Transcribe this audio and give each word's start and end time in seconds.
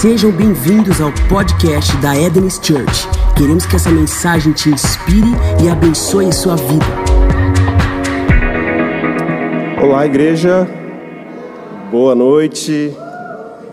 Sejam 0.00 0.30
bem-vindos 0.30 1.00
ao 1.00 1.10
podcast 1.28 1.96
da 1.96 2.16
Eden's 2.16 2.60
Church. 2.62 3.08
Queremos 3.36 3.66
que 3.66 3.74
essa 3.74 3.90
mensagem 3.90 4.52
te 4.52 4.70
inspire 4.70 5.26
e 5.60 5.68
abençoe 5.68 6.32
sua 6.32 6.54
vida. 6.54 6.84
Olá, 9.82 10.06
igreja. 10.06 10.68
Boa 11.90 12.14
noite. 12.14 12.96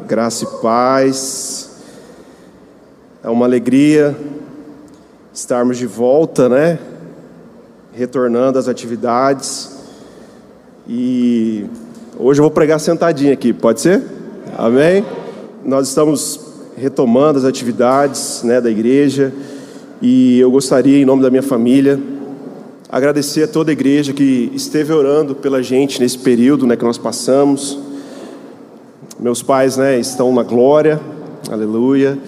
Graça 0.07 0.45
e 0.45 0.61
paz. 0.63 1.79
É 3.23 3.29
uma 3.29 3.45
alegria 3.45 4.17
estarmos 5.31 5.77
de 5.77 5.85
volta, 5.85 6.49
né? 6.49 6.79
Retornando 7.93 8.57
às 8.57 8.67
atividades. 8.67 9.77
E 10.87 11.67
hoje 12.17 12.39
eu 12.39 12.45
vou 12.45 12.51
pregar 12.51 12.79
sentadinho 12.79 13.31
aqui, 13.31 13.53
pode 13.53 13.79
ser? 13.79 14.01
Amém? 14.57 15.05
Nós 15.65 15.87
estamos 15.87 16.39
retomando 16.77 17.39
as 17.39 17.43
atividades 17.43 18.43
né, 18.43 18.61
da 18.61 18.69
igreja 18.69 19.33
e 19.99 20.39
eu 20.39 20.51
gostaria, 20.51 21.01
em 21.01 21.05
nome 21.05 21.23
da 21.23 21.31
minha 21.31 21.41
família, 21.41 21.99
agradecer 22.87 23.43
a 23.43 23.47
toda 23.47 23.71
a 23.71 23.73
igreja 23.73 24.13
que 24.13 24.51
esteve 24.53 24.93
orando 24.93 25.33
pela 25.33 25.63
gente 25.63 25.99
nesse 25.99 26.19
período 26.19 26.67
né, 26.67 26.75
que 26.75 26.83
nós 26.83 26.99
passamos. 26.99 27.79
Meus 29.19 29.41
pais 29.41 29.75
né, 29.75 29.99
estão 29.99 30.31
na 30.31 30.43
glória, 30.43 30.99
aleluia. 31.49 32.19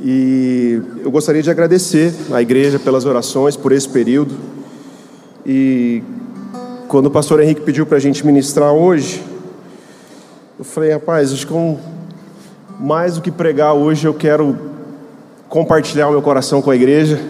E 0.00 0.80
eu 1.02 1.10
gostaria 1.10 1.42
de 1.42 1.50
agradecer 1.50 2.12
à 2.30 2.42
igreja 2.42 2.78
pelas 2.78 3.06
orações 3.06 3.56
por 3.56 3.72
esse 3.72 3.88
período. 3.88 4.34
E 5.46 6.02
quando 6.86 7.06
o 7.06 7.10
pastor 7.10 7.40
Henrique 7.40 7.62
pediu 7.62 7.86
para 7.86 7.96
a 7.96 8.00
gente 8.00 8.26
ministrar 8.26 8.72
hoje, 8.72 9.22
eu 10.58 10.64
falei, 10.64 10.90
rapaz, 10.90 11.32
acho 11.32 11.46
que 11.46 11.54
um, 11.54 11.78
mais 12.78 13.16
do 13.16 13.20
que 13.20 13.30
pregar 13.30 13.74
hoje, 13.74 14.06
eu 14.06 14.14
quero 14.14 14.56
compartilhar 15.48 16.08
o 16.08 16.12
meu 16.12 16.22
coração 16.22 16.62
com 16.62 16.70
a 16.70 16.76
igreja. 16.76 17.20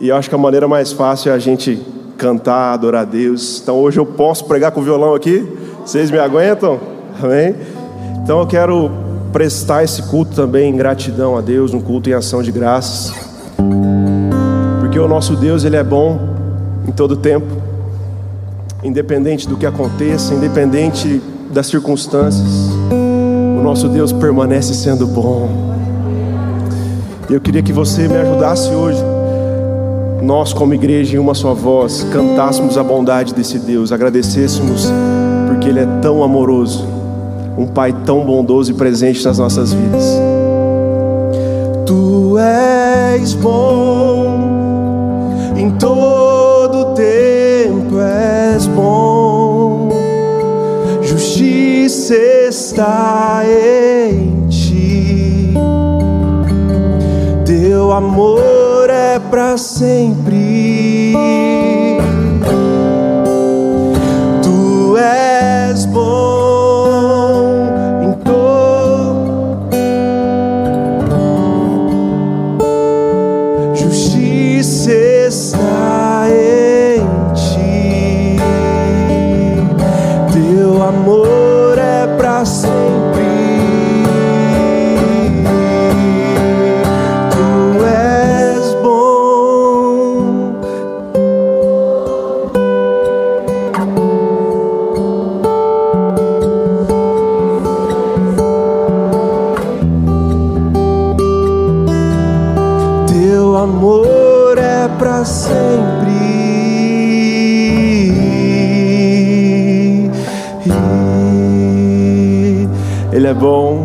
E 0.00 0.10
acho 0.10 0.28
que 0.28 0.34
a 0.34 0.38
maneira 0.38 0.66
mais 0.66 0.92
fácil 0.92 1.30
é 1.30 1.34
a 1.34 1.38
gente 1.38 1.80
cantar, 2.16 2.74
adorar 2.74 3.02
a 3.02 3.04
Deus. 3.04 3.60
Então 3.62 3.76
hoje 3.76 3.98
eu 3.98 4.06
posso 4.06 4.44
pregar 4.46 4.72
com 4.72 4.80
o 4.80 4.82
violão 4.82 5.14
aqui. 5.14 5.46
Vocês 5.84 6.10
me 6.10 6.18
aguentam? 6.18 6.80
Amém? 7.22 7.54
Então 8.22 8.40
eu 8.40 8.46
quero 8.46 8.90
prestar 9.32 9.84
esse 9.84 10.02
culto 10.04 10.34
também 10.34 10.70
em 10.70 10.76
gratidão 10.76 11.36
a 11.36 11.40
Deus, 11.40 11.72
um 11.72 11.80
culto 11.80 12.10
em 12.10 12.12
ação 12.12 12.42
de 12.42 12.50
graças. 12.50 13.14
Porque 14.80 14.98
o 14.98 15.06
nosso 15.06 15.36
Deus, 15.36 15.64
ele 15.64 15.76
é 15.76 15.84
bom 15.84 16.18
em 16.86 16.92
todo 16.92 17.16
tempo. 17.16 17.46
Independente 18.82 19.46
do 19.46 19.56
que 19.56 19.66
aconteça, 19.66 20.34
independente 20.34 21.20
das 21.50 21.66
circunstâncias. 21.66 22.70
Nosso 23.70 23.88
Deus 23.88 24.12
permanece 24.12 24.74
sendo 24.74 25.06
bom. 25.06 25.48
Eu 27.30 27.40
queria 27.40 27.62
que 27.62 27.72
você 27.72 28.08
me 28.08 28.16
ajudasse 28.16 28.68
hoje, 28.70 29.00
nós, 30.20 30.52
como 30.52 30.74
igreja, 30.74 31.14
em 31.14 31.20
uma 31.20 31.34
só 31.34 31.54
voz, 31.54 32.04
cantássemos 32.12 32.76
a 32.76 32.82
bondade 32.82 33.32
desse 33.32 33.60
Deus, 33.60 33.92
agradecêssemos, 33.92 34.90
porque 35.46 35.68
Ele 35.68 35.78
é 35.78 35.86
tão 36.02 36.24
amoroso, 36.24 36.84
um 37.56 37.64
Pai 37.68 37.94
tão 38.04 38.24
bondoso 38.24 38.72
e 38.72 38.74
presente 38.74 39.24
nas 39.24 39.38
nossas 39.38 39.72
vidas. 39.72 40.18
Tu 41.86 42.38
és 42.38 43.34
bom, 43.34 44.48
em 45.56 45.70
todo 45.78 46.92
tempo 46.96 48.00
és 48.00 48.66
bom, 48.66 49.19
justiça 51.10 52.14
está 52.14 53.42
em 53.44 54.46
ti. 54.48 55.52
Teu 57.44 57.90
amor 57.90 58.88
é 58.88 59.18
para 59.18 59.56
sempre. 59.56 61.49
Bom, 113.40 113.78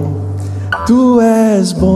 tu 0.85 1.21
és 1.21 1.71
bom. 1.71 1.94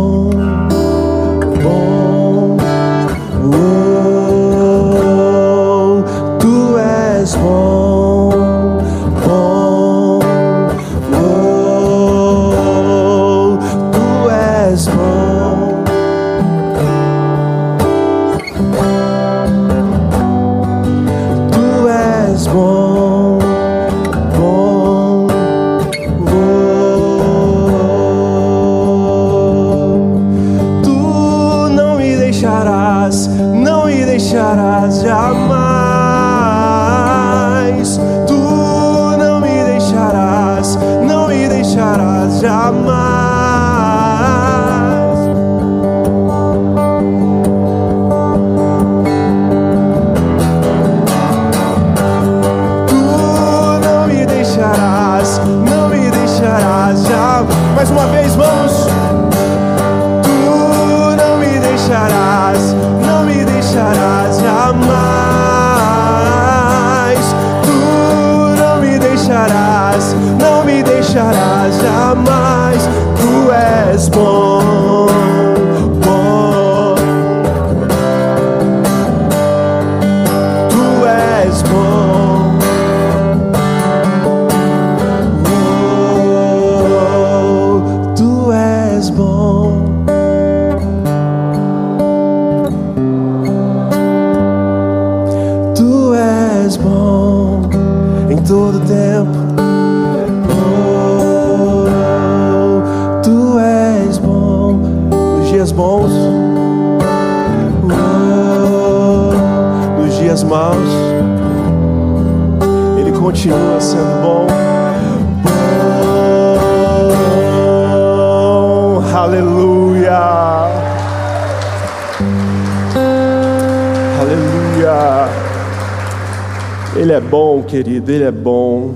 Querido, 127.83 128.11
Ele 128.11 128.25
é 128.25 128.31
bom. 128.31 128.93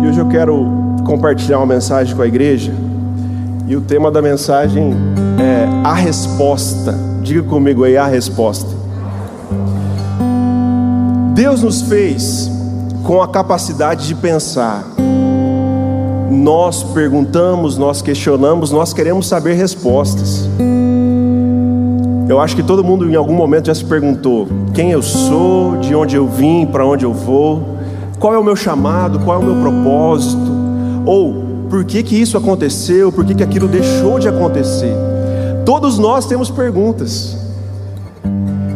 E 0.00 0.06
hoje 0.06 0.20
eu 0.20 0.28
quero 0.28 0.64
compartilhar 1.04 1.58
uma 1.58 1.66
mensagem 1.66 2.14
com 2.14 2.22
a 2.22 2.26
igreja. 2.26 2.72
E 3.66 3.74
o 3.74 3.80
tema 3.80 4.12
da 4.12 4.22
mensagem 4.22 4.94
é 5.40 5.66
a 5.82 5.92
resposta. 5.92 6.94
Diga 7.20 7.42
comigo 7.42 7.82
aí 7.82 7.96
a 7.96 8.06
resposta. 8.06 8.70
Deus 11.34 11.62
nos 11.62 11.82
fez 11.82 12.48
com 13.02 13.20
a 13.20 13.26
capacidade 13.26 14.06
de 14.06 14.14
pensar. 14.14 14.84
Nós 16.30 16.84
perguntamos, 16.84 17.76
nós 17.76 18.02
questionamos, 18.02 18.70
nós 18.70 18.92
queremos 18.92 19.26
saber 19.26 19.54
respostas. 19.54 20.43
Eu 22.34 22.40
acho 22.40 22.56
que 22.56 22.64
todo 22.64 22.82
mundo 22.82 23.08
em 23.08 23.14
algum 23.14 23.32
momento 23.32 23.66
já 23.66 23.74
se 23.76 23.84
perguntou: 23.84 24.48
quem 24.74 24.90
eu 24.90 25.00
sou, 25.00 25.76
de 25.76 25.94
onde 25.94 26.16
eu 26.16 26.26
vim, 26.26 26.66
para 26.66 26.84
onde 26.84 27.04
eu 27.04 27.12
vou, 27.12 27.78
qual 28.18 28.34
é 28.34 28.38
o 28.38 28.42
meu 28.42 28.56
chamado, 28.56 29.20
qual 29.20 29.40
é 29.40 29.44
o 29.44 29.46
meu 29.46 29.62
propósito, 29.62 30.50
ou 31.06 31.44
por 31.70 31.84
que 31.84 32.02
que 32.02 32.20
isso 32.20 32.36
aconteceu, 32.36 33.12
por 33.12 33.24
que 33.24 33.36
que 33.36 33.42
aquilo 33.44 33.68
deixou 33.68 34.18
de 34.18 34.26
acontecer. 34.26 34.92
Todos 35.64 35.96
nós 35.96 36.26
temos 36.26 36.50
perguntas. 36.50 37.38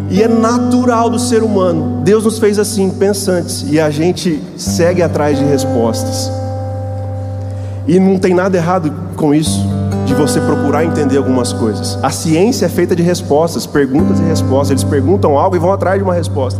E 0.08 0.22
é 0.22 0.28
natural 0.28 1.10
do 1.10 1.18
ser 1.18 1.42
humano. 1.42 2.00
Deus 2.04 2.24
nos 2.24 2.38
fez 2.38 2.60
assim, 2.60 2.88
pensantes, 2.90 3.66
e 3.68 3.80
a 3.80 3.90
gente 3.90 4.40
segue 4.56 5.02
atrás 5.02 5.36
de 5.36 5.44
respostas. 5.44 6.30
E 7.88 7.98
não 7.98 8.20
tem 8.20 8.34
nada 8.34 8.56
errado 8.56 8.94
com 9.16 9.34
isso 9.34 9.77
de 10.08 10.14
você 10.14 10.40
procurar 10.40 10.84
entender 10.84 11.18
algumas 11.18 11.52
coisas. 11.52 11.98
A 12.02 12.10
ciência 12.10 12.64
é 12.64 12.68
feita 12.68 12.96
de 12.96 13.02
respostas, 13.02 13.66
perguntas 13.66 14.18
e 14.18 14.22
respostas. 14.22 14.70
Eles 14.70 14.84
perguntam 14.84 15.38
algo 15.38 15.54
e 15.54 15.58
vão 15.58 15.70
atrás 15.70 15.98
de 15.98 16.02
uma 16.02 16.14
resposta. 16.14 16.58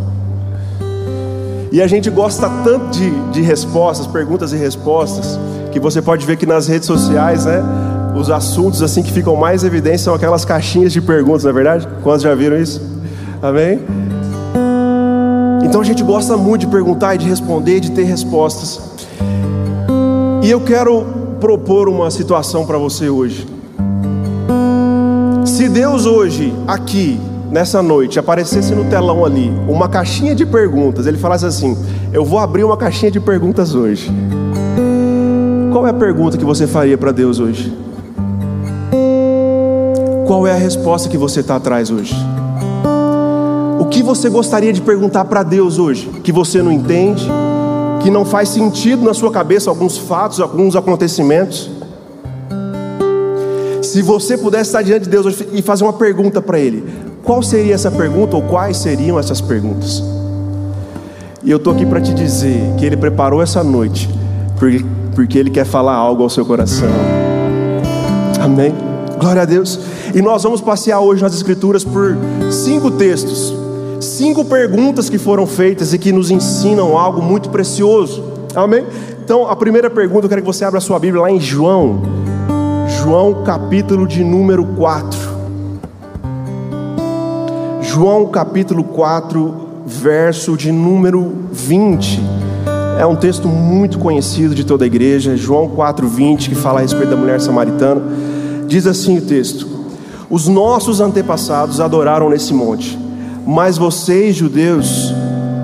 E 1.72 1.80
a 1.80 1.86
gente 1.86 2.10
gosta 2.10 2.48
tanto 2.62 2.90
de, 2.90 3.10
de 3.30 3.40
respostas, 3.40 4.06
perguntas 4.06 4.52
e 4.52 4.56
respostas, 4.56 5.40
que 5.72 5.80
você 5.80 6.02
pode 6.02 6.26
ver 6.26 6.36
que 6.36 6.46
nas 6.46 6.68
redes 6.68 6.86
sociais, 6.86 7.46
né, 7.46 7.62
os 8.14 8.30
assuntos 8.30 8.82
assim 8.82 9.02
que 9.02 9.12
ficam 9.12 9.34
mais 9.34 9.64
evidentes 9.64 10.02
são 10.02 10.14
aquelas 10.14 10.44
caixinhas 10.44 10.92
de 10.92 11.00
perguntas, 11.00 11.44
não 11.44 11.50
é 11.50 11.54
verdade? 11.54 11.88
Quantos 12.02 12.22
já 12.22 12.34
viram 12.34 12.56
isso? 12.58 12.82
Amém? 13.42 13.80
Então 15.62 15.80
a 15.80 15.84
gente 15.84 16.02
gosta 16.02 16.36
muito 16.36 16.62
de 16.62 16.66
perguntar 16.68 17.14
e 17.14 17.18
de 17.18 17.28
responder, 17.28 17.80
de 17.80 17.92
ter 17.92 18.04
respostas. 18.04 18.80
E 20.42 20.50
eu 20.50 20.60
quero 20.60 21.17
propor 21.40 21.88
uma 21.88 22.10
situação 22.10 22.66
para 22.66 22.78
você 22.78 23.08
hoje. 23.08 23.46
Se 25.44 25.68
Deus 25.68 26.04
hoje, 26.06 26.52
aqui, 26.66 27.18
nessa 27.50 27.82
noite, 27.82 28.18
aparecesse 28.18 28.74
no 28.74 28.84
telão 28.84 29.24
ali, 29.24 29.50
uma 29.68 29.88
caixinha 29.88 30.34
de 30.34 30.44
perguntas, 30.44 31.06
ele 31.06 31.18
falasse 31.18 31.46
assim: 31.46 31.76
Eu 32.12 32.24
vou 32.24 32.38
abrir 32.38 32.64
uma 32.64 32.76
caixinha 32.76 33.10
de 33.10 33.20
perguntas 33.20 33.74
hoje. 33.74 34.10
Qual 35.72 35.86
é 35.86 35.90
a 35.90 35.94
pergunta 35.94 36.36
que 36.36 36.44
você 36.44 36.66
faria 36.66 36.98
para 36.98 37.12
Deus 37.12 37.38
hoje? 37.40 37.72
Qual 40.26 40.46
é 40.46 40.52
a 40.52 40.56
resposta 40.56 41.08
que 41.08 41.16
você 41.16 41.40
está 41.40 41.56
atrás 41.56 41.90
hoje? 41.90 42.14
O 43.80 43.86
que 43.86 44.02
você 44.02 44.28
gostaria 44.28 44.72
de 44.72 44.82
perguntar 44.82 45.24
para 45.24 45.42
Deus 45.42 45.78
hoje, 45.78 46.08
que 46.22 46.32
você 46.32 46.62
não 46.62 46.70
entende? 46.70 47.26
Que 48.02 48.10
não 48.10 48.24
faz 48.24 48.48
sentido 48.48 49.02
na 49.02 49.14
sua 49.14 49.30
cabeça 49.30 49.70
alguns 49.70 49.98
fatos, 49.98 50.40
alguns 50.40 50.76
acontecimentos. 50.76 51.70
Se 53.82 54.02
você 54.02 54.36
pudesse 54.36 54.70
estar 54.70 54.82
diante 54.82 55.04
de 55.04 55.10
Deus 55.10 55.26
hoje 55.26 55.48
e 55.52 55.62
fazer 55.62 55.84
uma 55.84 55.92
pergunta 55.92 56.40
para 56.40 56.58
Ele, 56.58 56.84
qual 57.22 57.42
seria 57.42 57.74
essa 57.74 57.90
pergunta 57.90 58.36
ou 58.36 58.42
quais 58.42 58.76
seriam 58.76 59.18
essas 59.18 59.40
perguntas? 59.40 60.02
E 61.42 61.50
eu 61.50 61.56
estou 61.56 61.72
aqui 61.72 61.86
para 61.86 62.00
te 62.00 62.12
dizer 62.12 62.74
que 62.76 62.84
Ele 62.84 62.96
preparou 62.96 63.42
essa 63.42 63.62
noite, 63.62 64.08
porque, 64.58 64.84
porque 65.14 65.38
Ele 65.38 65.50
quer 65.50 65.64
falar 65.64 65.94
algo 65.94 66.22
ao 66.22 66.30
seu 66.30 66.44
coração. 66.44 66.88
Amém? 68.40 68.74
Glória 69.18 69.42
a 69.42 69.44
Deus. 69.44 69.78
E 70.14 70.22
nós 70.22 70.42
vamos 70.42 70.60
passear 70.60 71.00
hoje 71.00 71.22
nas 71.22 71.34
Escrituras 71.34 71.84
por 71.84 72.16
cinco 72.50 72.90
textos 72.90 73.67
cinco 74.18 74.44
perguntas 74.44 75.08
que 75.08 75.16
foram 75.16 75.46
feitas 75.46 75.94
e 75.94 75.98
que 75.98 76.10
nos 76.10 76.28
ensinam 76.28 76.98
algo 76.98 77.22
muito 77.22 77.50
precioso. 77.50 78.24
Amém? 78.52 78.84
Então, 79.24 79.48
a 79.48 79.54
primeira 79.54 79.88
pergunta, 79.88 80.26
eu 80.26 80.28
quero 80.28 80.42
que 80.42 80.46
você 80.46 80.64
abra 80.64 80.78
a 80.78 80.80
sua 80.80 80.98
Bíblia 80.98 81.22
lá 81.22 81.30
em 81.30 81.38
João. 81.38 82.02
João, 82.88 83.44
capítulo 83.44 84.08
de 84.08 84.24
número 84.24 84.66
4. 84.74 85.16
João, 87.80 88.26
capítulo 88.26 88.82
4, 88.82 89.54
verso 89.86 90.56
de 90.56 90.72
número 90.72 91.34
20. 91.52 92.20
É 92.98 93.06
um 93.06 93.14
texto 93.14 93.46
muito 93.46 94.00
conhecido 94.00 94.52
de 94.52 94.64
toda 94.64 94.82
a 94.82 94.88
igreja, 94.88 95.36
João 95.36 95.68
4:20, 95.68 96.48
que 96.48 96.56
fala 96.56 96.80
a 96.80 96.82
respeito 96.82 97.10
da 97.10 97.16
mulher 97.16 97.40
samaritana. 97.40 98.02
Diz 98.66 98.84
assim 98.84 99.18
o 99.18 99.22
texto: 99.22 99.68
Os 100.28 100.48
nossos 100.48 101.00
antepassados 101.00 101.78
adoraram 101.78 102.28
nesse 102.28 102.52
monte 102.52 103.07
mas 103.50 103.78
vocês, 103.78 104.36
judeus, 104.36 105.10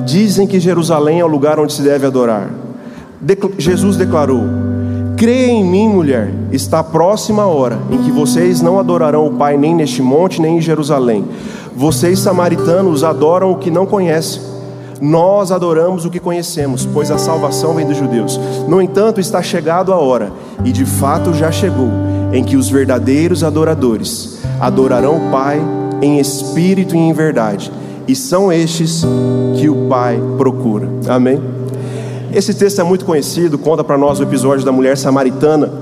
dizem 0.06 0.46
que 0.46 0.58
Jerusalém 0.58 1.20
é 1.20 1.24
o 1.24 1.28
lugar 1.28 1.60
onde 1.60 1.74
se 1.74 1.82
deve 1.82 2.06
adorar. 2.06 2.48
Jesus 3.58 3.98
declarou: 3.98 4.40
Creia 5.18 5.52
em 5.52 5.62
mim, 5.62 5.86
mulher, 5.86 6.32
está 6.50 6.82
próxima 6.82 7.42
a 7.42 7.46
hora 7.46 7.78
em 7.90 7.98
que 7.98 8.10
vocês 8.10 8.62
não 8.62 8.78
adorarão 8.78 9.26
o 9.26 9.34
Pai 9.34 9.58
nem 9.58 9.74
neste 9.74 10.00
monte, 10.00 10.40
nem 10.40 10.56
em 10.56 10.60
Jerusalém. 10.62 11.26
Vocês, 11.76 12.20
samaritanos, 12.20 13.04
adoram 13.04 13.52
o 13.52 13.58
que 13.58 13.70
não 13.70 13.84
conhecem. 13.84 14.40
Nós 14.98 15.52
adoramos 15.52 16.06
o 16.06 16.10
que 16.10 16.18
conhecemos, 16.18 16.86
pois 16.86 17.10
a 17.10 17.18
salvação 17.18 17.74
vem 17.74 17.86
dos 17.86 17.98
judeus. 17.98 18.40
No 18.66 18.80
entanto, 18.80 19.20
está 19.20 19.42
chegado 19.42 19.92
a 19.92 19.98
hora, 19.98 20.32
e 20.64 20.72
de 20.72 20.86
fato 20.86 21.34
já 21.34 21.52
chegou, 21.52 21.90
em 22.32 22.42
que 22.42 22.56
os 22.56 22.70
verdadeiros 22.70 23.44
adoradores 23.44 24.38
adorarão 24.58 25.18
o 25.18 25.30
Pai 25.30 25.60
em 26.02 26.18
espírito 26.18 26.94
e 26.94 26.98
em 26.98 27.12
verdade, 27.12 27.72
e 28.06 28.14
são 28.14 28.52
estes 28.52 29.04
que 29.56 29.68
o 29.68 29.88
Pai 29.88 30.20
procura. 30.36 30.88
Amém? 31.08 31.40
Esse 32.32 32.52
texto 32.52 32.80
é 32.80 32.84
muito 32.84 33.04
conhecido, 33.04 33.56
conta 33.56 33.84
para 33.84 33.96
nós 33.96 34.18
o 34.18 34.24
episódio 34.24 34.64
da 34.64 34.72
mulher 34.72 34.98
samaritana. 34.98 35.72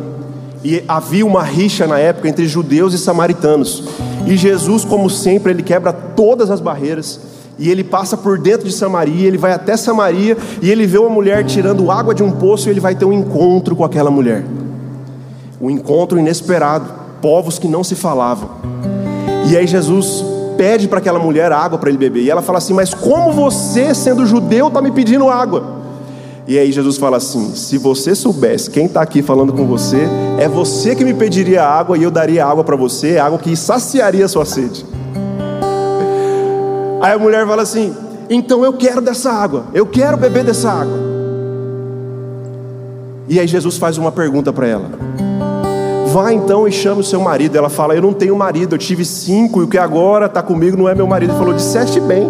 E 0.62 0.84
havia 0.86 1.26
uma 1.26 1.42
rixa 1.42 1.86
na 1.86 1.98
época 1.98 2.28
entre 2.28 2.46
judeus 2.46 2.94
e 2.94 2.98
samaritanos. 2.98 3.84
E 4.26 4.36
Jesus, 4.36 4.84
como 4.84 5.10
sempre, 5.10 5.50
ele 5.50 5.62
quebra 5.62 5.92
todas 5.92 6.50
as 6.50 6.60
barreiras. 6.60 7.20
E 7.58 7.70
ele 7.70 7.82
passa 7.82 8.16
por 8.16 8.38
dentro 8.38 8.66
de 8.66 8.72
Samaria, 8.72 9.26
ele 9.26 9.38
vai 9.38 9.52
até 9.52 9.76
Samaria 9.76 10.36
e 10.60 10.70
ele 10.70 10.86
vê 10.86 10.98
uma 10.98 11.10
mulher 11.10 11.44
tirando 11.44 11.90
água 11.90 12.14
de 12.14 12.22
um 12.22 12.30
poço 12.30 12.68
e 12.68 12.70
ele 12.70 12.80
vai 12.80 12.94
ter 12.94 13.04
um 13.04 13.12
encontro 13.12 13.76
com 13.76 13.84
aquela 13.84 14.10
mulher. 14.10 14.44
Um 15.60 15.70
encontro 15.70 16.18
inesperado, 16.18 16.86
povos 17.20 17.58
que 17.58 17.68
não 17.68 17.84
se 17.84 17.94
falavam. 17.94 18.71
E 19.52 19.56
aí 19.56 19.66
Jesus 19.66 20.24
pede 20.56 20.88
para 20.88 20.98
aquela 20.98 21.18
mulher 21.18 21.52
água 21.52 21.78
para 21.78 21.90
ele 21.90 21.98
beber. 21.98 22.22
E 22.22 22.30
ela 22.30 22.40
fala 22.40 22.56
assim: 22.56 22.72
Mas 22.72 22.94
como 22.94 23.32
você, 23.32 23.94
sendo 23.94 24.24
judeu, 24.24 24.68
está 24.68 24.80
me 24.80 24.90
pedindo 24.90 25.28
água? 25.28 25.82
E 26.48 26.58
aí 26.58 26.72
Jesus 26.72 26.96
fala 26.96 27.18
assim: 27.18 27.54
Se 27.54 27.76
você 27.76 28.14
soubesse 28.14 28.70
quem 28.70 28.86
está 28.86 29.02
aqui 29.02 29.20
falando 29.20 29.52
com 29.52 29.66
você, 29.66 30.08
é 30.38 30.48
você 30.48 30.94
que 30.94 31.04
me 31.04 31.12
pediria 31.12 31.62
água 31.62 31.98
e 31.98 32.02
eu 32.02 32.10
daria 32.10 32.46
água 32.46 32.64
para 32.64 32.76
você, 32.76 33.18
água 33.18 33.38
que 33.38 33.54
saciaria 33.54 34.24
a 34.24 34.28
sua 34.28 34.46
sede. 34.46 34.86
Aí 37.02 37.12
a 37.12 37.18
mulher 37.18 37.46
fala 37.46 37.60
assim: 37.60 37.94
Então 38.30 38.64
eu 38.64 38.72
quero 38.72 39.02
dessa 39.02 39.30
água, 39.30 39.64
eu 39.74 39.84
quero 39.84 40.16
beber 40.16 40.44
dessa 40.44 40.70
água. 40.70 40.98
E 43.28 43.38
aí 43.38 43.46
Jesus 43.46 43.76
faz 43.76 43.98
uma 43.98 44.10
pergunta 44.10 44.50
para 44.50 44.66
ela. 44.66 44.90
Vá 46.12 46.30
então 46.30 46.68
e 46.68 46.72
chame 46.72 47.00
o 47.00 47.04
seu 47.04 47.22
marido. 47.22 47.56
Ela 47.56 47.70
fala: 47.70 47.94
Eu 47.94 48.02
não 48.02 48.12
tenho 48.12 48.36
marido, 48.36 48.74
eu 48.74 48.78
tive 48.78 49.02
cinco 49.02 49.62
e 49.62 49.64
o 49.64 49.66
que 49.66 49.78
agora 49.78 50.26
está 50.26 50.42
comigo 50.42 50.76
não 50.76 50.86
é 50.86 50.94
meu 50.94 51.06
marido. 51.06 51.30
Ele 51.30 51.38
falou: 51.38 51.54
Disseste 51.54 51.98
bem. 52.00 52.28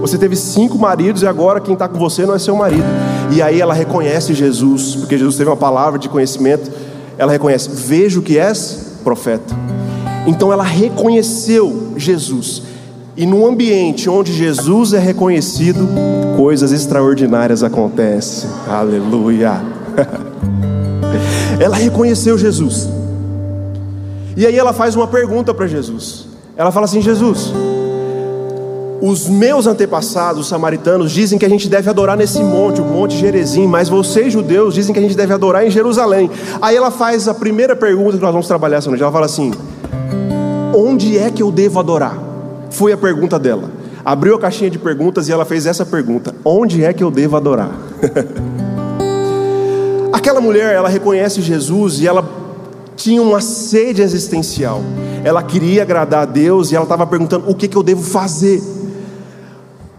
Você 0.00 0.16
teve 0.16 0.36
cinco 0.36 0.78
maridos 0.78 1.22
e 1.22 1.26
agora 1.26 1.58
quem 1.58 1.72
está 1.72 1.88
com 1.88 1.98
você 1.98 2.24
não 2.24 2.36
é 2.36 2.38
seu 2.38 2.54
marido. 2.54 2.84
E 3.32 3.42
aí 3.42 3.60
ela 3.60 3.74
reconhece 3.74 4.34
Jesus, 4.34 4.94
porque 4.94 5.18
Jesus 5.18 5.36
teve 5.36 5.50
uma 5.50 5.56
palavra 5.56 5.98
de 5.98 6.08
conhecimento. 6.08 6.70
Ela 7.18 7.32
reconhece: 7.32 7.70
Vejo 7.70 8.22
que 8.22 8.38
és 8.38 8.98
profeta. 9.02 9.52
Então 10.28 10.52
ela 10.52 10.62
reconheceu 10.62 11.94
Jesus. 11.96 12.62
E 13.16 13.26
no 13.26 13.44
ambiente 13.44 14.08
onde 14.08 14.32
Jesus 14.32 14.92
é 14.92 15.00
reconhecido, 15.00 15.88
coisas 16.36 16.70
extraordinárias 16.70 17.64
acontecem. 17.64 18.48
Aleluia. 18.68 19.60
ela 21.58 21.74
reconheceu 21.74 22.38
Jesus. 22.38 22.88
E 24.36 24.46
aí 24.46 24.58
ela 24.58 24.72
faz 24.72 24.96
uma 24.96 25.06
pergunta 25.06 25.54
para 25.54 25.66
Jesus. 25.66 26.26
Ela 26.56 26.72
fala 26.72 26.86
assim: 26.86 27.00
Jesus, 27.00 27.52
os 29.00 29.28
meus 29.28 29.66
antepassados, 29.66 30.40
os 30.40 30.48
samaritanos, 30.48 31.12
dizem 31.12 31.38
que 31.38 31.44
a 31.44 31.48
gente 31.48 31.68
deve 31.68 31.90
adorar 31.90 32.16
nesse 32.16 32.42
monte, 32.42 32.80
o 32.80 32.84
Monte 32.84 33.16
Gerezim, 33.16 33.66
mas 33.66 33.88
vocês, 33.88 34.32
judeus, 34.32 34.74
dizem 34.74 34.92
que 34.92 34.98
a 34.98 35.02
gente 35.02 35.16
deve 35.16 35.32
adorar 35.32 35.66
em 35.66 35.70
Jerusalém. 35.70 36.30
Aí 36.60 36.76
ela 36.76 36.90
faz 36.90 37.28
a 37.28 37.34
primeira 37.34 37.76
pergunta 37.76 38.16
que 38.16 38.22
nós 38.22 38.32
vamos 38.32 38.48
trabalhar 38.48 38.78
essa 38.78 38.88
noite. 38.88 39.02
Ela 39.02 39.12
fala 39.12 39.26
assim: 39.26 39.52
Onde 40.74 41.18
é 41.18 41.30
que 41.30 41.42
eu 41.42 41.52
devo 41.52 41.78
adorar? 41.78 42.18
Foi 42.70 42.92
a 42.92 42.96
pergunta 42.96 43.38
dela. 43.38 43.70
abriu 44.04 44.34
a 44.34 44.38
caixinha 44.38 44.70
de 44.70 44.78
perguntas 44.78 45.28
e 45.28 45.32
ela 45.32 45.44
fez 45.44 45.66
essa 45.66 45.84
pergunta: 45.84 46.34
Onde 46.44 46.82
é 46.82 46.92
que 46.92 47.04
eu 47.04 47.10
devo 47.10 47.36
adorar? 47.36 47.70
Aquela 50.12 50.40
mulher, 50.40 50.74
ela 50.74 50.88
reconhece 50.88 51.42
Jesus 51.42 52.00
e 52.00 52.06
ela 52.06 52.43
tinha 52.96 53.22
uma 53.22 53.40
sede 53.40 54.02
existencial. 54.02 54.82
Ela 55.24 55.42
queria 55.42 55.82
agradar 55.82 56.22
a 56.22 56.24
Deus 56.24 56.70
e 56.70 56.76
ela 56.76 56.84
estava 56.84 57.06
perguntando: 57.06 57.50
O 57.50 57.54
que, 57.54 57.68
que 57.68 57.76
eu 57.76 57.82
devo 57.82 58.02
fazer? 58.02 58.62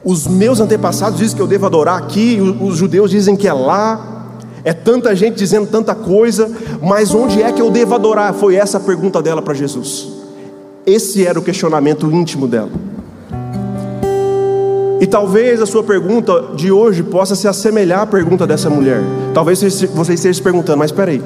Os 0.03 0.27
meus 0.27 0.59
antepassados 0.59 1.17
dizem 1.17 1.35
que 1.35 1.41
eu 1.41 1.47
devo 1.47 1.65
adorar 1.65 1.97
aqui, 1.97 2.39
os 2.61 2.77
judeus 2.77 3.09
dizem 3.09 3.35
que 3.35 3.47
é 3.47 3.53
lá. 3.53 4.11
É 4.63 4.73
tanta 4.73 5.15
gente 5.15 5.35
dizendo 5.35 5.67
tanta 5.67 5.93
coisa, 5.93 6.51
mas 6.81 7.13
onde 7.13 7.41
é 7.41 7.51
que 7.51 7.61
eu 7.61 7.69
devo 7.69 7.93
adorar? 7.93 8.33
Foi 8.33 8.55
essa 8.55 8.77
a 8.77 8.79
pergunta 8.79 9.21
dela 9.21 9.41
para 9.41 9.53
Jesus. 9.53 10.07
Esse 10.85 11.25
era 11.25 11.39
o 11.39 11.41
questionamento 11.41 12.09
íntimo 12.11 12.47
dela. 12.47 12.71
E 14.99 15.05
talvez 15.05 15.61
a 15.61 15.65
sua 15.65 15.83
pergunta 15.83 16.51
de 16.55 16.71
hoje 16.71 17.03
possa 17.03 17.35
se 17.35 17.47
assemelhar 17.47 18.01
à 18.01 18.05
pergunta 18.07 18.47
dessa 18.47 18.69
mulher. 18.69 19.01
Talvez 19.33 19.61
você 19.61 20.13
esteja 20.13 20.33
se 20.33 20.41
perguntando, 20.41 20.77
mas 20.79 20.89
espera 20.89 21.11
aí, 21.11 21.21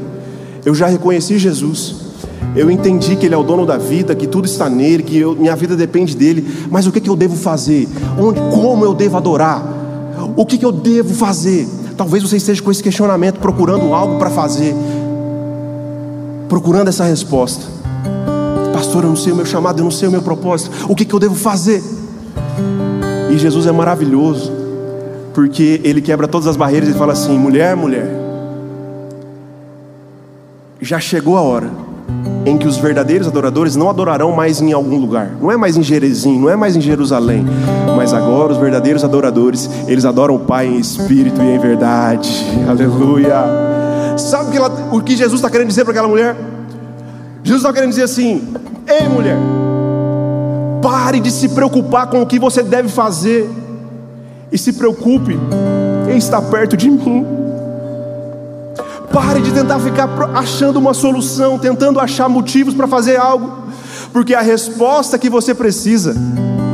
eu 0.70 0.76
já 0.76 0.86
reconheci 0.86 1.40
Jesus, 1.40 1.96
eu 2.56 2.70
entendi 2.70 3.16
que 3.16 3.26
Ele 3.26 3.34
é 3.34 3.38
o 3.38 3.42
dono 3.42 3.66
da 3.66 3.76
vida, 3.76 4.14
que 4.14 4.28
tudo 4.28 4.46
está 4.46 4.70
nele, 4.70 5.02
que 5.02 5.18
eu, 5.18 5.36
minha 5.36 5.56
vida 5.56 5.76
depende 5.76 6.16
dele, 6.16 6.48
mas 6.70 6.86
o 6.86 6.92
que, 6.92 7.02
que 7.02 7.10
eu 7.10 7.16
devo 7.16 7.36
fazer? 7.36 7.90
Onde, 8.20 8.40
como 8.54 8.86
eu 8.86 8.94
devo 8.94 9.18
adorar? 9.18 9.64
O 10.36 10.46
que, 10.46 10.60
que 10.60 10.66
eu 10.66 10.72
devo 10.72 11.12
fazer? 11.16 11.68
Talvez 11.98 12.22
você 12.22 12.38
esteja 12.38 12.62
com 12.62 12.70
esse 12.70 12.84
questionamento, 12.84 13.40
procurando 13.40 13.96
algo 13.96 14.20
para 14.20 14.30
fazer, 14.30 14.76
procurando 16.48 16.90
essa 16.90 17.04
resposta. 17.04 17.66
Pastor, 18.72 19.06
eu 19.06 19.10
não 19.10 19.16
sei 19.16 19.34
o 19.34 19.36
meu 19.36 19.48
chamado, 19.48 19.80
eu 19.80 19.84
não 19.84 19.92
sei 19.92 20.08
o 20.08 20.12
meu 20.12 20.22
propósito, 20.22 20.86
o 20.88 20.96
que, 20.96 21.04
que 21.04 21.16
eu 21.16 21.20
devo 21.20 21.34
fazer? 21.34 21.84
E 23.32 23.40
Jesus 23.40 23.66
é 23.66 23.72
maravilhoso, 23.72 24.52
porque 25.34 25.82
ele 25.84 26.00
quebra 26.00 26.28
todas 26.28 26.46
as 26.46 26.56
barreiras 26.56 26.90
e 26.90 26.94
fala 26.94 27.14
assim: 27.14 27.36
mulher, 27.40 27.76
mulher, 27.76 28.29
já 30.82 31.00
chegou 31.00 31.38
a 31.38 31.42
hora 31.42 31.70
em 32.46 32.58
que 32.58 32.68
os 32.68 32.78
verdadeiros 32.78 33.28
adoradores 33.28 33.76
não 33.76 33.90
adorarão 33.90 34.32
mais 34.32 34.62
em 34.62 34.72
algum 34.72 34.98
lugar, 34.98 35.32
não 35.42 35.52
é 35.52 35.58
mais 35.58 35.78
em 35.78 35.84
Jerezim, 35.84 36.40
não 36.40 36.50
é 36.50 36.56
mais 36.56 36.76
em 36.76 36.82
Jerusalém, 36.82 37.46
mas 37.96 38.14
agora 38.14 38.54
os 38.54 38.58
verdadeiros 38.58 39.04
adoradores, 39.04 39.70
eles 39.88 40.06
adoram 40.06 40.36
o 40.36 40.40
Pai 40.40 40.68
em 40.68 40.80
espírito 40.80 41.42
e 41.42 41.56
em 41.56 41.60
verdade, 41.60 42.30
aleluia. 42.68 44.18
Sabe 44.18 44.58
o 44.92 45.02
que, 45.02 45.16
Jesus 45.16 45.40
está 45.40 45.50
querendo 45.50 45.68
dizer 45.68 45.84
para 45.84 45.92
aquela 45.92 46.08
mulher? 46.08 46.36
Jesus 47.44 47.62
está 47.62 47.74
querendo 47.74 47.92
dizer 47.92 48.04
assim: 48.04 48.54
ei 48.88 49.08
mulher, 49.08 49.38
Pare 50.82 51.20
de 51.20 51.30
se 51.30 51.50
preocupar 51.50 52.08
com 52.08 52.22
o 52.22 52.26
que 52.26 52.40
você 52.40 52.64
deve 52.64 52.88
fazer 52.88 53.50
e 54.52 54.58
se 54.58 54.74
preocupe 54.74 55.38
em 56.10 56.18
estar 56.18 56.42
perto 56.44 56.78
de 56.78 56.90
mim. 56.90 57.39
Pare 59.12 59.42
de 59.42 59.52
tentar 59.52 59.80
ficar 59.80 60.08
achando 60.36 60.78
uma 60.78 60.94
solução, 60.94 61.58
tentando 61.58 62.00
achar 62.00 62.30
motivos 62.30 62.74
para 62.74 62.88
fazer 62.88 63.18
algo, 63.18 63.64
porque 64.14 64.36
a 64.36 64.42
resposta 64.42 65.18
que 65.18 65.30
você 65.30 65.54
precisa 65.54 66.16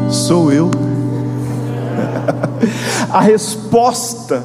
sou 0.09 0.51
eu. 0.51 0.69
a 3.11 3.21
resposta 3.21 4.43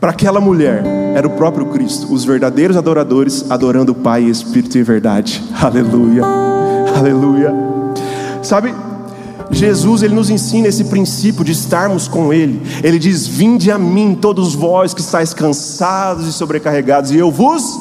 para 0.00 0.10
aquela 0.10 0.40
mulher 0.40 0.84
era 1.14 1.26
o 1.26 1.30
próprio 1.30 1.66
Cristo, 1.66 2.12
os 2.12 2.24
verdadeiros 2.24 2.76
adoradores 2.76 3.50
adorando 3.50 3.92
o 3.92 3.94
Pai, 3.94 4.24
Espírito 4.24 4.76
e 4.76 4.82
verdade. 4.82 5.42
Aleluia, 5.60 6.24
aleluia. 6.96 7.52
Sabe, 8.42 8.74
Jesus 9.50 10.02
ele 10.02 10.14
nos 10.14 10.30
ensina 10.30 10.68
esse 10.68 10.84
princípio 10.84 11.44
de 11.44 11.52
estarmos 11.52 12.08
com 12.08 12.32
Ele. 12.32 12.60
Ele 12.82 12.98
diz: 12.98 13.26
Vinde 13.26 13.70
a 13.70 13.78
mim, 13.78 14.16
todos 14.20 14.54
vós 14.54 14.94
que 14.94 15.00
estáis 15.00 15.34
cansados 15.34 16.26
e 16.26 16.32
sobrecarregados, 16.32 17.10
e 17.10 17.18
eu 17.18 17.30
vos 17.30 17.80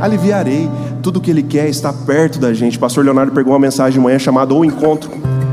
aliviarei. 0.00 0.68
Tudo 1.02 1.20
que 1.20 1.30
Ele 1.30 1.42
quer 1.42 1.68
está 1.68 1.92
perto 1.92 2.38
da 2.38 2.54
gente. 2.54 2.78
Pastor 2.78 3.04
Leonardo 3.04 3.32
pegou 3.32 3.52
uma 3.52 3.58
mensagem 3.58 3.94
de 3.94 4.00
manhã 4.00 4.18
chamada 4.18 4.54
O 4.54 4.64
Encontro, 4.64 5.10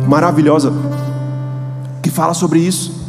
maravilhosa, 0.08 0.72
que 2.02 2.10
fala 2.10 2.34
sobre 2.34 2.60
isso. 2.60 3.02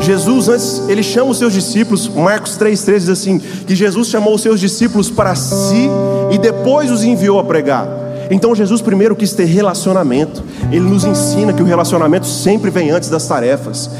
Jesus, 0.00 0.48
antes, 0.48 0.88
ele 0.88 1.02
chama 1.02 1.30
os 1.30 1.38
seus 1.38 1.52
discípulos, 1.52 2.08
Marcos 2.08 2.58
3,13 2.58 2.98
diz 2.98 3.08
assim: 3.08 3.38
que 3.38 3.74
Jesus 3.74 4.08
chamou 4.08 4.34
os 4.34 4.42
seus 4.42 4.60
discípulos 4.60 5.10
para 5.10 5.34
si 5.34 5.88
e 6.30 6.36
depois 6.36 6.90
os 6.90 7.02
enviou 7.02 7.38
a 7.38 7.44
pregar. 7.44 8.03
Então 8.30 8.54
Jesus 8.54 8.80
primeiro 8.80 9.14
quis 9.14 9.32
ter 9.32 9.44
relacionamento. 9.44 10.42
Ele 10.70 10.88
nos 10.88 11.04
ensina 11.04 11.52
que 11.52 11.62
o 11.62 11.66
relacionamento 11.66 12.26
sempre 12.26 12.70
vem 12.70 12.90
antes 12.90 13.08
das 13.08 13.26
tarefas. 13.26 13.90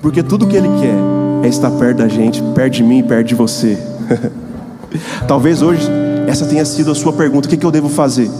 Porque 0.00 0.22
tudo 0.22 0.46
que 0.46 0.56
ele 0.56 0.68
quer 0.80 1.46
é 1.46 1.48
estar 1.48 1.70
perto 1.70 1.98
da 1.98 2.08
gente, 2.08 2.42
perto 2.54 2.74
de 2.74 2.82
mim 2.82 2.98
e 2.98 3.02
perto 3.02 3.28
de 3.28 3.34
você. 3.34 3.78
Talvez 5.26 5.62
hoje 5.62 5.88
essa 6.26 6.46
tenha 6.46 6.64
sido 6.64 6.90
a 6.90 6.94
sua 6.94 7.12
pergunta: 7.12 7.46
o 7.46 7.50
que, 7.50 7.56
que 7.56 7.66
eu 7.66 7.70
devo 7.70 7.88
fazer? 7.88 8.30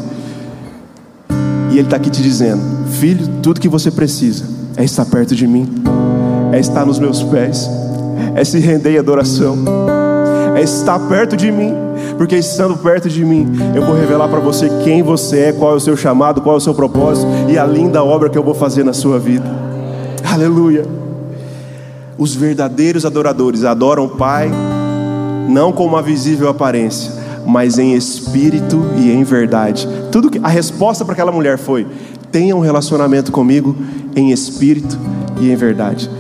E 1.71 1.75
ele 1.75 1.83
está 1.83 1.97
aqui 1.97 2.11
te 2.11 2.23
dizendo: 2.23 2.63
Filho, 2.91 3.27
tudo 3.43 3.61
que 3.61 3.69
você 3.69 3.91
precisa 3.91 4.45
é 4.77 4.85
estar 4.85 5.05
perto 5.05 5.35
de 5.35 5.47
mim, 5.47 5.69
é 6.53 6.59
estar 6.59 6.85
nos 6.85 6.99
meus 6.99 7.23
pés, 7.23 7.69
é 8.35 8.45
se 8.45 8.59
render 8.59 8.95
em 8.95 8.99
adoração, 8.99 9.59
é 10.57 10.63
estar 10.63 10.99
perto 11.01 11.37
de 11.37 11.51
mim 11.51 11.90
porque 12.21 12.37
estando 12.37 12.77
perto 12.77 13.09
de 13.09 13.25
mim, 13.25 13.51
eu 13.75 13.83
vou 13.83 13.97
revelar 13.97 14.29
para 14.29 14.41
você 14.41 14.69
quem 14.85 15.03
você 15.03 15.39
é, 15.39 15.53
qual 15.55 15.73
é 15.73 15.77
o 15.77 15.81
seu 15.81 15.97
chamado, 15.97 16.43
qual 16.43 16.57
é 16.57 16.59
o 16.59 16.61
seu 16.61 16.75
propósito 16.75 17.27
e 17.49 17.57
a 17.57 17.65
linda 17.65 18.05
obra 18.05 18.29
que 18.29 18.37
eu 18.37 18.43
vou 18.43 18.53
fazer 18.53 18.85
na 18.85 18.93
sua 18.93 19.19
vida. 19.19 19.47
Aleluia. 20.31 20.85
Os 22.19 22.35
verdadeiros 22.35 23.07
adoradores 23.07 23.65
adoram 23.65 24.05
o 24.05 24.09
Pai 24.11 24.51
não 25.49 25.73
com 25.73 25.87
uma 25.87 26.03
visível 26.03 26.51
aparência, 26.51 27.11
mas 27.47 27.79
em 27.79 27.95
espírito 27.95 28.85
e 28.99 29.11
em 29.11 29.25
verdade. 29.25 29.89
Tudo 30.13 30.29
que 30.29 30.39
a 30.43 30.49
resposta 30.49 31.07
para 31.07 31.15
aquela 31.15 31.33
mulher 31.33 31.57
foi: 31.57 31.87
tenha 32.31 32.55
um 32.55 32.61
relacionamento 32.61 33.33
comigo 33.33 33.75
em 34.15 34.31
espírito 34.31 34.99
e 35.41 35.51
em 35.51 35.57
verdade. 35.57 36.11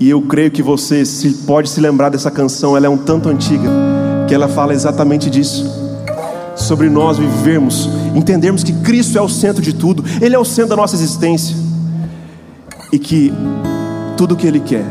E 0.00 0.08
eu 0.08 0.22
creio 0.22 0.50
que 0.50 0.62
você 0.62 1.04
se, 1.04 1.44
pode 1.46 1.68
se 1.68 1.82
lembrar 1.82 2.08
dessa 2.08 2.30
canção, 2.30 2.78
ela 2.78 2.86
é 2.86 2.88
um 2.88 2.96
tanto 2.96 3.28
antiga 3.28 3.91
que 4.32 4.34
ela 4.34 4.48
fala 4.48 4.72
exatamente 4.72 5.28
disso. 5.28 5.70
Sobre 6.56 6.88
nós 6.88 7.18
vivermos, 7.18 7.86
entendermos 8.14 8.64
que 8.64 8.72
Cristo 8.72 9.18
é 9.18 9.20
o 9.20 9.28
centro 9.28 9.60
de 9.60 9.74
tudo, 9.74 10.02
Ele 10.22 10.34
é 10.34 10.38
o 10.38 10.44
centro 10.44 10.70
da 10.70 10.76
nossa 10.76 10.96
existência, 10.96 11.54
e 12.90 12.98
que 12.98 13.30
tudo 14.16 14.34
que 14.34 14.46
Ele 14.46 14.60
quer 14.60 14.86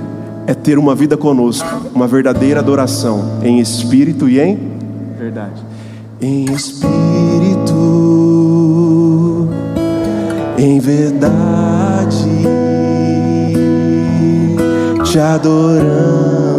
é 0.45 0.53
ter 0.53 0.77
uma 0.77 0.93
vida 0.93 1.17
conosco, 1.17 1.67
uma 1.91 2.05
verdadeira 2.05 2.60
adoração 2.60 3.39
em 3.41 3.60
espírito 3.60 4.29
e 4.29 4.39
em? 4.39 4.60
Verdade. 5.17 5.60
Em 6.21 6.45
espírito, 6.45 7.00
em 10.55 10.79
verdade, 10.79 12.27
te 15.03 15.17
adoramos 15.17 16.50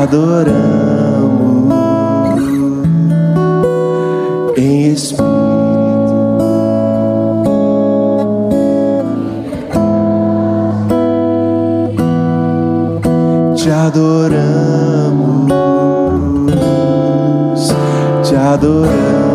adoramos 0.00 1.72
em 4.56 4.92
espírito. 4.92 5.32
Te 13.56 13.70
adoramos, 13.70 15.52
te 18.28 18.36
adoramos, 18.36 19.31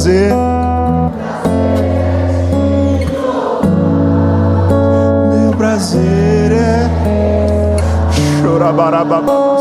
prazer. 0.00 0.32
Meu 5.30 5.52
prazer 5.52 6.52
é 6.52 6.90
chorabarababaçu. 8.40 9.30
Onde 9.30 9.59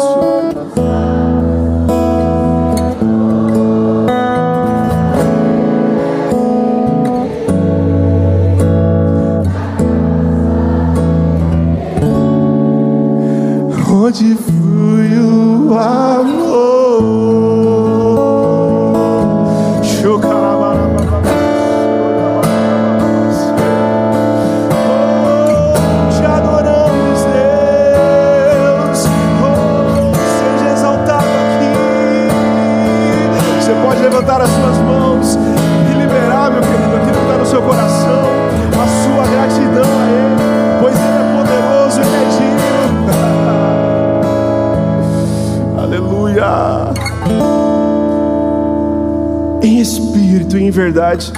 verdade. 50.79 51.33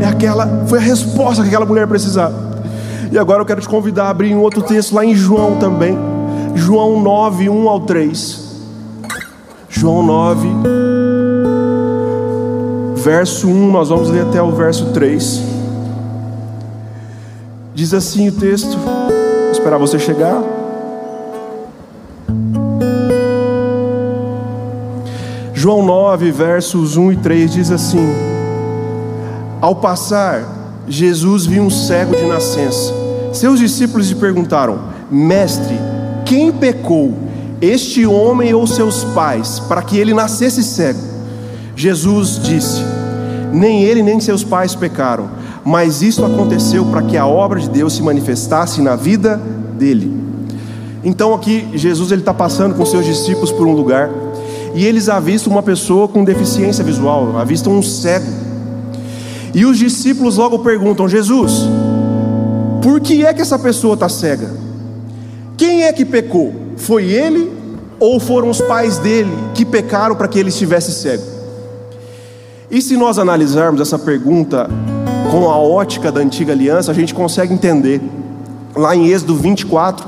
É 0.00 0.06
aquela, 0.06 0.46
foi 0.66 0.78
a 0.78 0.82
resposta 0.82 1.42
que 1.42 1.48
aquela 1.48 1.64
mulher 1.64 1.86
precisava. 1.86 2.50
E 3.10 3.18
agora 3.18 3.40
eu 3.42 3.46
quero 3.46 3.60
te 3.60 3.68
convidar 3.68 4.04
a 4.04 4.10
abrir 4.10 4.34
um 4.34 4.40
outro 4.40 4.62
texto 4.62 4.94
lá 4.94 5.04
em 5.04 5.14
João 5.14 5.56
também. 5.56 5.98
João 6.54 7.00
9, 7.00 7.48
1 7.48 7.68
ao 7.68 7.80
3. 7.80 8.50
João 9.68 10.02
9, 10.02 10.48
verso 12.96 13.48
1, 13.48 13.70
nós 13.72 13.88
vamos 13.88 14.10
ler 14.10 14.22
até 14.22 14.42
o 14.42 14.50
verso 14.52 14.86
3. 14.92 15.42
Diz 17.74 17.94
assim 17.94 18.28
o 18.28 18.32
texto. 18.32 18.76
Vou 18.76 19.52
esperar 19.52 19.78
você 19.78 19.98
chegar. 19.98 20.42
João 25.54 25.84
9, 25.84 25.99
versos 26.16 26.96
1 26.96 27.12
e 27.12 27.16
3 27.16 27.52
diz 27.52 27.70
assim: 27.70 28.06
Ao 29.60 29.74
passar, 29.74 30.82
Jesus 30.88 31.46
viu 31.46 31.62
um 31.62 31.70
cego 31.70 32.16
de 32.16 32.24
nascença. 32.24 32.92
Seus 33.32 33.58
discípulos 33.58 34.08
lhe 34.08 34.14
perguntaram: 34.16 34.78
Mestre, 35.10 35.78
quem 36.24 36.52
pecou, 36.52 37.14
este 37.60 38.06
homem 38.06 38.54
ou 38.54 38.66
seus 38.66 39.04
pais, 39.04 39.60
para 39.60 39.82
que 39.82 39.98
ele 39.98 40.14
nascesse 40.14 40.62
cego? 40.62 41.00
Jesus 41.76 42.40
disse: 42.42 42.82
Nem 43.52 43.82
ele 43.82 44.02
nem 44.02 44.20
seus 44.20 44.42
pais 44.42 44.74
pecaram, 44.74 45.28
mas 45.64 46.02
isso 46.02 46.24
aconteceu 46.24 46.84
para 46.86 47.02
que 47.02 47.16
a 47.16 47.26
obra 47.26 47.60
de 47.60 47.68
Deus 47.68 47.94
se 47.94 48.02
manifestasse 48.02 48.80
na 48.80 48.96
vida 48.96 49.40
dele. 49.78 50.20
Então 51.02 51.32
aqui 51.32 51.66
Jesus 51.74 52.12
ele 52.12 52.20
está 52.20 52.34
passando 52.34 52.74
com 52.74 52.84
seus 52.84 53.06
discípulos 53.06 53.50
por 53.50 53.66
um 53.66 53.72
lugar 53.72 54.10
e 54.74 54.86
eles 54.86 55.08
avistam 55.08 55.52
uma 55.52 55.62
pessoa 55.62 56.06
com 56.06 56.24
deficiência 56.24 56.84
visual, 56.84 57.36
avistam 57.38 57.72
um 57.72 57.82
cego. 57.82 58.26
E 59.54 59.64
os 59.64 59.78
discípulos 59.78 60.36
logo 60.36 60.60
perguntam: 60.60 61.08
Jesus, 61.08 61.68
por 62.82 63.00
que 63.00 63.24
é 63.24 63.34
que 63.34 63.42
essa 63.42 63.58
pessoa 63.58 63.94
está 63.94 64.08
cega? 64.08 64.50
Quem 65.56 65.82
é 65.82 65.92
que 65.92 66.04
pecou? 66.04 66.54
Foi 66.76 67.04
ele 67.04 67.52
ou 67.98 68.18
foram 68.18 68.48
os 68.48 68.60
pais 68.60 68.98
dele 68.98 69.30
que 69.54 69.64
pecaram 69.64 70.14
para 70.14 70.28
que 70.28 70.38
ele 70.38 70.48
estivesse 70.48 70.92
cego? 70.92 71.22
E 72.70 72.80
se 72.80 72.96
nós 72.96 73.18
analisarmos 73.18 73.80
essa 73.80 73.98
pergunta 73.98 74.70
com 75.30 75.50
a 75.50 75.58
ótica 75.58 76.10
da 76.10 76.20
antiga 76.20 76.52
aliança, 76.52 76.90
a 76.90 76.94
gente 76.94 77.12
consegue 77.12 77.52
entender. 77.52 78.00
Lá 78.74 78.94
em 78.94 79.08
Êxodo 79.08 79.34
24, 79.34 80.06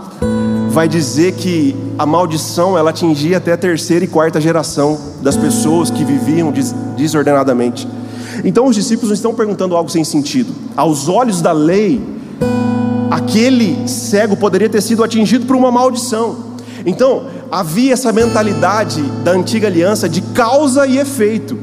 vai 0.71 0.89
dizer 0.89 1.33
que 1.33 1.75
a 2.03 2.07
maldição 2.07 2.77
ela 2.77 2.91
atingia 2.91 3.37
até 3.37 3.53
a 3.53 3.57
terceira 3.57 4.05
e 4.05 4.09
quarta 4.09 4.41
geração 4.41 4.99
das 5.23 5.37
pessoas 5.37 5.89
que 5.89 6.05
viviam 6.05 6.51
des 6.51 6.75
desordenadamente. 6.97 7.87
Então 8.45 8.67
os 8.67 8.75
discípulos 8.75 9.13
estão 9.13 9.33
perguntando 9.33 9.77
algo 9.77 9.89
sem 9.89 10.03
sentido. 10.03 10.53
Aos 10.77 11.09
olhos 11.09 11.41
da 11.41 11.53
lei, 11.53 12.03
aquele 13.09 13.87
cego 13.87 14.37
poderia 14.37 14.69
ter 14.69 14.81
sido 14.81 15.05
atingido 15.05 15.47
por 15.47 15.55
uma 15.55 15.71
maldição. 15.71 16.39
Então 16.85 17.27
havia 17.53 17.93
essa 17.93 18.13
mentalidade 18.13 19.01
da 19.23 19.31
antiga 19.31 19.69
aliança 19.69 20.09
de 20.09 20.23
causa 20.23 20.89
e 20.89 20.99
efeito. 20.99 21.57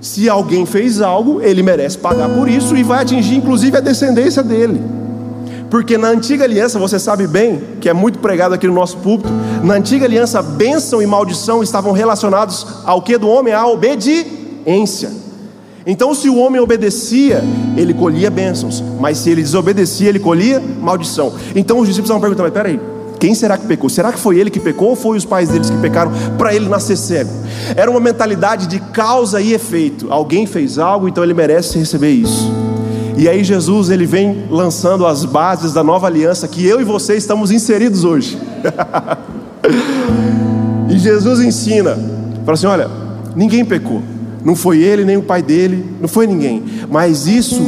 Se 0.00 0.28
alguém 0.28 0.66
fez 0.66 1.00
algo, 1.00 1.40
ele 1.40 1.62
merece 1.62 1.96
pagar 1.96 2.28
por 2.30 2.48
isso 2.48 2.76
e 2.76 2.82
vai 2.82 3.02
atingir 3.02 3.36
inclusive 3.36 3.76
a 3.76 3.80
descendência 3.80 4.42
dele. 4.42 4.82
Porque 5.70 5.98
na 5.98 6.08
antiga 6.08 6.44
aliança, 6.44 6.78
você 6.78 6.98
sabe 6.98 7.26
bem, 7.26 7.60
que 7.80 7.88
é 7.88 7.92
muito 7.92 8.18
pregado 8.18 8.54
aqui 8.54 8.66
no 8.66 8.74
nosso 8.74 8.98
púlpito, 8.98 9.32
na 9.62 9.74
antiga 9.74 10.06
aliança, 10.06 10.42
bênção 10.42 11.02
e 11.02 11.06
maldição 11.06 11.62
estavam 11.62 11.92
relacionados 11.92 12.66
ao 12.84 13.02
que 13.02 13.18
do 13.18 13.28
homem? 13.28 13.52
A 13.52 13.66
obediência. 13.66 15.10
Então, 15.84 16.14
se 16.14 16.28
o 16.28 16.36
homem 16.36 16.60
obedecia, 16.60 17.42
ele 17.76 17.94
colhia 17.94 18.28
bênçãos, 18.28 18.82
mas 19.00 19.18
se 19.18 19.30
ele 19.30 19.42
desobedecia, 19.42 20.08
ele 20.08 20.18
colhia 20.18 20.60
maldição. 20.80 21.32
Então 21.54 21.78
os 21.78 21.86
discípulos 21.86 22.10
estavam 22.10 22.20
perguntando: 22.20 22.50
peraí, 22.50 22.80
quem 23.20 23.34
será 23.34 23.56
que 23.56 23.66
pecou? 23.66 23.88
Será 23.88 24.12
que 24.12 24.18
foi 24.18 24.38
ele 24.38 24.50
que 24.50 24.58
pecou 24.58 24.90
ou 24.90 24.96
foi 24.96 25.16
os 25.16 25.24
pais 25.24 25.48
deles 25.48 25.70
que 25.70 25.76
pecaram 25.78 26.10
para 26.36 26.54
ele 26.54 26.68
nascer 26.68 26.96
cego? 26.96 27.30
Era 27.76 27.90
uma 27.90 28.00
mentalidade 28.00 28.66
de 28.66 28.80
causa 28.80 29.40
e 29.40 29.52
efeito. 29.52 30.08
Alguém 30.10 30.44
fez 30.44 30.78
algo, 30.78 31.08
então 31.08 31.22
ele 31.22 31.34
merece 31.34 31.78
receber 31.78 32.10
isso. 32.10 32.50
E 33.16 33.28
aí 33.28 33.42
Jesus 33.42 33.88
ele 33.88 34.04
vem 34.04 34.44
lançando 34.50 35.06
as 35.06 35.24
bases 35.24 35.72
da 35.72 35.82
nova 35.82 36.06
aliança 36.06 36.46
que 36.46 36.66
eu 36.66 36.80
e 36.80 36.84
você 36.84 37.16
estamos 37.16 37.50
inseridos 37.50 38.04
hoje. 38.04 38.38
e 40.88 40.98
Jesus 40.98 41.40
ensina, 41.40 41.94
fala 42.44 42.52
assim, 42.52 42.66
olha, 42.66 42.90
ninguém 43.34 43.64
pecou. 43.64 44.02
Não 44.44 44.54
foi 44.54 44.78
ele 44.78 45.04
nem 45.04 45.16
o 45.16 45.22
pai 45.22 45.42
dele, 45.42 45.84
não 46.00 46.06
foi 46.06 46.26
ninguém. 46.26 46.62
Mas 46.90 47.26
isso 47.26 47.62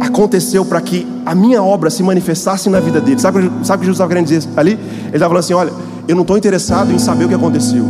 aconteceu 0.00 0.64
para 0.64 0.80
que 0.80 1.06
a 1.24 1.34
minha 1.34 1.62
obra 1.62 1.90
se 1.90 2.02
manifestasse 2.02 2.68
na 2.68 2.80
vida 2.80 3.00
dele. 3.00 3.18
Sabe, 3.18 3.50
sabe 3.62 3.76
o 3.76 3.80
que 3.80 3.86
Jesus 3.86 3.96
estava 3.96 4.08
querendo 4.08 4.26
dizer 4.26 4.48
ali? 4.56 4.72
Ele 4.72 4.80
estava 5.14 5.30
falando 5.30 5.38
assim: 5.38 5.54
olha, 5.54 5.72
eu 6.06 6.14
não 6.14 6.22
estou 6.22 6.36
interessado 6.36 6.92
em 6.92 6.98
saber 6.98 7.24
o 7.24 7.28
que 7.28 7.34
aconteceu. 7.34 7.84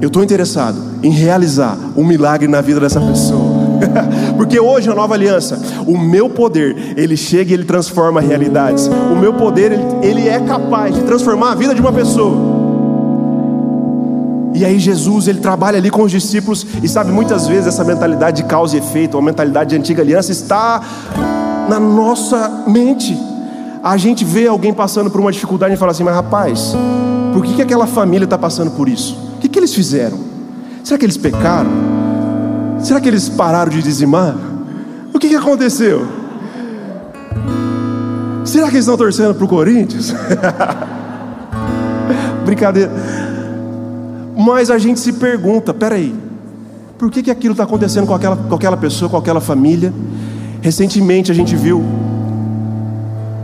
Eu 0.00 0.08
estou 0.08 0.22
interessado 0.22 0.78
em 1.02 1.10
realizar 1.10 1.78
um 1.96 2.04
milagre 2.04 2.48
na 2.48 2.60
vida 2.60 2.80
dessa 2.80 3.00
pessoa. 3.00 3.55
Porque 4.36 4.58
hoje 4.58 4.90
a 4.90 4.94
nova 4.94 5.14
aliança, 5.14 5.58
o 5.86 5.98
meu 5.98 6.28
poder, 6.28 6.94
ele 6.96 7.16
chega 7.16 7.50
e 7.50 7.54
ele 7.54 7.64
transforma 7.64 8.20
realidades. 8.20 8.86
O 8.86 9.16
meu 9.16 9.34
poder, 9.34 9.72
ele, 9.72 9.84
ele 10.02 10.28
é 10.28 10.40
capaz 10.40 10.94
de 10.94 11.02
transformar 11.02 11.52
a 11.52 11.54
vida 11.54 11.74
de 11.74 11.80
uma 11.80 11.92
pessoa. 11.92 12.56
E 14.54 14.64
aí 14.64 14.78
Jesus, 14.78 15.28
ele 15.28 15.40
trabalha 15.40 15.76
ali 15.76 15.90
com 15.90 16.02
os 16.02 16.10
discípulos 16.10 16.66
e 16.82 16.88
sabe 16.88 17.12
muitas 17.12 17.46
vezes 17.46 17.66
essa 17.66 17.84
mentalidade 17.84 18.42
de 18.42 18.48
causa 18.48 18.74
e 18.74 18.78
efeito, 18.78 19.16
uma 19.18 19.22
mentalidade 19.22 19.70
de 19.70 19.76
antiga 19.76 20.02
aliança 20.02 20.32
está 20.32 20.80
na 21.68 21.78
nossa 21.78 22.64
mente. 22.66 23.18
A 23.82 23.98
gente 23.98 24.24
vê 24.24 24.46
alguém 24.46 24.72
passando 24.72 25.10
por 25.10 25.20
uma 25.20 25.30
dificuldade 25.30 25.74
e 25.74 25.76
fala 25.76 25.92
assim: 25.92 26.04
"Mas 26.04 26.14
rapaz, 26.14 26.74
por 27.34 27.44
que, 27.44 27.54
que 27.54 27.62
aquela 27.62 27.86
família 27.86 28.24
está 28.24 28.38
passando 28.38 28.70
por 28.70 28.88
isso? 28.88 29.14
O 29.36 29.38
que, 29.40 29.48
que 29.48 29.58
eles 29.58 29.74
fizeram? 29.74 30.18
Será 30.82 30.98
que 30.98 31.04
eles 31.04 31.18
pecaram? 31.18 31.70
Será 32.80 33.00
que 33.00 33.08
eles 33.08 33.28
pararam 33.28 33.70
de 33.70 33.82
dizimar? 33.82 34.34
O 35.12 35.18
que, 35.18 35.28
que 35.28 35.36
aconteceu? 35.36 36.06
Será 38.44 38.68
que 38.68 38.74
eles 38.74 38.84
estão 38.84 38.96
torcendo 38.96 39.34
para 39.34 39.44
o 39.44 39.48
Corinthians? 39.48 40.14
Brincadeira. 42.44 42.92
Mas 44.36 44.70
a 44.70 44.78
gente 44.78 45.00
se 45.00 45.14
pergunta: 45.14 45.74
peraí, 45.74 46.14
por 46.98 47.10
que, 47.10 47.22
que 47.22 47.30
aquilo 47.30 47.52
está 47.52 47.64
acontecendo 47.64 48.06
com 48.06 48.14
aquela, 48.14 48.36
com 48.36 48.54
aquela 48.54 48.76
pessoa, 48.76 49.10
com 49.10 49.16
aquela 49.16 49.40
família? 49.40 49.92
Recentemente 50.60 51.30
a 51.30 51.34
gente 51.34 51.56
viu 51.56 51.84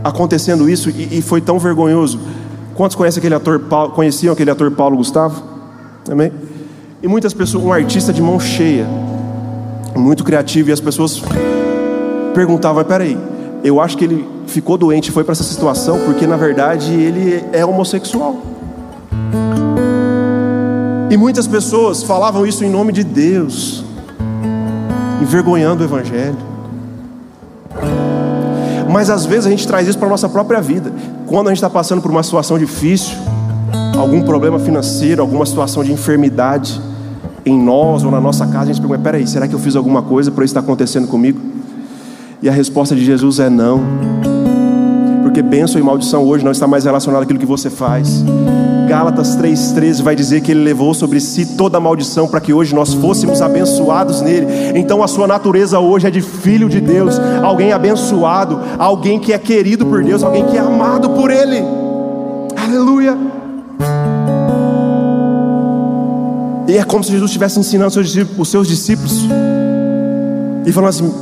acontecendo 0.03 0.69
isso 0.69 0.89
e, 0.89 1.19
e 1.19 1.21
foi 1.21 1.41
tão 1.41 1.59
vergonhoso. 1.59 2.19
Quantos 2.75 2.95
conhecem 2.95 3.19
aquele 3.19 3.35
ator, 3.35 3.59
Paulo, 3.59 3.91
conheciam 3.91 4.33
aquele 4.33 4.51
ator 4.51 4.71
Paulo 4.71 4.97
Gustavo? 4.97 5.43
Amém? 6.09 6.31
E 7.01 7.07
muitas 7.07 7.33
pessoas, 7.33 7.63
um 7.63 7.71
artista 7.71 8.11
de 8.11 8.21
mão 8.21 8.39
cheia, 8.39 8.87
muito 9.95 10.23
criativo, 10.23 10.69
e 10.69 10.73
as 10.73 10.79
pessoas 10.79 11.21
perguntavam: 12.33 12.83
peraí, 12.83 13.17
eu 13.63 13.79
acho 13.79 13.97
que 13.97 14.03
ele 14.03 14.27
ficou 14.47 14.77
doente 14.77 15.07
e 15.07 15.11
foi 15.11 15.23
para 15.23 15.31
essa 15.31 15.43
situação 15.43 15.99
porque 16.05 16.27
na 16.27 16.35
verdade 16.35 16.93
ele 16.93 17.43
é 17.53 17.65
homossexual. 17.65 18.37
E 21.09 21.17
muitas 21.17 21.47
pessoas 21.47 22.03
falavam 22.03 22.45
isso 22.45 22.63
em 22.63 22.69
nome 22.69 22.91
de 22.91 23.03
Deus. 23.03 23.83
envergonhando 25.21 25.83
o 25.83 25.85
Evangelho. 25.85 26.37
Mas 28.89 29.09
às 29.09 29.25
vezes 29.25 29.47
a 29.47 29.49
gente 29.49 29.65
traz 29.67 29.87
isso 29.87 29.97
para 29.97 30.07
a 30.07 30.11
nossa 30.11 30.27
própria 30.27 30.61
vida. 30.61 30.91
Quando 31.25 31.47
a 31.47 31.49
gente 31.51 31.57
está 31.57 31.69
passando 31.69 32.01
por 32.01 32.11
uma 32.11 32.21
situação 32.21 32.59
difícil, 32.59 33.17
algum 33.97 34.21
problema 34.21 34.59
financeiro, 34.59 35.21
alguma 35.21 35.45
situação 35.45 35.83
de 35.83 35.91
enfermidade 35.91 36.79
em 37.45 37.59
nós 37.59 38.03
ou 38.03 38.11
na 38.11 38.21
nossa 38.21 38.45
casa, 38.47 38.63
a 38.63 38.73
gente 38.73 38.79
pergunta: 38.79 39.01
peraí, 39.01 39.27
será 39.27 39.47
que 39.47 39.53
eu 39.53 39.59
fiz 39.59 39.75
alguma 39.75 40.01
coisa 40.01 40.31
para 40.31 40.43
isso 40.43 40.51
estar 40.51 40.61
acontecendo 40.61 41.07
comigo? 41.07 41.39
E 42.41 42.49
a 42.49 42.51
resposta 42.51 42.95
de 42.95 43.03
Jesus 43.03 43.39
é 43.39 43.49
não. 43.49 43.81
Porque 45.21 45.41
bênção 45.41 45.79
e 45.79 45.83
maldição 45.83 46.23
hoje 46.25 46.43
não 46.43 46.51
está 46.51 46.67
mais 46.67 46.83
relacionado 46.83 47.23
àquilo 47.23 47.39
que 47.39 47.45
você 47.45 47.69
faz. 47.69 48.23
Gálatas 48.87 49.37
3,13 49.37 50.03
vai 50.03 50.15
dizer 50.15 50.41
que 50.41 50.51
ele 50.51 50.61
levou 50.61 50.93
sobre 50.93 51.19
si 51.19 51.55
toda 51.55 51.77
a 51.77 51.81
maldição 51.81 52.27
para 52.27 52.41
que 52.41 52.53
hoje 52.53 52.75
nós 52.75 52.93
fôssemos 52.93 53.41
abençoados 53.41 54.21
nele. 54.21 54.45
Então 54.75 55.01
a 55.01 55.07
sua 55.07 55.25
natureza 55.25 55.79
hoje 55.79 56.05
é 56.05 56.11
de 56.11 56.21
filho 56.21 56.67
de 56.67 56.81
Deus, 56.81 57.17
alguém 57.41 57.71
abençoado, 57.71 58.59
alguém 58.77 59.19
que 59.19 59.31
é 59.31 59.37
querido 59.39 59.85
por 59.85 60.03
Deus, 60.03 60.21
alguém 60.21 60.45
que 60.45 60.57
é 60.57 60.59
amado 60.59 61.11
por 61.11 61.31
ele. 61.31 61.63
Aleluia. 62.55 63.32
E 66.67 66.77
é 66.77 66.83
como 66.83 67.03
se 67.03 67.11
Jesus 67.11 67.29
estivesse 67.29 67.59
ensinando 67.59 67.99
os 68.37 68.49
seus 68.49 68.67
discípulos, 68.67 69.25
e 70.65 70.71
falando 70.71 70.89
assim: 70.89 71.13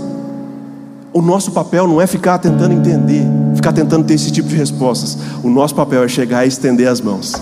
o 1.13 1.21
nosso 1.21 1.51
papel 1.51 1.87
não 1.87 1.99
é 1.99 2.07
ficar 2.07 2.37
tentando 2.37 2.73
entender, 2.73 3.25
ficar 3.55 3.73
tentando 3.73 4.05
ter 4.05 4.13
esse 4.13 4.31
tipo 4.31 4.47
de 4.47 4.55
respostas. 4.55 5.17
O 5.43 5.49
nosso 5.49 5.75
papel 5.75 6.03
é 6.03 6.07
chegar 6.07 6.45
e 6.45 6.47
estender 6.47 6.87
as 6.87 7.01
mãos. 7.01 7.33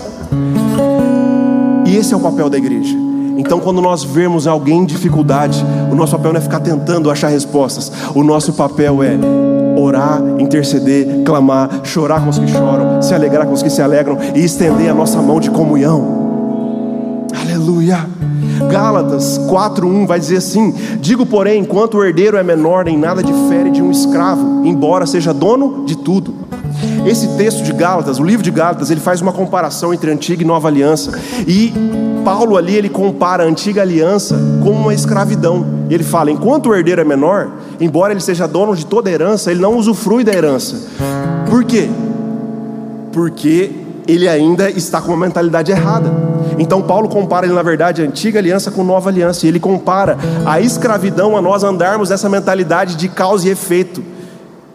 E 1.86 1.96
esse 1.96 2.14
é 2.14 2.18
o 2.18 2.20
papel 2.20 2.50
da 2.50 2.58
igreja. 2.58 2.96
Então, 3.38 3.60
quando 3.60 3.82
nós 3.82 4.04
vemos 4.04 4.48
alguém 4.48 4.80
em 4.80 4.86
dificuldade, 4.86 5.64
o 5.92 5.96
nosso 5.96 6.12
papel 6.12 6.34
não 6.34 6.40
é 6.40 6.42
ficar 6.42 6.60
tentando 6.60 7.10
achar 7.10 7.30
respostas. 7.30 7.92
O 8.14 8.22
nosso 8.22 8.54
papel 8.54 9.02
é 9.02 9.18
orar, 9.78 10.22
interceder, 10.40 11.24
clamar, 11.24 11.82
chorar 11.84 12.22
com 12.22 12.30
os 12.30 12.38
que 12.38 12.48
choram, 12.48 13.02
se 13.02 13.14
alegrar 13.14 13.46
com 13.46 13.54
os 13.54 13.64
que 13.64 13.70
se 13.70 13.82
alegram 13.82 14.18
e 14.36 14.44
estender 14.44 14.90
a 14.90 14.94
nossa 14.94 15.22
mão 15.22 15.40
de 15.40 15.50
comunhão. 15.50 16.19
Aleluia. 17.70 18.10
Gálatas 18.72 19.38
4:1 19.48 20.08
vai 20.08 20.20
dizer 20.20 20.38
assim: 20.38 20.74
Digo, 21.00 21.24
porém, 21.24 21.62
enquanto 21.62 22.00
o 22.00 22.04
herdeiro 22.04 22.36
é 22.36 22.42
menor, 22.42 22.88
em 22.88 22.98
nada 22.98 23.22
difere 23.22 23.70
de 23.70 23.80
um 23.80 23.92
escravo, 23.92 24.66
embora 24.66 25.06
seja 25.06 25.32
dono 25.32 25.86
de 25.86 25.96
tudo. 25.96 26.34
Esse 27.06 27.28
texto 27.38 27.62
de 27.62 27.72
Gálatas, 27.72 28.20
o 28.20 28.24
livro 28.24 28.42
de 28.42 28.50
Gálatas, 28.50 28.90
ele 28.90 29.00
faz 29.00 29.22
uma 29.22 29.32
comparação 29.32 29.94
entre 29.94 30.10
antiga 30.12 30.42
e 30.42 30.46
nova 30.46 30.68
aliança. 30.68 31.12
E 31.48 31.72
Paulo 32.26 32.58
ali 32.58 32.76
ele 32.76 32.90
compara 32.90 33.44
a 33.44 33.46
antiga 33.46 33.84
aliança 33.84 34.36
com 34.64 34.72
uma 34.72 34.94
escravidão. 34.94 35.64
Ele 35.92 36.04
fala: 36.04 36.32
enquanto 36.32 36.70
o 36.70 36.76
herdeiro 36.76 37.02
é 37.02 37.06
menor, 37.06 37.52
embora 37.80 38.14
ele 38.14 38.22
seja 38.22 38.48
dono 38.48 38.76
de 38.76 38.84
toda 38.84 39.12
a 39.12 39.14
herança, 39.14 39.52
ele 39.52 39.62
não 39.62 39.78
usufrui 39.78 40.24
da 40.24 40.34
herança. 40.34 40.76
Por 41.48 41.64
quê? 41.64 41.88
Porque 43.12 43.72
ele 44.08 44.28
ainda 44.28 44.72
está 44.72 45.00
com 45.00 45.10
uma 45.10 45.26
mentalidade 45.28 45.72
errada. 45.72 46.29
Então 46.60 46.82
Paulo 46.82 47.08
compara, 47.08 47.46
ele, 47.46 47.56
na 47.56 47.64
verdade, 47.64 48.02
a 48.02 48.06
antiga 48.06 48.40
aliança 48.40 48.70
com 48.70 48.84
nova 48.84 49.10
aliança, 49.10 49.46
e 49.46 49.50
ele 49.50 49.60
compara 49.60 50.18
a 50.46 50.60
escravidão 50.60 51.38
a 51.38 51.42
nós 51.42 51.64
andarmos 51.64 52.10
nessa 52.10 52.30
mentalidade 52.30 52.96
de 52.96 53.08
causa 53.08 53.48
e 53.48 53.52
efeito. 53.52 54.04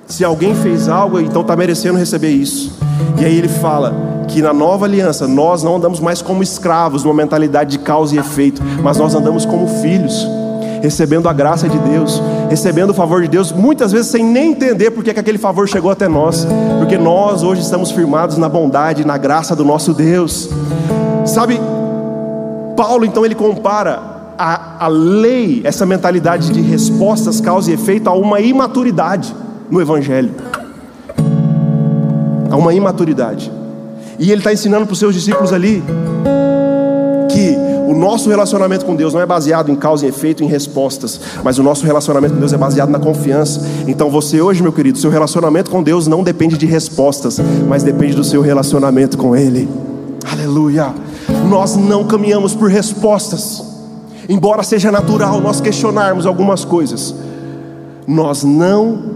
Se 0.07 0.25
alguém 0.25 0.55
fez 0.55 0.89
algo, 0.89 1.21
então 1.21 1.43
está 1.43 1.57
merecendo 1.57 1.99
receber 1.99 2.31
isso. 2.31 2.79
E 3.21 3.25
aí 3.25 3.37
ele 3.37 3.49
fala 3.49 3.95
que 4.29 4.43
na 4.43 4.53
nova 4.53 4.87
aliança 4.87 5.27
nós 5.29 5.63
não 5.63 5.77
andamos 5.77 6.01
mais 6.01 6.21
como 6.21 6.43
escravos, 6.43 7.05
numa 7.05 7.15
mentalidade 7.15 7.73
de 7.73 7.79
causa 7.79 8.15
e 8.15 8.19
efeito, 8.19 8.63
mas 8.83 8.97
nós 8.97 9.15
andamos 9.15 9.45
como 9.45 9.67
filhos 9.81 10.27
recebendo 10.85 11.31
a 11.31 11.33
graça 11.33 11.67
de 11.67 11.79
Deus, 11.79 12.23
recebendo 12.51 12.91
o 12.91 12.95
favor 12.95 13.23
de 13.23 13.29
Deus, 13.29 13.51
muitas 13.51 13.91
vezes 13.91 14.11
sem 14.11 14.23
nem 14.23 14.51
entender 14.51 14.91
porque 14.91 15.15
que 15.15 15.21
aquele 15.21 15.39
favor 15.39 15.67
chegou 15.67 15.91
até 15.91 16.07
nós, 16.07 16.47
porque 16.79 16.99
nós 16.99 17.43
hoje 17.43 17.63
estamos 17.63 17.91
firmados 17.91 18.37
na 18.37 18.51
bondade, 18.51 19.03
na 19.03 19.17
graça 19.17 19.57
do 19.57 19.65
nosso 19.65 19.95
Deus. 19.95 20.51
Sabe, 21.25 21.59
Paulo 22.77 23.05
então 23.05 23.25
ele 23.25 23.35
compara 23.35 24.15
a, 24.39 24.85
a 24.85 24.89
lei, 24.89 25.61
essa 25.65 25.87
mentalidade 25.87 26.51
de 26.51 26.61
respostas, 26.61 27.41
causa 27.41 27.71
e 27.71 27.75
efeito, 27.75 28.09
a 28.09 28.15
uma 28.15 28.41
imaturidade 28.41 29.35
no 29.71 29.81
Evangelho, 29.81 30.31
a 32.51 32.57
uma 32.57 32.75
imaturidade. 32.75 33.51
E 34.19 34.31
ele 34.31 34.41
está 34.41 34.53
ensinando 34.53 34.87
para 34.87 34.93
os 34.93 34.99
seus 34.99 35.15
discípulos 35.15 35.53
ali 35.53 35.83
que 37.31 37.57
o 37.89 37.95
nosso 37.95 38.29
relacionamento 38.29 38.85
com 38.85 38.95
Deus 38.95 39.13
não 39.13 39.21
é 39.21 39.27
baseado 39.27 39.71
em 39.71 39.77
causa 39.77 40.07
e 40.07 40.09
efeito, 40.09 40.43
em 40.43 40.47
respostas, 40.47 41.21
mas 41.43 41.59
o 41.59 41.63
nosso 41.63 41.85
relacionamento 41.85 42.35
com 42.35 42.41
Deus 42.41 42.53
é 42.53 42.57
baseado 42.57 42.91
na 42.91 42.99
confiança. 42.99 43.61
Então 43.87 44.11
você 44.11 44.41
hoje, 44.41 44.63
meu 44.63 44.73
querido, 44.73 44.99
seu 44.99 45.11
relacionamento 45.11 45.71
com 45.71 45.83
Deus 45.83 46.07
não 46.07 46.23
depende 46.23 46.57
de 46.57 46.67
respostas, 46.67 47.41
mas 47.69 47.83
depende 47.83 48.15
do 48.15 48.25
seu 48.25 48.41
relacionamento 48.41 49.19
com 49.19 49.37
Ele. 49.37 49.69
Aleluia. 50.31 50.95
Nós 51.49 51.77
não 51.77 52.05
caminhamos 52.05 52.55
por 52.55 52.71
respostas, 52.71 53.63
embora 54.29 54.63
seja 54.63 54.91
natural 54.91 55.41
nós 55.41 55.61
questionarmos 55.61 56.27
algumas 56.27 56.65
coisas. 56.65 57.15
Nós 58.07 58.43
não 58.43 59.15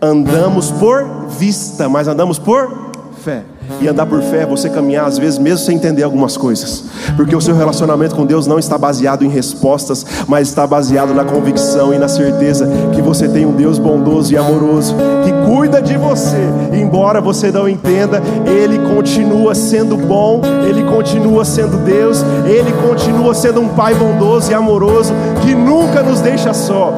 andamos 0.00 0.70
por 0.70 1.26
vista, 1.28 1.88
mas 1.88 2.08
andamos 2.08 2.38
por 2.38 2.90
fé. 3.22 3.44
E 3.80 3.88
andar 3.88 4.06
por 4.06 4.22
fé 4.22 4.42
é 4.42 4.46
você 4.46 4.68
caminhar, 4.68 5.06
às 5.06 5.18
vezes, 5.18 5.38
mesmo 5.38 5.58
sem 5.58 5.76
entender 5.76 6.02
algumas 6.02 6.36
coisas, 6.36 6.84
porque 7.16 7.34
o 7.34 7.40
seu 7.40 7.54
relacionamento 7.54 8.14
com 8.14 8.24
Deus 8.24 8.46
não 8.46 8.58
está 8.58 8.78
baseado 8.78 9.24
em 9.24 9.28
respostas, 9.28 10.04
mas 10.26 10.48
está 10.48 10.66
baseado 10.66 11.12
na 11.12 11.24
convicção 11.24 11.92
e 11.92 11.98
na 11.98 12.08
certeza 12.08 12.68
que 12.94 13.02
você 13.02 13.28
tem 13.28 13.44
um 13.44 13.52
Deus 13.52 13.78
bondoso 13.78 14.32
e 14.32 14.36
amoroso, 14.36 14.94
que 15.24 15.32
cuida 15.46 15.82
de 15.82 15.96
você, 15.96 16.48
embora 16.72 17.20
você 17.20 17.50
não 17.50 17.68
entenda, 17.68 18.22
Ele 18.46 18.78
continua 18.94 19.54
sendo 19.54 19.96
bom, 19.96 20.40
Ele 20.66 20.82
continua 20.84 21.44
sendo 21.44 21.76
Deus, 21.84 22.24
Ele 22.46 22.72
continua 22.88 23.34
sendo 23.34 23.60
um 23.60 23.68
Pai 23.68 23.94
bondoso 23.94 24.50
e 24.50 24.54
amoroso, 24.54 25.12
que 25.42 25.54
nunca 25.54 26.02
nos 26.02 26.20
deixa 26.20 26.54
só. 26.54 26.94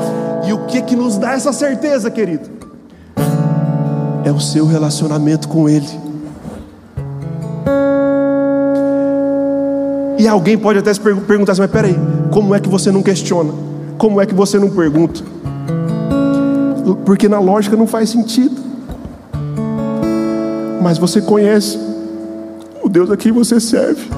E 0.47 0.53
o 0.53 0.59
que, 0.67 0.83
que 0.83 0.95
nos 0.95 1.17
dá 1.17 1.33
essa 1.33 1.53
certeza, 1.53 2.11
querido? 2.11 2.49
É 4.25 4.31
o 4.31 4.41
seu 4.41 4.67
relacionamento 4.67 5.49
com 5.49 5.69
Ele. 5.69 6.06
E 10.19 10.27
alguém 10.27 10.57
pode 10.57 10.79
até 10.79 10.93
se 10.93 11.01
perguntar 11.01 11.53
assim, 11.53 11.61
mas 11.61 11.71
peraí, 11.71 11.97
como 12.31 12.55
é 12.55 12.61
que 12.61 12.69
você 12.69 12.91
não 12.91 13.03
questiona? 13.03 13.53
Como 13.99 14.21
é 14.21 14.27
que 14.27 14.35
você 14.35 14.59
não 14.59 14.71
pergunta? 14.71 15.23
Porque 17.05 17.29
na 17.29 17.39
lógica 17.39 17.77
não 17.77 17.87
faz 17.87 18.11
sentido. 18.11 18.57
Mas 20.81 20.99
você 20.99 21.21
conhece 21.21 21.79
o 22.83 22.89
Deus 22.89 23.11
a 23.11 23.17
quem 23.17 23.33
você 23.33 23.61
serve. 23.61 24.09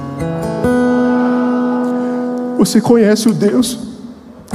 Você 2.59 2.81
conhece 2.81 3.29
o 3.29 3.33
Deus 3.33 3.79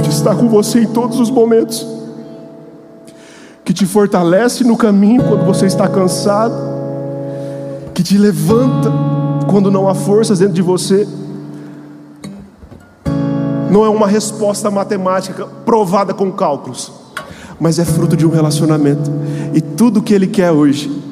que 0.02 0.08
está 0.08 0.34
com 0.34 0.48
você 0.48 0.80
em 0.80 0.86
todos 0.86 1.18
os 1.18 1.30
momentos, 1.30 1.86
que 3.64 3.72
te 3.72 3.86
fortalece 3.86 4.64
no 4.64 4.76
caminho 4.76 5.22
quando 5.24 5.44
você 5.44 5.66
está 5.66 5.88
cansado, 5.88 6.54
que 7.92 8.02
te 8.02 8.16
levanta 8.18 8.92
quando 9.48 9.70
não 9.70 9.88
há 9.88 9.94
forças 9.94 10.38
dentro 10.38 10.54
de 10.54 10.62
você 10.62 11.06
não 13.74 13.84
é 13.84 13.88
uma 13.88 14.06
resposta 14.06 14.70
matemática 14.70 15.46
provada 15.66 16.14
com 16.14 16.30
cálculos, 16.30 16.92
mas 17.58 17.80
é 17.80 17.84
fruto 17.84 18.16
de 18.16 18.24
um 18.24 18.30
relacionamento. 18.30 19.10
E 19.52 19.60
tudo 19.60 20.00
que 20.00 20.14
Ele 20.14 20.28
quer 20.28 20.52
hoje 20.52 21.02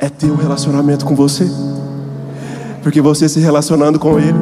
é 0.00 0.08
ter 0.08 0.32
um 0.32 0.34
relacionamento 0.34 1.06
com 1.06 1.14
você, 1.14 1.48
porque 2.82 3.00
você 3.00 3.28
se 3.28 3.38
relacionando 3.38 4.00
com 4.00 4.18
Ele, 4.18 4.36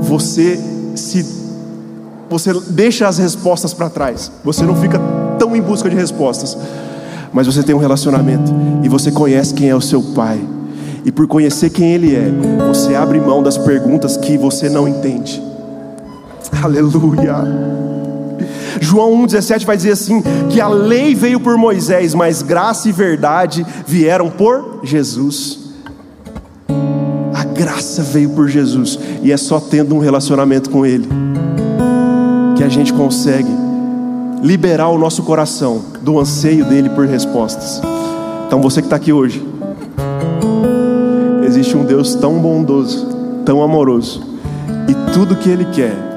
você 0.00 0.58
se 0.96 1.44
você 2.28 2.52
deixa 2.68 3.06
as 3.06 3.18
respostas 3.18 3.72
para 3.72 3.88
trás, 3.88 4.32
você 4.42 4.64
não 4.64 4.74
fica 4.74 5.00
tão 5.38 5.54
em 5.54 5.62
busca 5.62 5.88
de 5.88 5.94
respostas, 5.94 6.58
mas 7.32 7.46
você 7.46 7.62
tem 7.62 7.76
um 7.76 7.78
relacionamento 7.78 8.52
e 8.82 8.88
você 8.88 9.12
conhece 9.12 9.54
quem 9.54 9.68
é 9.68 9.76
o 9.76 9.80
seu 9.80 10.02
Pai. 10.02 10.44
E 11.04 11.12
por 11.12 11.28
conhecer 11.28 11.70
quem 11.70 11.92
Ele 11.92 12.16
é, 12.16 12.28
você 12.66 12.96
abre 12.96 13.20
mão 13.20 13.40
das 13.40 13.56
perguntas 13.56 14.16
que 14.16 14.36
você 14.36 14.68
não 14.68 14.88
entende. 14.88 15.53
Aleluia. 16.62 17.36
João 18.80 19.26
1,17 19.26 19.64
vai 19.64 19.76
dizer 19.76 19.92
assim: 19.92 20.22
que 20.50 20.60
a 20.60 20.68
lei 20.68 21.14
veio 21.14 21.40
por 21.40 21.56
Moisés, 21.56 22.14
mas 22.14 22.42
graça 22.42 22.88
e 22.88 22.92
verdade 22.92 23.64
vieram 23.86 24.30
por 24.30 24.80
Jesus. 24.82 25.58
A 27.34 27.44
graça 27.44 28.02
veio 28.02 28.30
por 28.30 28.48
Jesus, 28.48 28.98
e 29.22 29.32
é 29.32 29.36
só 29.36 29.58
tendo 29.58 29.94
um 29.94 29.98
relacionamento 29.98 30.70
com 30.70 30.84
Ele 30.84 31.08
que 32.56 32.62
a 32.62 32.68
gente 32.68 32.92
consegue 32.92 33.50
liberar 34.40 34.88
o 34.88 34.98
nosso 34.98 35.22
coração 35.24 35.82
do 36.02 36.20
anseio 36.20 36.64
dele 36.64 36.88
por 36.90 37.06
respostas. 37.06 37.80
Então 38.46 38.60
você 38.60 38.80
que 38.80 38.86
está 38.86 38.96
aqui 38.96 39.12
hoje, 39.12 39.44
existe 41.44 41.76
um 41.76 41.84
Deus 41.84 42.14
tão 42.14 42.38
bondoso, 42.38 43.06
tão 43.44 43.62
amoroso, 43.62 44.22
e 44.88 45.12
tudo 45.12 45.34
que 45.34 45.48
Ele 45.48 45.64
quer 45.66 46.13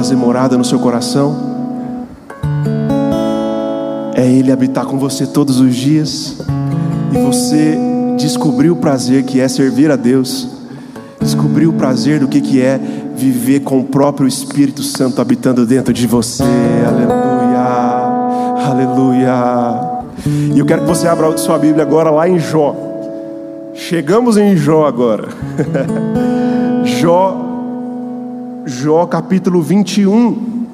fazer 0.00 0.16
morada 0.16 0.56
no 0.56 0.64
seu 0.64 0.78
coração? 0.78 1.36
É 4.14 4.26
Ele 4.26 4.50
habitar 4.50 4.86
com 4.86 4.98
você 4.98 5.26
todos 5.26 5.60
os 5.60 5.76
dias 5.76 6.38
e 7.12 7.18
você 7.18 7.78
descobrir 8.16 8.70
o 8.70 8.76
prazer 8.76 9.24
que 9.24 9.38
é 9.38 9.46
servir 9.46 9.90
a 9.90 9.96
Deus, 9.96 10.48
descobrir 11.20 11.66
o 11.66 11.74
prazer 11.74 12.18
do 12.18 12.28
que, 12.28 12.40
que 12.40 12.62
é 12.62 12.80
viver 13.14 13.60
com 13.60 13.78
o 13.78 13.84
próprio 13.84 14.26
Espírito 14.26 14.82
Santo 14.82 15.20
habitando 15.20 15.66
dentro 15.66 15.92
de 15.92 16.06
você. 16.06 16.44
Aleluia, 16.88 17.60
aleluia. 18.70 19.34
E 20.54 20.58
eu 20.58 20.64
quero 20.64 20.80
que 20.80 20.88
você 20.88 21.08
abra 21.08 21.36
sua 21.36 21.58
Bíblia 21.58 21.84
agora 21.84 22.10
lá 22.10 22.26
em 22.26 22.38
Jó. 22.38 22.74
Chegamos 23.74 24.38
em 24.38 24.56
Jó 24.56 24.86
agora. 24.86 25.28
Jó, 26.98 27.49
Jó 28.66 29.06
capítulo 29.06 29.62
21. 29.62 30.66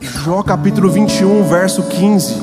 Jó 0.00 0.42
capítulo 0.42 0.90
21, 0.90 1.42
verso 1.44 1.82
15. 1.82 2.40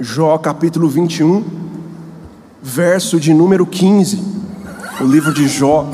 Jó 0.00 0.38
capítulo 0.38 0.88
21, 0.88 1.44
verso 2.62 3.18
de 3.18 3.32
número 3.32 3.66
15. 3.66 4.22
O 5.00 5.04
livro 5.04 5.32
de 5.32 5.48
Jó. 5.48 5.84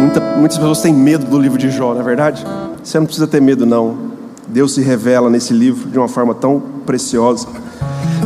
Muita, 0.00 0.20
muitas 0.36 0.58
pessoas 0.58 0.80
têm 0.80 0.94
medo 0.94 1.26
do 1.26 1.38
livro 1.38 1.58
de 1.58 1.70
Jó, 1.70 1.94
não 1.94 2.00
é 2.00 2.04
verdade? 2.04 2.44
Você 2.82 2.98
não 2.98 3.06
precisa 3.06 3.26
ter 3.26 3.40
medo, 3.40 3.66
não. 3.66 4.05
Deus 4.48 4.74
se 4.74 4.80
revela 4.80 5.28
nesse 5.28 5.52
livro 5.52 5.88
de 5.90 5.98
uma 5.98 6.08
forma 6.08 6.34
tão 6.34 6.62
preciosa. 6.84 7.48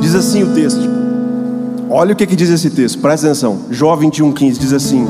Diz 0.01 0.15
assim 0.15 0.43
o 0.43 0.55
texto. 0.55 0.81
Olha 1.89 2.13
o 2.13 2.17
que, 2.17 2.27
que 2.27 2.37
diz 2.37 2.51
esse 2.51 2.71
texto, 2.71 3.01
presta 3.01 3.27
atenção. 3.27 3.63
Jó 3.71 3.97
21, 3.97 4.33
15 4.33 4.61
diz 4.61 4.73
assim: 4.73 5.07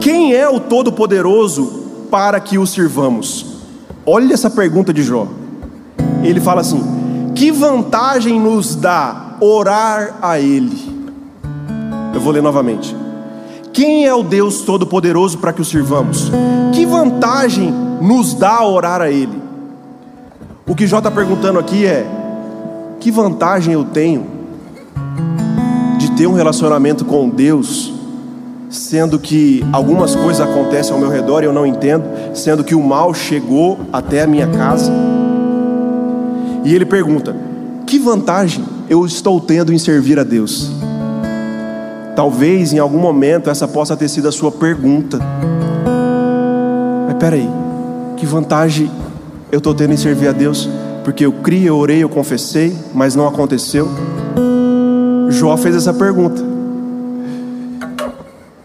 Quem 0.00 0.34
é 0.34 0.48
o 0.48 0.60
Todo-Poderoso 0.60 1.82
para 2.10 2.38
que 2.38 2.58
o 2.58 2.66
sirvamos? 2.66 3.46
Olha 4.06 4.34
essa 4.34 4.48
pergunta 4.48 4.92
de 4.92 5.02
Jó. 5.02 5.26
Ele 6.22 6.40
fala 6.40 6.60
assim: 6.60 6.82
que 7.34 7.50
vantagem 7.50 8.38
nos 8.38 8.76
dá 8.76 9.36
orar 9.40 10.18
a 10.22 10.38
Ele? 10.38 10.92
Eu 12.14 12.20
vou 12.20 12.32
ler 12.32 12.42
novamente. 12.42 12.94
Quem 13.72 14.06
é 14.06 14.14
o 14.14 14.22
Deus 14.22 14.60
Todo-Poderoso 14.60 15.38
para 15.38 15.52
que 15.52 15.62
o 15.62 15.64
sirvamos? 15.64 16.30
Que 16.72 16.84
vantagem 16.86 17.72
nos 18.00 18.34
dá 18.34 18.62
orar 18.64 19.00
a 19.00 19.10
Ele? 19.10 19.41
O 20.66 20.76
que 20.76 20.86
Jó 20.86 20.98
está 20.98 21.10
perguntando 21.10 21.58
aqui 21.58 21.84
é: 21.86 22.06
que 23.00 23.10
vantagem 23.10 23.74
eu 23.74 23.84
tenho 23.84 24.26
de 25.98 26.12
ter 26.12 26.26
um 26.26 26.34
relacionamento 26.34 27.04
com 27.04 27.28
Deus, 27.28 27.92
sendo 28.70 29.18
que 29.18 29.64
algumas 29.72 30.14
coisas 30.14 30.40
acontecem 30.40 30.92
ao 30.92 31.00
meu 31.00 31.08
redor 31.08 31.42
e 31.42 31.46
eu 31.46 31.52
não 31.52 31.66
entendo, 31.66 32.04
sendo 32.32 32.62
que 32.62 32.74
o 32.74 32.82
mal 32.82 33.12
chegou 33.12 33.80
até 33.92 34.22
a 34.22 34.26
minha 34.26 34.46
casa? 34.46 34.92
E 36.64 36.72
ele 36.72 36.86
pergunta: 36.86 37.34
que 37.84 37.98
vantagem 37.98 38.64
eu 38.88 39.04
estou 39.04 39.40
tendo 39.40 39.72
em 39.72 39.78
servir 39.78 40.18
a 40.18 40.24
Deus? 40.24 40.70
Talvez 42.14 42.72
em 42.72 42.78
algum 42.78 42.98
momento 42.98 43.50
essa 43.50 43.66
possa 43.66 43.96
ter 43.96 44.08
sido 44.08 44.28
a 44.28 44.32
sua 44.32 44.52
pergunta. 44.52 45.18
Mas 47.08 47.16
peraí, 47.16 47.48
que 48.16 48.26
vantagem 48.26 48.88
eu 49.52 49.58
estou 49.58 49.72
tendo 49.74 49.92
em 49.92 49.96
servir 49.96 50.26
a 50.26 50.32
Deus? 50.32 50.68
Porque 51.04 51.24
eu 51.24 51.32
criei, 51.32 51.68
eu 51.68 51.76
orei, 51.76 52.02
eu 52.02 52.08
confessei, 52.08 52.76
mas 52.92 53.14
não 53.14 53.28
aconteceu. 53.28 53.88
Jó 55.30 55.56
fez 55.56 55.76
essa 55.76 55.92
pergunta. 55.94 56.42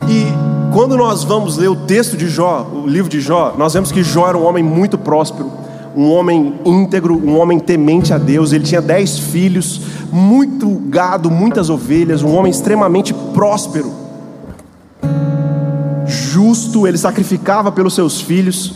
E 0.08 0.26
quando 0.74 0.98
nós 0.98 1.24
vamos 1.24 1.58
ler 1.58 1.68
o 1.68 1.76
texto 1.76 2.18
de 2.18 2.28
Jó, 2.28 2.66
o 2.74 2.88
livro 2.88 3.10
de 3.10 3.22
Jó, 3.22 3.54
nós 3.58 3.74
vemos 3.74 3.92
que 3.92 4.02
Jó 4.02 4.30
era 4.30 4.38
um 4.38 4.46
homem 4.46 4.64
muito 4.64 4.98
próspero 4.98 5.68
um 5.98 6.12
homem 6.12 6.54
íntegro, 6.64 7.18
um 7.18 7.40
homem 7.40 7.60
temente 7.60 8.14
a 8.14 8.20
Deus. 8.20 8.54
Ele 8.54 8.64
tinha 8.64 8.80
dez 8.80 9.18
filhos, 9.18 9.82
muito 10.12 10.70
gado, 10.90 11.32
muitas 11.32 11.72
ovelhas, 11.72 12.22
um 12.22 12.36
homem 12.36 12.52
extremamente 12.52 13.16
próspero, 13.34 13.92
justo. 16.06 16.86
Ele 16.86 17.00
sacrificava 17.00 17.72
pelos 17.72 17.96
seus 17.96 18.22
filhos. 18.22 18.76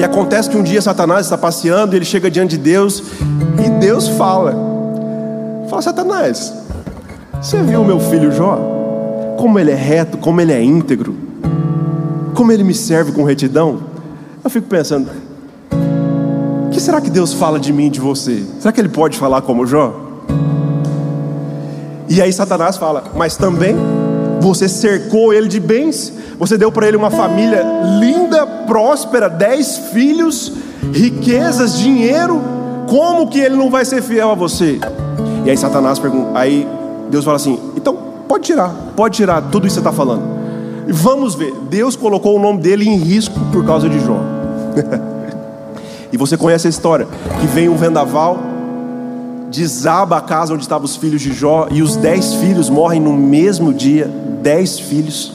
E 0.00 0.04
acontece 0.04 0.48
que 0.48 0.56
um 0.56 0.62
dia 0.62 0.80
Satanás 0.80 1.26
está 1.26 1.36
passeando, 1.36 1.94
ele 1.94 2.06
chega 2.06 2.30
diante 2.30 2.56
de 2.56 2.62
Deus 2.62 3.02
e 3.62 3.68
Deus 3.68 4.08
fala: 4.08 4.56
Fala, 5.68 5.82
Satanás, 5.82 6.54
você 7.38 7.62
viu 7.62 7.82
o 7.82 7.84
meu 7.84 8.00
filho 8.00 8.32
Jó? 8.32 8.56
Como 9.36 9.58
ele 9.58 9.70
é 9.70 9.74
reto, 9.74 10.16
como 10.16 10.40
ele 10.40 10.54
é 10.54 10.62
íntegro, 10.64 11.14
como 12.34 12.50
ele 12.50 12.64
me 12.64 12.72
serve 12.72 13.12
com 13.12 13.24
retidão? 13.24 13.82
Eu 14.42 14.48
fico 14.48 14.68
pensando, 14.68 15.10
que 16.72 16.80
será 16.80 16.98
que 16.98 17.10
Deus 17.10 17.34
fala 17.34 17.60
de 17.60 17.70
mim 17.70 17.88
e 17.88 17.90
de 17.90 18.00
você? 18.00 18.42
Será 18.58 18.72
que 18.72 18.80
Ele 18.80 18.88
pode 18.88 19.18
falar 19.18 19.42
como 19.42 19.66
Jó? 19.66 19.94
E 22.08 22.22
aí 22.22 22.32
Satanás 22.32 22.78
fala: 22.78 23.04
Mas 23.14 23.36
também 23.36 23.76
você 24.40 24.66
cercou 24.66 25.34
ele 25.34 25.46
de 25.46 25.60
bens, 25.60 26.10
você 26.38 26.56
deu 26.56 26.72
para 26.72 26.88
ele 26.88 26.96
uma 26.96 27.10
família 27.10 27.62
linda, 28.00 28.39
próspera, 28.70 29.28
dez 29.28 29.78
filhos, 29.92 30.52
riquezas, 30.92 31.76
dinheiro. 31.76 32.40
Como 32.88 33.26
que 33.26 33.40
ele 33.40 33.56
não 33.56 33.68
vai 33.68 33.84
ser 33.84 34.00
fiel 34.00 34.30
a 34.30 34.34
você? 34.36 34.78
E 35.44 35.50
aí 35.50 35.56
Satanás 35.56 35.98
pergunta, 35.98 36.38
aí 36.38 36.68
Deus 37.10 37.24
fala 37.24 37.36
assim: 37.36 37.58
então 37.76 37.98
pode 38.28 38.44
tirar, 38.44 38.72
pode 38.94 39.16
tirar 39.16 39.42
tudo 39.50 39.66
isso 39.66 39.76
que 39.76 39.82
você 39.82 39.88
está 39.88 39.92
falando. 39.92 40.22
Vamos 40.86 41.34
ver, 41.34 41.52
Deus 41.68 41.96
colocou 41.96 42.36
o 42.36 42.38
nome 42.38 42.60
dele 42.60 42.88
em 42.88 42.96
risco 42.96 43.40
por 43.52 43.66
causa 43.66 43.88
de 43.88 43.98
Jó. 43.98 44.20
E 46.12 46.16
você 46.16 46.36
conhece 46.36 46.66
a 46.66 46.70
história: 46.70 47.06
que 47.40 47.46
vem 47.46 47.68
um 47.68 47.76
vendaval, 47.76 48.36
desaba 49.48 50.16
a 50.16 50.20
casa 50.20 50.52
onde 50.52 50.64
estavam 50.64 50.84
os 50.84 50.96
filhos 50.96 51.22
de 51.22 51.32
Jó, 51.32 51.68
e 51.70 51.82
os 51.82 51.94
dez 51.94 52.34
filhos 52.34 52.68
morrem 52.68 53.00
no 53.00 53.12
mesmo 53.12 53.72
dia. 53.72 54.10
Dez 54.42 54.80
filhos, 54.80 55.32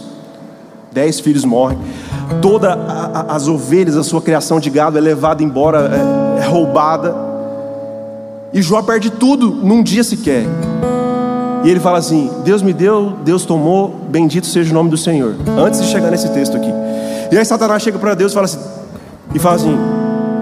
dez 0.92 1.22
filhos 1.22 1.46
morrem. 1.46 1.78
Todas 2.42 2.78
as 3.28 3.48
ovelhas, 3.48 3.98
a 3.98 4.04
sua 4.04 4.22
criação 4.22 4.60
de 4.60 4.70
gado 4.70 4.98
é 4.98 5.02
levada 5.02 5.44
embora, 5.44 5.92
é, 6.40 6.44
é 6.44 6.48
roubada. 6.48 7.16
E 8.54 8.62
Jó 8.62 8.82
perde 8.82 9.10
tudo 9.10 9.50
num 9.52 9.84
dia 9.84 10.04
sequer. 10.04 10.46
E 11.64 11.70
ele 11.70 11.80
fala 11.80 11.98
assim: 11.98 12.30
Deus 12.44 12.62
me 12.62 12.74
deu, 12.74 13.14
Deus 13.24 13.44
tomou, 13.46 13.90
bendito 14.10 14.48
seja 14.48 14.72
o 14.72 14.74
nome 14.74 14.90
do 14.90 14.98
Senhor. 14.98 15.36
Antes 15.58 15.82
de 15.82 15.88
chegar 15.88 16.12
nesse 16.12 16.30
texto 16.30 16.56
aqui. 16.56 16.72
E 17.32 17.38
aí 17.38 17.44
Satanás 17.44 17.82
chega 17.82 17.98
para 17.98 18.14
Deus 18.14 18.32
e 18.32 18.36
fala 18.36 18.46
assim: 18.46 18.60
e 19.34 19.40
fala 19.40 19.56
assim: 19.56 19.78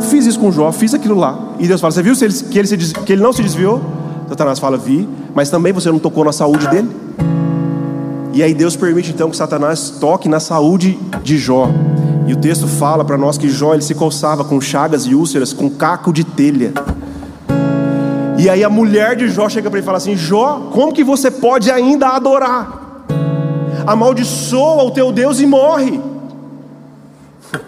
fiz 0.09 0.25
isso 0.25 0.39
com 0.39 0.51
Jó, 0.51 0.71
fiz 0.71 0.93
aquilo 0.93 1.15
lá. 1.15 1.53
E 1.59 1.67
Deus 1.67 1.81
fala: 1.81 1.91
Você 1.91 2.03
viu 2.03 2.15
que 2.15 2.23
ele, 2.59 2.67
se, 2.67 2.93
que 2.93 3.13
ele 3.13 3.21
não 3.21 3.33
se 3.33 3.41
desviou? 3.41 3.81
Satanás 4.27 4.59
fala: 4.59 4.77
Vi, 4.77 5.07
mas 5.33 5.49
também 5.49 5.73
você 5.73 5.89
não 5.91 5.99
tocou 5.99 6.23
na 6.25 6.31
saúde 6.31 6.67
dele? 6.67 6.89
E 8.33 8.41
aí 8.41 8.51
Deus 8.51 8.75
permite 8.75 9.11
então 9.11 9.29
que 9.29 9.37
Satanás 9.37 9.91
toque 9.91 10.27
na 10.27 10.39
saúde 10.39 10.97
de 11.23 11.37
Jó. 11.37 11.69
E 12.25 12.33
o 12.33 12.35
texto 12.35 12.67
fala 12.67 13.05
para 13.05 13.15
nós 13.15 13.37
que 13.37 13.47
Jó 13.47 13.75
ele 13.75 13.83
se 13.83 13.93
coçava 13.93 14.43
com 14.43 14.59
chagas 14.59 15.05
e 15.05 15.13
úlceras, 15.13 15.53
com 15.53 15.69
caco 15.69 16.11
de 16.11 16.23
telha. 16.23 16.73
E 18.39 18.49
aí 18.49 18.63
a 18.63 18.69
mulher 18.69 19.15
de 19.15 19.29
Jó 19.29 19.47
chega 19.47 19.69
para 19.69 19.77
ele 19.77 19.85
e 19.85 19.85
fala 19.85 19.99
assim: 19.99 20.17
Jó, 20.17 20.71
como 20.73 20.91
que 20.91 21.03
você 21.03 21.29
pode 21.29 21.69
ainda 21.69 22.07
adorar? 22.07 23.05
Amaldiçoa 23.85 24.83
o 24.83 24.91
teu 24.91 25.11
Deus 25.11 25.39
e 25.39 25.45
morre. 25.45 26.01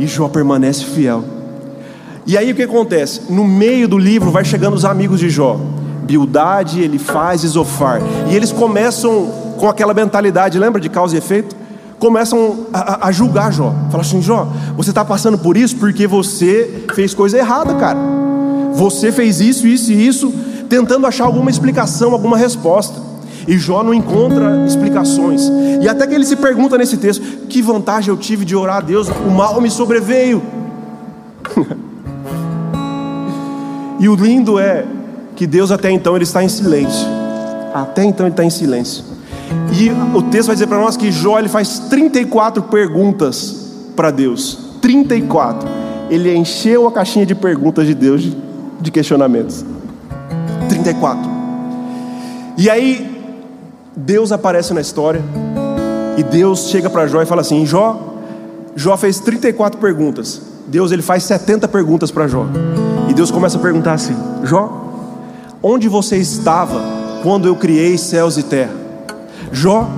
E 0.00 0.08
Jó 0.08 0.28
permanece 0.28 0.84
fiel. 0.84 1.22
E 2.26 2.36
aí 2.36 2.50
o 2.50 2.54
que 2.54 2.64
acontece? 2.64 3.32
No 3.32 3.44
meio 3.44 3.86
do 3.86 3.96
livro 3.96 4.32
vai 4.32 4.44
chegando 4.44 4.74
os 4.74 4.84
amigos 4.84 5.20
de 5.20 5.30
Jó. 5.30 5.60
Bildade, 6.04 6.80
ele 6.80 6.98
faz 6.98 7.42
Isofar. 7.42 8.00
E 8.30 8.34
eles 8.34 8.52
começam 8.52 9.54
com 9.58 9.68
aquela 9.68 9.94
mentalidade, 9.94 10.58
lembra 10.58 10.80
de 10.80 10.88
causa 10.88 11.14
e 11.14 11.18
efeito? 11.18 11.56
Começam 11.98 12.66
a, 12.72 13.08
a 13.08 13.12
julgar 13.12 13.52
Jó. 13.52 13.74
Fala 13.90 14.02
assim: 14.02 14.20
Jó, 14.20 14.48
você 14.76 14.90
está 14.90 15.04
passando 15.04 15.38
por 15.38 15.56
isso 15.56 15.76
porque 15.76 16.06
você 16.06 16.84
fez 16.94 17.14
coisa 17.14 17.38
errada, 17.38 17.74
cara. 17.74 17.98
Você 18.74 19.12
fez 19.12 19.40
isso, 19.40 19.66
isso 19.66 19.92
e 19.92 20.06
isso, 20.06 20.32
tentando 20.68 21.06
achar 21.06 21.24
alguma 21.24 21.50
explicação, 21.50 22.12
alguma 22.12 22.36
resposta. 22.36 23.00
E 23.46 23.58
Jó 23.58 23.82
não 23.82 23.94
encontra 23.94 24.66
explicações. 24.66 25.50
E 25.80 25.88
até 25.88 26.06
que 26.06 26.14
ele 26.14 26.24
se 26.24 26.36
pergunta 26.36 26.76
nesse 26.76 26.96
texto: 26.96 27.22
que 27.48 27.62
vantagem 27.62 28.10
eu 28.10 28.16
tive 28.16 28.44
de 28.44 28.56
orar 28.56 28.76
a 28.76 28.80
Deus? 28.80 29.08
O 29.08 29.30
mal 29.30 29.60
me 29.60 29.70
sobreveio. 29.70 30.42
e 34.00 34.08
o 34.08 34.14
lindo 34.14 34.58
é 34.58 34.84
que 35.36 35.46
Deus 35.46 35.70
até 35.70 35.90
então 35.90 36.14
ele 36.14 36.24
está 36.24 36.42
em 36.42 36.48
silêncio. 36.48 37.06
Até 37.72 38.04
então 38.04 38.26
ele 38.26 38.32
está 38.32 38.44
em 38.44 38.50
silêncio. 38.50 39.04
E 39.72 39.90
o 40.16 40.22
texto 40.22 40.46
vai 40.46 40.56
dizer 40.56 40.66
para 40.66 40.78
nós 40.78 40.96
que 40.96 41.10
Jó 41.10 41.38
ele 41.38 41.48
faz 41.48 41.80
34 41.90 42.62
perguntas 42.64 43.64
para 43.96 44.10
Deus. 44.10 44.58
34. 44.80 45.68
Ele 46.10 46.34
encheu 46.36 46.86
a 46.86 46.92
caixinha 46.92 47.26
de 47.26 47.34
perguntas 47.34 47.86
de 47.86 47.94
Deus, 47.94 48.22
de 48.80 48.90
questionamentos. 48.90 49.64
34. 50.68 51.22
E 52.56 52.70
aí, 52.70 53.20
Deus 53.96 54.30
aparece 54.30 54.72
na 54.72 54.80
história, 54.80 55.22
e 56.16 56.22
Deus 56.22 56.68
chega 56.68 56.88
para 56.88 57.06
Jó 57.06 57.20
e 57.22 57.26
fala 57.26 57.40
assim: 57.40 57.66
Jó, 57.66 58.20
Jó 58.76 58.96
fez 58.96 59.18
34 59.20 59.80
perguntas. 59.80 60.40
Deus 60.66 60.92
ele 60.92 61.02
faz 61.02 61.24
70 61.24 61.66
perguntas 61.68 62.10
para 62.10 62.28
Jó. 62.28 62.46
E 63.08 63.14
Deus 63.14 63.30
começa 63.30 63.58
a 63.58 63.60
perguntar 63.60 63.94
assim: 63.94 64.14
Jó, 64.44 64.93
onde 65.66 65.88
você 65.88 66.18
estava 66.18 66.78
quando 67.22 67.48
eu 67.48 67.56
criei 67.56 67.96
céus 67.96 68.36
e 68.36 68.42
terra? 68.42 68.74
Jó, 69.50 69.88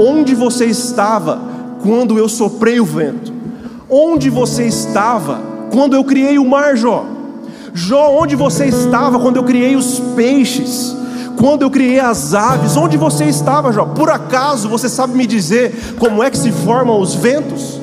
onde 0.00 0.32
você 0.32 0.66
estava 0.66 1.40
quando 1.82 2.16
eu 2.16 2.28
soprei 2.28 2.78
o 2.78 2.84
vento? 2.84 3.32
Onde 3.90 4.30
você 4.30 4.64
estava 4.64 5.40
quando 5.72 5.94
eu 5.94 6.04
criei 6.04 6.38
o 6.38 6.48
mar, 6.48 6.76
Jó? 6.76 7.04
Jó, 7.74 8.16
onde 8.16 8.36
você 8.36 8.66
estava 8.66 9.18
quando 9.18 9.38
eu 9.38 9.42
criei 9.42 9.74
os 9.74 9.98
peixes? 10.14 10.94
Quando 11.36 11.62
eu 11.62 11.70
criei 11.70 11.98
as 11.98 12.32
aves, 12.32 12.76
onde 12.76 12.96
você 12.96 13.24
estava, 13.24 13.72
Jó? 13.72 13.86
Por 13.86 14.08
acaso 14.08 14.68
você 14.68 14.88
sabe 14.88 15.16
me 15.16 15.26
dizer 15.26 15.96
como 15.98 16.22
é 16.22 16.30
que 16.30 16.38
se 16.38 16.52
formam 16.52 17.00
os 17.00 17.16
ventos? 17.16 17.80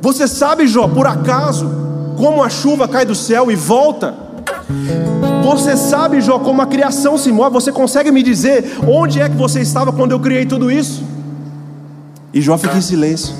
Você 0.00 0.26
sabe, 0.26 0.66
Jó, 0.66 0.88
por 0.88 1.06
acaso, 1.06 1.70
como 2.16 2.42
a 2.42 2.48
chuva 2.48 2.88
cai 2.88 3.04
do 3.04 3.14
céu 3.14 3.50
e 3.50 3.56
volta? 3.56 4.27
Você 5.44 5.76
sabe, 5.76 6.20
Jó, 6.20 6.38
como 6.38 6.60
a 6.60 6.66
criação 6.66 7.16
se 7.16 7.32
move? 7.32 7.52
Você 7.52 7.72
consegue 7.72 8.10
me 8.10 8.22
dizer 8.22 8.78
onde 8.86 9.20
é 9.20 9.28
que 9.28 9.36
você 9.36 9.60
estava 9.60 9.92
quando 9.92 10.12
eu 10.12 10.20
criei 10.20 10.44
tudo 10.44 10.70
isso? 10.70 11.02
E 12.32 12.40
Jó 12.40 12.58
fica 12.58 12.76
em 12.76 12.82
silêncio. 12.82 13.34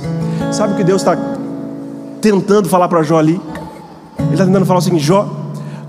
Sabe 0.50 0.72
o 0.72 0.76
que 0.76 0.84
Deus 0.84 1.02
está 1.02 1.16
tentando 2.20 2.68
falar 2.68 2.88
para 2.88 3.02
Jó 3.02 3.18
ali? 3.18 3.40
Ele 4.18 4.32
está 4.32 4.46
tentando 4.46 4.64
falar 4.64 4.78
assim: 4.78 4.98
Jó, 4.98 5.28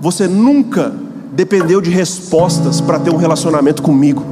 você 0.00 0.28
nunca 0.28 0.92
dependeu 1.32 1.80
de 1.80 1.90
respostas 1.90 2.80
para 2.80 2.98
ter 2.98 3.10
um 3.10 3.16
relacionamento 3.16 3.82
comigo. 3.82 4.24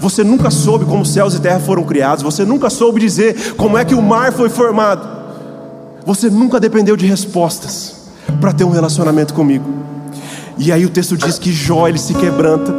Você 0.00 0.24
nunca 0.24 0.50
soube 0.50 0.84
como 0.84 1.04
céus 1.06 1.34
e 1.34 1.40
terra 1.40 1.60
foram 1.60 1.84
criados. 1.84 2.22
Você 2.22 2.44
nunca 2.44 2.68
soube 2.68 3.00
dizer 3.00 3.54
como 3.54 3.78
é 3.78 3.84
que 3.84 3.94
o 3.94 4.02
mar 4.02 4.32
foi 4.32 4.48
formado. 4.48 5.08
Você 6.04 6.28
nunca 6.28 6.58
dependeu 6.58 6.96
de 6.96 7.06
respostas 7.06 7.96
para 8.40 8.52
ter 8.52 8.64
um 8.64 8.70
relacionamento 8.70 9.34
comigo. 9.34 9.64
E 10.62 10.70
aí 10.70 10.84
o 10.84 10.90
texto 10.90 11.16
diz 11.16 11.38
que 11.38 11.50
Jó 11.50 11.88
ele 11.88 11.96
se 11.96 12.12
quebranta. 12.12 12.70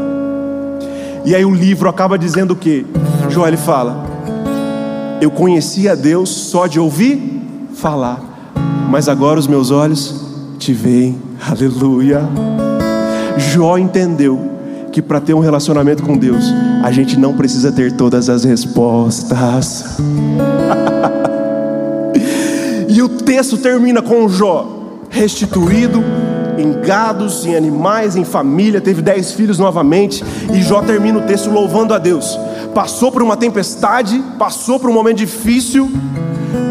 E 1.25 1.33
aí 1.33 1.43
o 1.43 1.49
livro 1.49 1.89
acaba 1.89 2.15
dizendo 2.15 2.51
o 2.51 2.55
que? 2.55 2.85
Jó 3.27 3.47
ele 3.47 3.57
fala: 3.57 4.05
Eu 5.19 5.31
conhecia 5.31 5.95
Deus 5.95 6.29
só 6.29 6.67
de 6.67 6.79
ouvir 6.79 7.41
falar, 7.73 8.21
mas 8.87 9.09
agora 9.09 9.39
os 9.39 9.47
meus 9.47 9.71
olhos 9.71 10.13
te 10.59 10.73
veem. 10.73 11.19
Aleluia. 11.49 12.21
Jó 13.35 13.79
entendeu 13.79 14.39
que 14.91 15.01
para 15.01 15.19
ter 15.19 15.33
um 15.33 15.39
relacionamento 15.39 16.03
com 16.03 16.15
Deus, 16.15 16.45
a 16.83 16.91
gente 16.91 17.17
não 17.17 17.33
precisa 17.33 17.71
ter 17.71 17.93
todas 17.93 18.29
as 18.29 18.43
respostas. 18.43 19.97
E 22.93 23.01
o 23.01 23.07
texto 23.07 23.57
termina 23.57 24.01
com 24.01 24.27
Jó 24.27 24.81
restituído 25.09 26.03
em 26.62 26.82
gados, 26.82 27.45
em 27.45 27.56
animais, 27.56 28.15
em 28.15 28.24
família, 28.24 28.80
teve 28.80 29.02
dez 29.02 29.32
filhos 29.34 29.58
novamente, 29.58 30.24
e 30.54 30.62
Jó 30.62 30.82
termina 30.82 31.19
o 31.19 31.21
texto 31.24 31.50
louvando 31.50 31.93
a 31.93 31.97
Deus. 31.97 32.38
Passou 32.74 33.12
por 33.12 33.21
uma 33.21 33.36
tempestade, 33.36 34.24
passou 34.38 34.80
por 34.80 34.89
um 34.89 34.93
momento 34.93 35.17
difícil, 35.17 35.91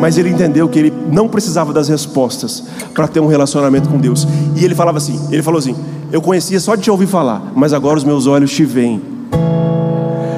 mas 0.01 0.17
ele 0.17 0.31
entendeu 0.31 0.69
que 0.69 0.79
ele 0.79 0.93
não 1.11 1.29
precisava 1.29 1.73
das 1.73 1.89
respostas 1.89 2.65
para 2.95 3.07
ter 3.07 3.21
um 3.21 3.27
relacionamento 3.27 3.89
com 3.89 3.99
Deus. 3.99 4.27
E 4.57 4.65
ele 4.65 4.75
falava 4.75 4.99
assim: 4.99 5.21
ele 5.31 5.43
falou 5.43 5.59
assim, 5.59 5.77
eu 6.11 6.23
conhecia 6.23 6.59
só 6.61 6.75
de 6.75 6.83
te 6.83 6.91
ouvir 6.91 7.07
falar, 7.07 7.53
mas 7.55 7.73
agora 7.73 7.99
os 7.99 8.05
meus 8.05 8.27
olhos 8.27 8.51
te 8.51 8.65
veem. 8.65 9.03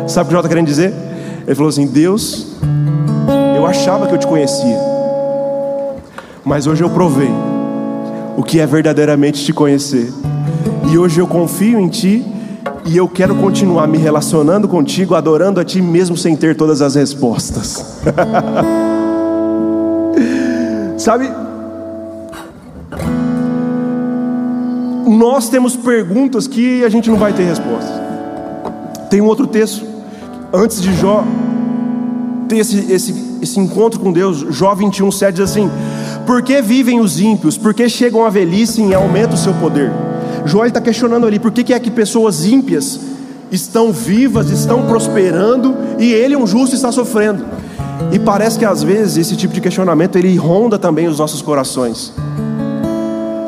Sabe 0.09 0.25
o 0.25 0.29
que 0.29 0.33
Jó 0.33 0.41
está 0.41 0.49
querendo 0.49 0.67
dizer? 0.67 0.93
Ele 1.47 1.55
falou 1.55 1.69
assim: 1.69 1.87
Deus, 1.87 2.47
eu 3.57 3.67
achava 3.67 4.07
que 4.07 4.15
eu 4.15 4.19
te 4.19 4.27
conhecia 4.27 4.93
mas 6.45 6.67
hoje 6.67 6.83
eu 6.83 6.91
provei 6.91 7.31
o 8.37 8.43
que 8.43 8.61
é 8.61 8.67
verdadeiramente 8.67 9.45
te 9.45 9.53
conhecer. 9.53 10.13
E 10.91 10.99
hoje 10.99 11.21
eu 11.21 11.27
confio 11.27 11.81
em 11.81 11.89
ti 11.89 12.25
e 12.85 12.97
eu 12.97 13.09
quero 13.09 13.35
continuar 13.37 13.87
me 13.87 13.99
relacionando 13.99 14.69
contigo, 14.69 15.15
adorando 15.15 15.61
a 15.61 15.65
ti 15.65 15.81
mesmo 15.81 16.17
sem 16.17 16.37
ter 16.37 16.57
todas 16.57 16.83
as 16.83 16.95
respostas. 16.95 18.03
Sabe? 20.99 21.31
Nós 25.07 25.49
temos 25.49 25.77
perguntas 25.77 26.47
que 26.47 26.85
a 26.85 26.89
gente 26.89 27.11
não 27.11 27.17
vai 27.17 27.33
ter 27.33 27.45
respostas. 27.45 28.01
Tem 29.11 29.21
um 29.21 29.27
outro 29.27 29.47
texto, 29.47 29.85
antes 30.53 30.81
de 30.81 30.95
Jó 30.95 31.25
ter 32.49 32.59
esse, 32.59 32.93
esse, 32.93 33.39
esse 33.41 33.61
encontro 33.61 34.01
com 34.01 34.13
Deus, 34.13 34.39
Jó 34.51 34.75
21, 34.75 35.11
7 35.11 35.35
diz 35.35 35.51
assim: 35.51 35.71
por 36.27 36.43
que 36.43 36.61
vivem 36.63 37.01
os 37.01 37.21
ímpios? 37.21 37.59
Por 37.59 37.75
que 37.75 37.89
chegam 37.89 38.25
à 38.25 38.31
velhice 38.31 38.83
e 38.83 38.95
aumenta 38.95 39.35
o 39.35 39.37
seu 39.37 39.53
poder? 39.55 39.91
Joel 40.45 40.67
está 40.67 40.81
questionando 40.81 41.27
ali, 41.27 41.39
por 41.39 41.53
que, 41.53 41.65
que 41.65 41.73
é 41.73 41.81
que 41.81 41.91
pessoas 41.91 42.45
ímpias 42.45 43.01
estão 43.51 43.93
vivas, 43.93 44.51
estão 44.51 44.87
prosperando 44.87 45.75
e 45.99 46.13
ele, 46.13 46.37
um 46.37 46.47
justo, 46.47 46.75
está 46.75 46.91
sofrendo? 46.91 47.45
E 48.11 48.19
parece 48.19 48.59
que 48.59 48.65
às 48.65 48.83
vezes 48.83 49.17
esse 49.19 49.37
tipo 49.37 49.55
de 49.55 49.61
questionamento 49.61 50.17
ele 50.17 50.35
ronda 50.37 50.79
também 50.79 51.07
os 51.07 51.19
nossos 51.19 51.41
corações. 51.41 52.13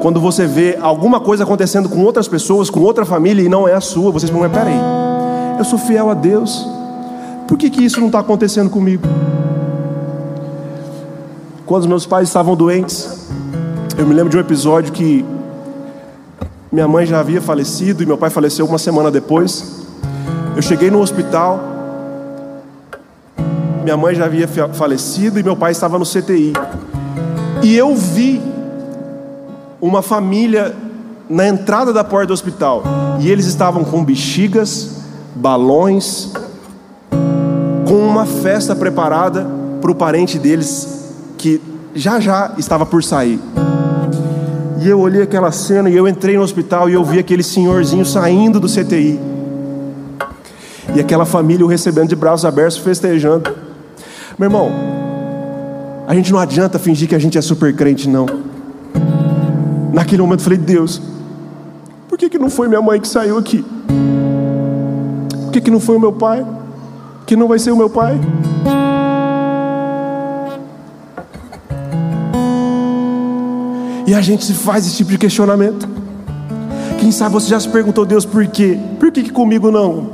Quando 0.00 0.20
você 0.20 0.46
vê 0.46 0.76
alguma 0.80 1.18
coisa 1.18 1.44
acontecendo 1.44 1.88
com 1.88 2.00
outras 2.00 2.28
pessoas, 2.28 2.68
com 2.68 2.80
outra 2.80 3.04
família 3.04 3.42
e 3.42 3.48
não 3.48 3.66
é 3.66 3.72
a 3.72 3.80
sua, 3.80 4.10
você 4.10 4.26
pergunta: 4.26 4.50
peraí, 4.50 4.78
eu 5.58 5.64
sou 5.64 5.78
fiel 5.78 6.10
a 6.10 6.14
Deus, 6.14 6.68
por 7.48 7.56
que, 7.56 7.70
que 7.70 7.82
isso 7.82 8.00
não 8.00 8.08
está 8.08 8.20
acontecendo 8.20 8.68
comigo? 8.68 9.06
Quando 11.66 11.88
meus 11.88 12.05
pais 12.05 12.29
estavam 12.29 12.55
doentes, 12.55 13.27
eu 13.96 14.07
me 14.07 14.12
lembro 14.12 14.29
de 14.29 14.37
um 14.37 14.40
episódio 14.40 14.92
que 14.92 15.24
minha 16.70 16.87
mãe 16.87 17.07
já 17.07 17.20
havia 17.20 17.40
falecido 17.40 18.03
e 18.03 18.07
meu 18.07 18.18
pai 18.18 18.29
faleceu 18.29 18.66
uma 18.66 18.77
semana 18.77 19.11
depois. 19.11 19.83
Eu 20.55 20.61
cheguei 20.61 20.90
no 20.90 21.00
hospital, 21.00 21.59
minha 23.83 23.96
mãe 23.96 24.14
já 24.14 24.27
havia 24.27 24.46
falecido 24.46 25.40
e 25.40 25.42
meu 25.42 25.57
pai 25.57 25.72
estava 25.72 25.98
no 25.98 26.05
CTI. 26.05 26.53
E 27.62 27.74
eu 27.74 27.94
vi 27.94 28.42
uma 29.81 30.03
família 30.03 30.77
na 31.31 31.48
entrada 31.48 31.94
da 31.94 32.05
porta 32.05 32.27
do 32.27 32.35
hospital 32.35 32.83
e 33.20 33.31
eles 33.31 33.46
estavam 33.46 33.85
com 33.85 34.05
bexigas, 34.05 35.00
balões, 35.35 36.31
com 37.88 38.07
uma 38.07 38.27
festa 38.27 38.77
preparada 38.77 39.46
para 39.81 39.90
o 39.90 39.94
parente 39.94 40.38
deles 40.38 40.93
que 41.44 41.61
já 41.94 42.18
já 42.18 42.54
estava 42.57 42.87
por 42.87 43.04
sair. 43.04 43.38
E 44.80 44.88
eu 44.88 44.98
olhei 44.98 45.20
aquela 45.20 45.52
cena 45.52 45.90
e 45.90 45.94
eu 45.94 46.09
entrei 46.09 46.37
no 46.38 46.42
hospital 46.42 46.88
e 46.88 46.94
eu 46.94 47.04
vi 47.04 47.18
aquele 47.18 47.42
senhorzinho 47.42 48.07
saindo 48.07 48.59
do 48.59 48.66
CTI. 48.66 49.20
E 50.94 51.00
aquela 51.00 51.26
família 51.26 51.62
o 51.62 51.68
recebendo 51.68 52.09
de 52.09 52.16
braços 52.16 52.46
abertos, 52.46 52.78
festejando. 52.78 53.54
Meu 54.38 54.46
irmão, 54.46 54.70
a 56.09 56.14
gente 56.14 56.33
não 56.33 56.38
adianta 56.38 56.78
fingir 56.78 57.11
que 57.11 57.14
a 57.14 57.19
gente 57.19 57.37
é 57.37 57.42
super 57.42 57.77
crente, 57.77 58.08
não. 58.08 58.25
Naquele 59.92 60.23
momento 60.23 60.40
eu 60.40 60.44
falei, 60.44 60.58
Deus, 60.58 61.02
por 62.08 62.16
que, 62.16 62.31
que 62.31 62.38
não 62.38 62.48
foi 62.48 62.69
minha 62.69 62.81
mãe 62.81 62.98
que 62.98 63.06
saiu 63.06 63.37
aqui? 63.37 63.62
Por 65.42 65.52
que, 65.52 65.60
que 65.60 65.71
não 65.71 65.79
foi 65.79 65.96
o 65.96 66.00
meu 66.00 66.12
pai? 66.12 66.42
Que 67.27 67.37
não 67.37 67.48
vai 67.48 67.58
ser 67.58 67.71
o 67.71 67.77
meu 67.77 67.90
pai? 67.90 68.19
E 74.07 74.15
a 74.15 74.21
gente 74.21 74.44
se 74.44 74.52
faz 74.52 74.87
esse 74.87 74.96
tipo 74.96 75.11
de 75.11 75.19
questionamento. 75.19 75.88
Quem 76.98 77.11
sabe 77.11 77.35
você 77.35 77.48
já 77.48 77.59
se 77.59 77.69
perguntou, 77.69 78.05
Deus, 78.05 78.25
por 78.25 78.46
quê? 78.46 78.79
Por 78.98 79.11
que, 79.11 79.23
que 79.23 79.31
comigo 79.31 79.71
não? 79.71 80.11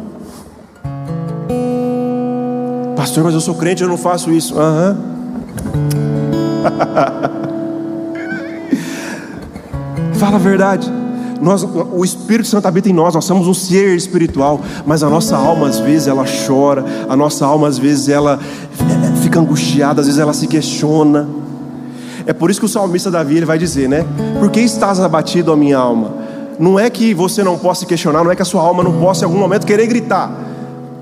Pastor, 2.97 3.25
mas 3.25 3.35
eu 3.35 3.41
sou 3.41 3.55
crente, 3.55 3.83
eu 3.83 3.89
não 3.89 3.97
faço 3.97 4.31
isso. 4.31 4.59
Aham. 4.59 4.97
Uhum. 4.97 5.11
Fala 10.15 10.37
a 10.37 10.39
verdade. 10.39 10.91
Nós, 11.41 11.63
o 11.63 12.05
Espírito 12.05 12.47
Santo 12.47 12.69
habita 12.69 12.91
em 12.91 12.93
nós, 12.93 13.15
nós 13.15 13.25
somos 13.25 13.49
um 13.49 13.55
ser 13.55 13.97
espiritual, 13.97 14.61
mas 14.85 15.03
a 15.03 15.09
nossa 15.09 15.35
alma 15.35 15.69
às 15.69 15.79
vezes 15.79 16.07
ela 16.07 16.27
chora, 16.47 16.85
a 17.09 17.17
nossa 17.17 17.47
alma 17.47 17.67
às 17.67 17.79
vezes 17.79 18.11
ela 18.11 18.39
fica 19.23 19.41
angustiada, 19.41 20.03
às 20.03 20.07
vezes 20.07 20.21
ela 20.21 20.35
se 20.35 20.47
questiona. 20.47 21.40
É 22.27 22.33
por 22.33 22.51
isso 22.51 22.61
que 22.61 22.67
o 22.67 22.69
salmista 22.69 23.11
Davi 23.11 23.37
ele 23.37 23.47
vai 23.47 23.59
dizer, 23.59 23.89
né? 23.89 24.05
Por 24.39 24.51
que 24.51 24.61
estás 24.61 25.01
abatido, 25.01 25.53
a 25.53 25.57
minha 25.57 25.79
alma? 25.79 26.13
Não 26.59 26.79
é 26.79 26.91
que 26.91 27.15
você 27.15 27.43
não 27.43 27.59
possa 27.59 27.87
questionar, 27.87 28.23
não 28.23 28.31
é 28.31 28.37
que 28.37 28.43
a 28.43 28.45
sua 28.45 28.63
alma 28.63 28.83
não 28.83 28.99
possa 28.99 29.25
em 29.25 29.27
algum 29.27 29.39
momento 29.39 29.67
querer 29.67 29.87
gritar. 29.87 30.31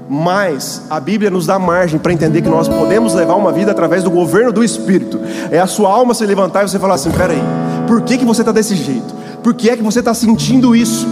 Mas 0.09 0.83
a 0.89 0.99
Bíblia 0.99 1.31
nos 1.31 1.47
dá 1.47 1.59
margem 1.59 1.99
para 1.99 2.13
entender 2.13 2.41
que 2.41 2.49
nós 2.49 2.69
podemos 2.69 3.13
levar 3.13 3.35
uma 3.35 3.53
vida 3.53 3.73
através 3.73 4.03
do 4.03 4.11
governo 4.11 4.53
do 4.53 4.65
Espírito. 4.65 5.21
É 5.51 5.59
a 5.59 5.67
sua 5.67 5.91
alma 5.91 6.15
se 6.15 6.25
levantar 6.25 6.65
e 6.65 6.69
você 6.69 6.79
falar 6.79 6.95
assim: 6.95 7.11
peraí, 7.11 7.43
por 7.87 8.01
que, 8.03 8.17
que 8.17 8.25
você 8.25 8.43
está 8.43 8.53
desse 8.53 8.75
jeito? 8.75 9.15
Por 9.43 9.53
que 9.55 9.69
é 9.69 9.77
que 9.77 9.83
você 9.83 9.99
está 9.99 10.15
sentindo 10.15 10.75
isso? 10.75 11.07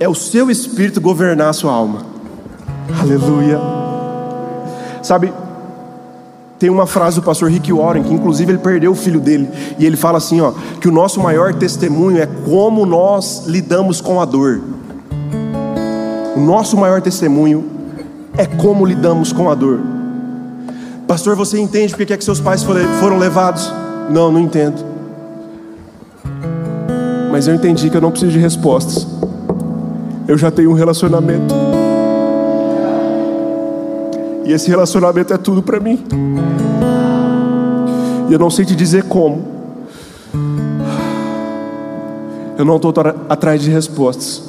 é 0.00 0.08
o 0.08 0.14
seu 0.14 0.50
espírito 0.50 1.00
governar 1.00 1.48
a 1.48 1.52
sua 1.52 1.72
alma. 1.72 2.02
Aleluia. 3.00 3.60
Sabe, 5.02 5.32
tem 6.58 6.70
uma 6.70 6.86
frase 6.86 7.16
do 7.16 7.22
pastor 7.22 7.50
Rick 7.50 7.72
Warren, 7.72 8.02
que 8.02 8.12
inclusive 8.12 8.52
ele 8.52 8.58
perdeu 8.58 8.90
o 8.90 8.94
filho 8.94 9.20
dele, 9.20 9.48
e 9.78 9.86
ele 9.86 9.96
fala 9.96 10.18
assim, 10.18 10.40
ó, 10.40 10.52
que 10.80 10.88
o 10.88 10.92
nosso 10.92 11.20
maior 11.20 11.54
testemunho 11.54 12.18
é 12.18 12.26
como 12.26 12.84
nós 12.84 13.44
lidamos 13.46 14.00
com 14.00 14.20
a 14.20 14.24
dor. 14.24 14.60
O 16.36 16.40
nosso 16.40 16.76
maior 16.76 17.00
testemunho 17.00 17.64
é 18.36 18.46
como 18.46 18.84
lidamos 18.84 19.32
com 19.32 19.48
a 19.50 19.54
dor. 19.54 19.80
Pastor, 21.06 21.34
você 21.34 21.58
entende 21.58 21.94
porque 21.96 22.12
é 22.12 22.16
que 22.16 22.24
seus 22.24 22.40
pais 22.40 22.62
foram 22.62 23.18
levados? 23.18 23.72
Não, 24.10 24.30
não 24.30 24.40
entendo. 24.40 24.84
Mas 27.30 27.46
eu 27.46 27.54
entendi 27.54 27.88
que 27.88 27.96
eu 27.96 28.00
não 28.00 28.10
preciso 28.10 28.32
de 28.32 28.38
respostas. 28.38 29.06
Eu 30.26 30.36
já 30.36 30.50
tenho 30.50 30.70
um 30.70 30.74
relacionamento. 30.74 31.67
E 34.48 34.52
esse 34.54 34.70
relacionamento 34.70 35.34
é 35.34 35.36
tudo 35.36 35.62
para 35.62 35.78
mim. 35.78 36.02
E 38.30 38.32
eu 38.32 38.38
não 38.38 38.48
sei 38.48 38.64
te 38.64 38.74
dizer 38.74 39.02
como. 39.02 39.46
Eu 42.56 42.64
não 42.64 42.76
estou 42.76 42.94
atrás 43.28 43.60
de 43.60 43.70
respostas. 43.70 44.42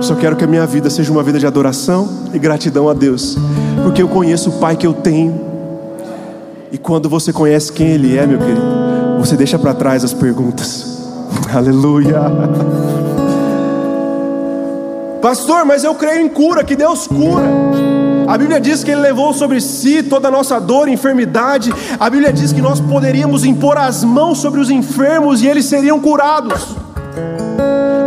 Só 0.00 0.14
quero 0.14 0.36
que 0.36 0.44
a 0.44 0.46
minha 0.46 0.64
vida 0.64 0.88
seja 0.90 1.10
uma 1.10 1.24
vida 1.24 1.40
de 1.40 1.46
adoração 1.46 2.08
e 2.32 2.38
gratidão 2.38 2.88
a 2.88 2.94
Deus, 2.94 3.36
porque 3.82 4.00
eu 4.00 4.08
conheço 4.08 4.50
o 4.50 4.52
Pai 4.60 4.76
que 4.76 4.86
eu 4.86 4.94
tenho. 4.94 5.40
E 6.70 6.78
quando 6.78 7.08
você 7.08 7.32
conhece 7.32 7.72
quem 7.72 7.88
Ele 7.88 8.16
é, 8.16 8.24
meu 8.24 8.38
querido, 8.38 8.60
você 9.18 9.36
deixa 9.36 9.58
para 9.58 9.74
trás 9.74 10.04
as 10.04 10.14
perguntas. 10.14 11.02
Aleluia. 11.52 12.20
Pastor, 15.20 15.64
mas 15.64 15.82
eu 15.82 15.96
creio 15.96 16.20
em 16.20 16.28
cura, 16.28 16.62
que 16.62 16.76
Deus 16.76 17.08
cura. 17.08 17.63
A 18.34 18.36
Bíblia 18.36 18.60
diz 18.60 18.82
que 18.82 18.90
Ele 18.90 19.00
levou 19.00 19.32
sobre 19.32 19.60
si 19.60 20.02
toda 20.02 20.26
a 20.26 20.30
nossa 20.30 20.58
dor 20.58 20.88
e 20.88 20.92
enfermidade. 20.92 21.72
A 22.00 22.10
Bíblia 22.10 22.32
diz 22.32 22.52
que 22.52 22.60
nós 22.60 22.80
poderíamos 22.80 23.44
impor 23.44 23.78
as 23.78 24.02
mãos 24.02 24.38
sobre 24.38 24.58
os 24.58 24.70
enfermos 24.70 25.40
e 25.40 25.46
eles 25.46 25.66
seriam 25.66 26.00
curados. 26.00 26.74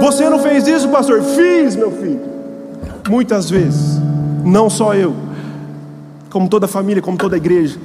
Você 0.02 0.30
não 0.30 0.38
fez 0.40 0.68
isso, 0.68 0.90
pastor? 0.90 1.22
Fiz, 1.22 1.78
meu 1.78 1.92
filho. 1.92 2.20
Muitas 3.08 3.50
vezes. 3.50 4.02
Não 4.44 4.70
só 4.70 4.94
eu, 4.94 5.16
como 6.30 6.50
toda 6.50 6.66
a 6.66 6.68
família, 6.68 7.02
como 7.02 7.18
toda 7.18 7.38
a 7.38 7.38
igreja. 7.38 7.80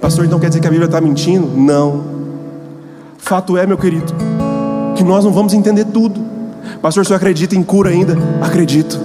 Pastor, 0.00 0.24
então 0.24 0.40
quer 0.40 0.48
dizer 0.48 0.60
que 0.60 0.66
a 0.66 0.70
Bíblia 0.70 0.86
está 0.86 1.00
mentindo? 1.00 1.46
Não. 1.46 2.02
Fato 3.18 3.56
é, 3.56 3.68
meu 3.68 3.78
querido, 3.78 4.12
que 4.96 5.04
nós 5.04 5.24
não 5.24 5.30
vamos 5.30 5.54
entender 5.54 5.84
tudo. 5.84 6.23
Pastor, 6.80 7.04
você 7.04 7.14
acredita 7.14 7.54
em 7.54 7.62
cura 7.62 7.90
ainda? 7.90 8.16
Acredito. 8.40 9.00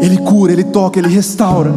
Ele 0.00 0.18
cura, 0.18 0.52
ele 0.52 0.64
toca, 0.64 0.98
ele 0.98 1.08
restaura. 1.08 1.72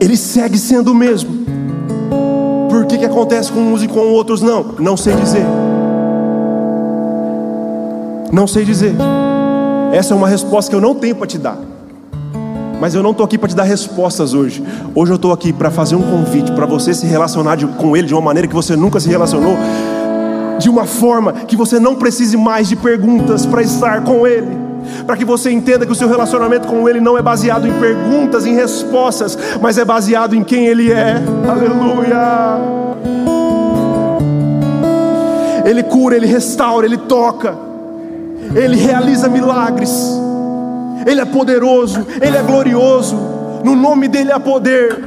Ele 0.00 0.16
segue 0.16 0.58
sendo 0.58 0.92
o 0.92 0.94
mesmo. 0.94 1.44
Por 2.68 2.86
que, 2.86 2.98
que 2.98 3.04
acontece 3.04 3.52
com 3.52 3.60
uns 3.60 3.82
e 3.82 3.88
com 3.88 4.00
outros 4.00 4.42
não? 4.42 4.74
Não 4.78 4.96
sei 4.96 5.14
dizer. 5.14 5.46
Não 8.32 8.46
sei 8.46 8.64
dizer. 8.64 8.94
Essa 9.92 10.12
é 10.12 10.16
uma 10.16 10.28
resposta 10.28 10.68
que 10.68 10.76
eu 10.76 10.80
não 10.80 10.94
tenho 10.94 11.14
para 11.14 11.26
te 11.26 11.38
dar. 11.38 11.56
Mas 12.80 12.94
eu 12.94 13.02
não 13.02 13.12
estou 13.12 13.24
aqui 13.24 13.38
para 13.38 13.48
te 13.48 13.56
dar 13.56 13.62
respostas 13.62 14.34
hoje. 14.34 14.62
Hoje 14.94 15.12
eu 15.12 15.16
estou 15.16 15.32
aqui 15.32 15.52
para 15.52 15.70
fazer 15.70 15.96
um 15.96 16.02
convite 16.02 16.52
para 16.52 16.66
você 16.66 16.92
se 16.92 17.06
relacionar 17.06 17.56
de, 17.56 17.66
com 17.66 17.96
Ele 17.96 18.06
de 18.06 18.14
uma 18.14 18.20
maneira 18.20 18.46
que 18.46 18.54
você 18.54 18.76
nunca 18.76 19.00
se 19.00 19.08
relacionou, 19.08 19.56
de 20.58 20.68
uma 20.68 20.84
forma 20.84 21.32
que 21.32 21.56
você 21.56 21.80
não 21.80 21.94
precise 21.94 22.36
mais 22.36 22.68
de 22.68 22.76
perguntas 22.76 23.46
para 23.46 23.62
estar 23.62 24.02
com 24.02 24.26
Ele. 24.26 24.64
Para 25.06 25.16
que 25.16 25.24
você 25.24 25.50
entenda 25.50 25.86
que 25.86 25.92
o 25.92 25.94
seu 25.94 26.08
relacionamento 26.08 26.68
com 26.68 26.88
Ele 26.88 27.00
não 27.00 27.16
é 27.16 27.22
baseado 27.22 27.66
em 27.66 27.72
perguntas, 27.80 28.44
em 28.44 28.54
respostas, 28.54 29.38
mas 29.60 29.78
é 29.78 29.84
baseado 29.84 30.34
em 30.34 30.44
quem 30.44 30.66
Ele 30.66 30.92
é. 30.92 31.22
Aleluia! 31.48 32.84
Ele 35.64 35.82
cura, 35.82 36.16
Ele 36.16 36.26
restaura, 36.26 36.86
Ele 36.86 36.98
toca, 36.98 37.56
Ele 38.54 38.76
realiza 38.76 39.28
milagres. 39.28 40.20
Ele 41.06 41.20
é 41.20 41.24
poderoso, 41.24 42.06
Ele 42.20 42.36
é 42.36 42.42
glorioso, 42.42 43.16
no 43.64 43.74
nome 43.74 44.08
dEle 44.08 44.32
há 44.32 44.40
poder. 44.40 45.04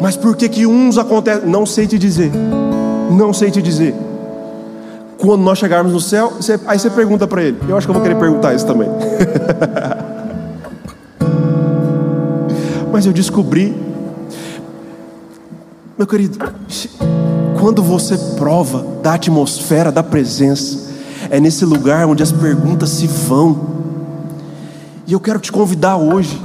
Mas 0.00 0.16
por 0.16 0.34
que 0.36 0.48
que 0.48 0.66
uns 0.66 0.96
acontecem? 0.96 1.48
Não 1.48 1.66
sei 1.66 1.86
te 1.86 1.98
dizer, 1.98 2.32
não 3.10 3.32
sei 3.32 3.50
te 3.50 3.60
dizer. 3.60 3.94
Quando 5.18 5.42
nós 5.42 5.58
chegarmos 5.58 5.92
no 5.92 6.00
céu, 6.00 6.32
você, 6.40 6.58
aí 6.66 6.78
você 6.78 6.88
pergunta 6.88 7.26
para 7.26 7.42
Ele. 7.42 7.58
Eu 7.68 7.76
acho 7.76 7.86
que 7.86 7.90
eu 7.90 7.94
vou 7.94 8.02
querer 8.02 8.16
perguntar 8.18 8.54
isso 8.54 8.66
também. 8.66 8.88
Mas 12.90 13.04
eu 13.04 13.12
descobri, 13.12 13.76
meu 15.96 16.06
querido, 16.06 16.38
quando 17.60 17.82
você 17.82 18.16
prova 18.36 18.84
da 19.02 19.14
atmosfera 19.14 19.92
da 19.92 20.02
presença, 20.02 20.89
é 21.28 21.40
nesse 21.40 21.64
lugar 21.64 22.06
onde 22.06 22.22
as 22.22 22.32
perguntas 22.32 22.90
se 22.90 23.06
vão. 23.06 23.58
E 25.06 25.12
eu 25.12 25.20
quero 25.20 25.38
te 25.38 25.50
convidar 25.50 25.96
hoje 25.96 26.40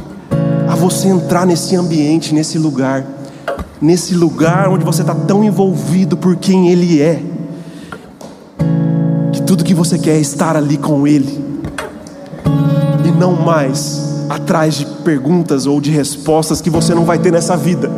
a 0.68 0.76
você 0.76 1.08
entrar 1.08 1.46
nesse 1.46 1.76
ambiente, 1.76 2.34
nesse 2.34 2.58
lugar, 2.58 3.06
nesse 3.82 4.16
lugar 4.16 4.70
onde 4.70 4.84
você 4.84 5.02
está 5.02 5.14
tão 5.14 5.44
envolvido 5.44 6.18
por 6.18 6.36
quem 6.36 6.70
Ele 6.70 7.02
é, 7.02 7.22
que 9.32 9.42
tudo 9.44 9.64
que 9.64 9.74
você 9.74 9.98
quer 9.98 10.16
é 10.16 10.20
estar 10.20 10.56
ali 10.56 10.78
com 10.78 11.08
Ele, 11.08 11.40
e 13.06 13.12
não 13.12 13.34
mais 13.34 14.26
atrás 14.30 14.76
de 14.76 14.86
perguntas 15.04 15.68
ou 15.68 15.80
de 15.80 15.92
respostas 15.92 16.60
que 16.60 16.70
você 16.70 16.96
não 16.96 17.06
vai 17.06 17.20
ter 17.20 17.32
nessa 17.32 17.56
vida. 17.56 17.92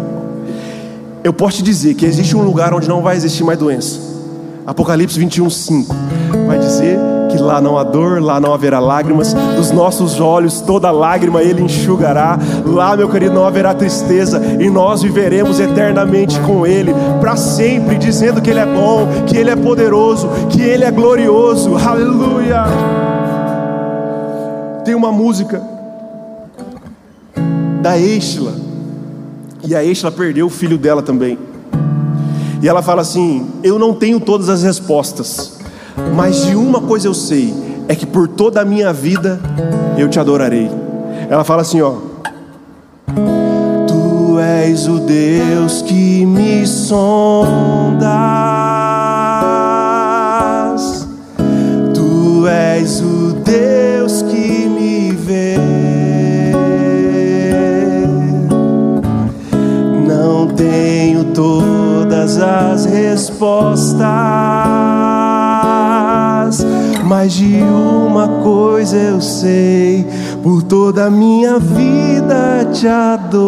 Eu 1.24 1.34
posso 1.34 1.58
te 1.58 1.64
dizer 1.64 1.94
que 1.94 2.06
existe 2.06 2.36
um 2.36 2.42
lugar 2.42 2.74
onde 2.74 2.88
não 2.88 3.02
vai 3.02 3.16
existir 3.16 3.44
mais 3.44 3.58
doença. 3.58 4.07
Apocalipse 4.68 5.18
21, 5.18 5.50
5 5.50 5.96
vai 6.46 6.60
dizer 6.60 7.00
que 7.32 7.38
lá 7.38 7.62
não 7.62 7.78
há 7.78 7.86
dor, 7.86 8.22
lá 8.22 8.38
não 8.38 8.54
haverá 8.54 8.82
lágrimas, 8.82 9.34
dos 9.56 9.72
nossos 9.72 10.20
olhos 10.20 10.60
toda 10.60 10.92
lágrima 10.92 11.42
ele 11.42 11.62
enxugará. 11.62 12.38
Lá, 12.66 12.98
meu 12.98 13.08
querido, 13.08 13.34
não 13.34 13.46
haverá 13.46 13.74
tristeza 13.74 14.42
e 14.60 14.70
nós 14.70 15.02
viveremos 15.02 15.62
eternamente 15.62 16.38
com 16.42 16.68
ele, 16.68 16.94
para 17.22 17.38
sempre, 17.38 17.98
dizendo 17.98 18.42
que 18.42 18.50
ele 18.50 18.60
é 18.60 18.66
bom, 18.66 19.08
que 19.26 19.38
ele 19.38 19.50
é 19.50 19.56
poderoso, 19.56 20.28
que 20.50 20.62
ele 20.62 20.84
é 20.84 20.92
glorioso. 20.92 21.78
Aleluia! 21.78 22.66
Tem 24.84 24.96
uma 24.96 25.14
música 25.14 25.62
da 27.82 27.98
Estela, 27.98 28.54
e 29.64 29.74
a 29.74 29.82
Estela 29.82 30.12
perdeu 30.12 30.48
o 30.48 30.50
filho 30.50 30.78
dela 30.78 31.02
também. 31.02 31.47
E 32.62 32.68
ela 32.68 32.82
fala 32.82 33.02
assim: 33.02 33.46
Eu 33.64 33.78
não 33.78 33.94
tenho 33.94 34.20
todas 34.20 34.50
as 34.50 34.64
respostas, 34.64 35.60
mas 36.16 36.46
de 36.46 36.56
uma 36.56 36.82
coisa 36.82 37.08
eu 37.08 37.14
sei, 37.14 37.54
é 37.88 37.96
que 37.96 38.06
por 38.06 38.28
toda 38.28 38.62
a 38.62 38.66
minha 38.66 38.92
vida 38.92 39.40
eu 39.98 40.10
te 40.10 40.20
adorarei. 40.20 40.70
Ela 41.30 41.44
fala 41.44 41.62
assim: 41.62 41.82
Ó, 41.82 41.96
Tu 43.88 44.40
és 44.40 44.88
o 44.88 45.00
Deus 45.00 45.82
que 45.84 46.26
me 46.26 46.66
sondas, 46.66 48.08
Tu 51.94 52.48
és 52.48 53.02
o 53.02 53.34
Deus 53.44 54.24
que 54.24 54.68
me 54.68 55.12
vê. 55.12 55.58
Não 60.08 60.48
tenho 60.48 61.24
todo 61.26 61.67
todas 62.28 62.38
as 62.40 62.86
respostas, 62.86 64.04
mas 67.06 67.32
de 67.34 67.62
uma 67.62 68.28
coisa 68.44 68.98
eu 68.98 69.22
sei: 69.22 70.06
por 70.44 70.62
toda 70.64 71.06
a 71.06 71.10
minha 71.10 71.58
vida 71.58 72.68
te 72.74 72.86
adorarei. 72.88 73.48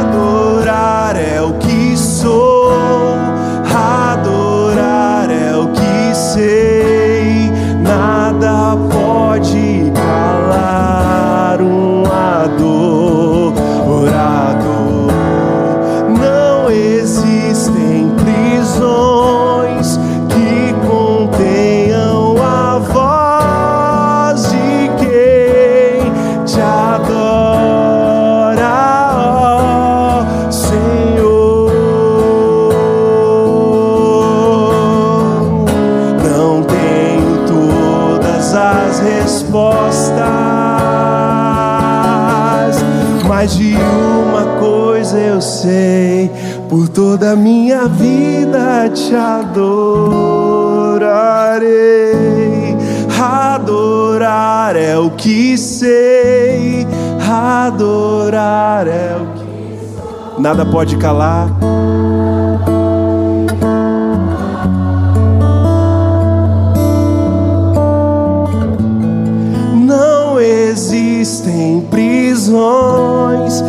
Adorar 0.00 1.16
é 1.16 1.42
o 1.42 1.52
que 1.54 1.96
sou, 1.98 2.72
adorar 3.74 5.30
é 5.30 5.54
o 5.56 5.68
que 5.68 6.14
sei, 6.14 6.73
eu 45.16 45.40
sei, 45.40 46.30
por 46.68 46.88
toda 46.88 47.32
a 47.32 47.36
minha 47.36 47.86
vida 47.86 48.88
te 48.92 49.14
adorarei. 49.14 49.54
Adorar 53.20 54.76
é 54.76 54.98
o 54.98 55.10
que 55.10 55.56
sei, 55.56 56.86
adorar 57.28 58.86
é 58.86 59.16
o 59.16 59.26
que 59.38 59.44
nada 60.42 60.66
pode 60.66 60.96
calar. 60.96 61.48
Não 69.74 70.40
existem 70.40 71.80
prisões 71.90 73.62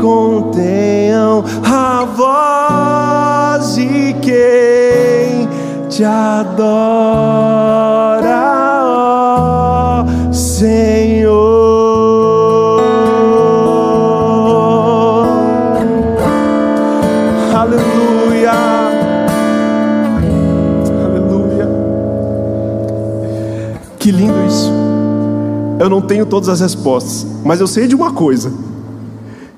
contenham 0.00 1.44
a 1.64 2.04
voz 2.04 3.74
de 3.74 4.14
quem 4.22 5.48
te 5.88 6.02
adora, 6.04 7.44
ó 8.82 10.04
Senhor. 10.32 11.44
Aleluia. 17.54 18.52
Aleluia. 21.04 21.68
Que 23.98 24.10
lindo 24.10 24.34
isso. 24.46 24.72
Eu 25.78 25.88
não 25.90 26.00
tenho 26.00 26.24
todas 26.26 26.48
as 26.48 26.60
respostas, 26.60 27.26
mas 27.44 27.60
eu 27.60 27.66
sei 27.66 27.86
de 27.86 27.94
uma 27.94 28.12
coisa: 28.12 28.52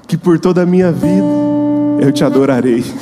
que 0.06 0.16
por 0.16 0.38
toda 0.38 0.62
a 0.62 0.66
minha 0.66 0.92
vida 0.92 1.26
eu 2.00 2.12
te 2.12 2.24
adorarei. 2.24 2.84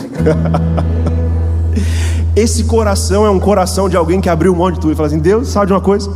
Esse 2.35 2.65
coração 2.65 3.25
é 3.25 3.31
um 3.31 3.39
coração 3.39 3.89
de 3.89 3.97
alguém 3.97 4.21
que 4.21 4.29
abriu 4.29 4.55
mão 4.57 4.71
de 4.71 4.81
tudo 4.81 4.93
e 4.93 4.97
fala 4.97 5.07
assim: 5.07 5.19
Deus, 5.19 5.49
sabe 5.49 5.67
de 5.67 5.73
uma 5.73 5.81
coisa? 5.81 6.11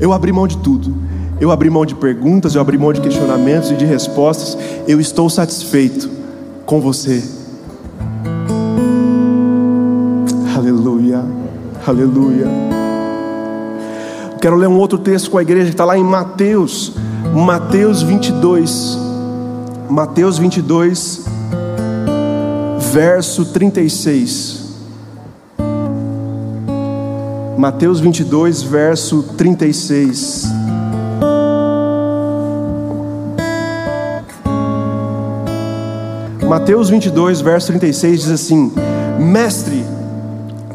Eu 0.00 0.12
abri 0.12 0.32
mão 0.32 0.46
de 0.46 0.56
tudo. 0.58 0.94
Eu 1.40 1.50
abri 1.50 1.68
mão 1.68 1.84
de 1.84 1.94
perguntas, 1.96 2.54
eu 2.54 2.60
abri 2.60 2.78
mão 2.78 2.92
de 2.92 3.00
questionamentos 3.00 3.70
e 3.70 3.74
de 3.74 3.84
respostas. 3.84 4.56
Eu 4.86 5.00
estou 5.00 5.28
satisfeito 5.28 6.08
com 6.64 6.80
você. 6.80 7.22
Aleluia, 10.56 11.24
aleluia. 11.86 12.46
Quero 14.40 14.56
ler 14.56 14.68
um 14.68 14.78
outro 14.78 14.98
texto 14.98 15.30
com 15.30 15.38
a 15.38 15.42
igreja 15.42 15.66
que 15.66 15.72
está 15.72 15.84
lá 15.84 15.98
em 15.98 16.04
Mateus, 16.04 16.92
Mateus 17.34 18.02
22. 18.02 19.03
Mateus 19.88 20.38
22, 20.38 21.24
verso 22.92 23.44
36. 23.46 24.64
Mateus 27.56 28.00
22, 28.00 28.62
verso 28.62 29.22
36. 29.36 30.46
Mateus 36.48 36.88
22, 36.88 37.40
verso 37.40 37.66
36 37.68 38.20
diz 38.20 38.30
assim: 38.30 38.72
Mestre, 39.18 39.84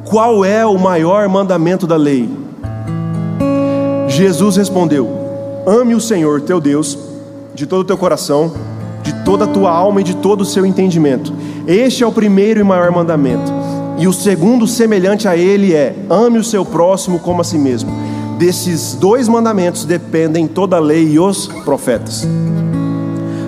qual 0.05 0.43
é 0.43 0.65
o 0.65 0.77
maior 0.77 1.27
mandamento 1.29 1.85
da 1.85 1.95
lei? 1.95 2.29
Jesus 4.07 4.55
respondeu: 4.57 5.07
Ame 5.65 5.95
o 5.95 6.01
Senhor 6.01 6.41
teu 6.41 6.59
Deus 6.59 6.97
de 7.53 7.65
todo 7.65 7.81
o 7.81 7.85
teu 7.85 7.97
coração, 7.97 8.53
toda 9.29 9.45
a 9.45 9.47
tua 9.47 9.69
alma 9.69 10.01
e 10.01 10.03
de 10.03 10.15
todo 10.15 10.41
o 10.41 10.45
seu 10.45 10.65
entendimento. 10.65 11.31
Este 11.67 12.03
é 12.03 12.07
o 12.07 12.11
primeiro 12.11 12.59
e 12.59 12.63
maior 12.63 12.89
mandamento. 12.89 13.53
E 13.99 14.07
o 14.07 14.11
segundo, 14.11 14.65
semelhante 14.65 15.27
a 15.27 15.37
ele, 15.37 15.71
é: 15.71 15.95
ame 16.09 16.39
o 16.39 16.43
seu 16.43 16.65
próximo 16.65 17.19
como 17.19 17.39
a 17.39 17.43
si 17.43 17.55
mesmo. 17.59 17.91
Desses 18.39 18.95
dois 18.95 19.27
mandamentos 19.27 19.85
dependem 19.85 20.47
toda 20.47 20.77
a 20.77 20.79
lei 20.79 21.11
e 21.11 21.19
os 21.19 21.45
profetas. 21.63 22.27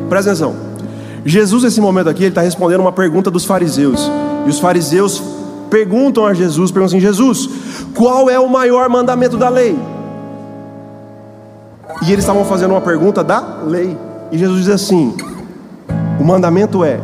Presta 0.08 0.30
atenção. 0.30 0.56
Jesus, 1.26 1.64
nesse 1.64 1.82
momento 1.82 2.10
aqui, 2.10 2.22
ele 2.22 2.30
está 2.30 2.42
respondendo 2.42 2.82
uma 2.82 2.92
pergunta 2.92 3.32
dos 3.32 3.44
fariseus. 3.44 4.08
E 4.46 4.50
os 4.52 4.60
fariseus 4.60 5.20
perguntam 5.72 6.28
a 6.28 6.34
Jesus, 6.36 6.70
perguntam 6.70 6.96
assim: 6.96 7.04
Jesus, 7.04 7.50
qual 7.96 8.30
é 8.30 8.40
o 8.40 8.48
maior 8.48 8.88
mandamento 8.88 9.36
da 9.36 9.50
lei? 9.50 9.76
E 12.04 12.12
eles 12.12 12.24
estavam 12.24 12.46
fazendo 12.46 12.70
uma 12.70 12.82
pergunta 12.82 13.24
da 13.24 13.64
lei. 13.66 13.98
E 14.32 14.38
Jesus 14.38 14.66
diz 14.66 14.70
assim: 14.70 15.31
o 16.22 16.24
mandamento 16.24 16.84
é 16.84 17.00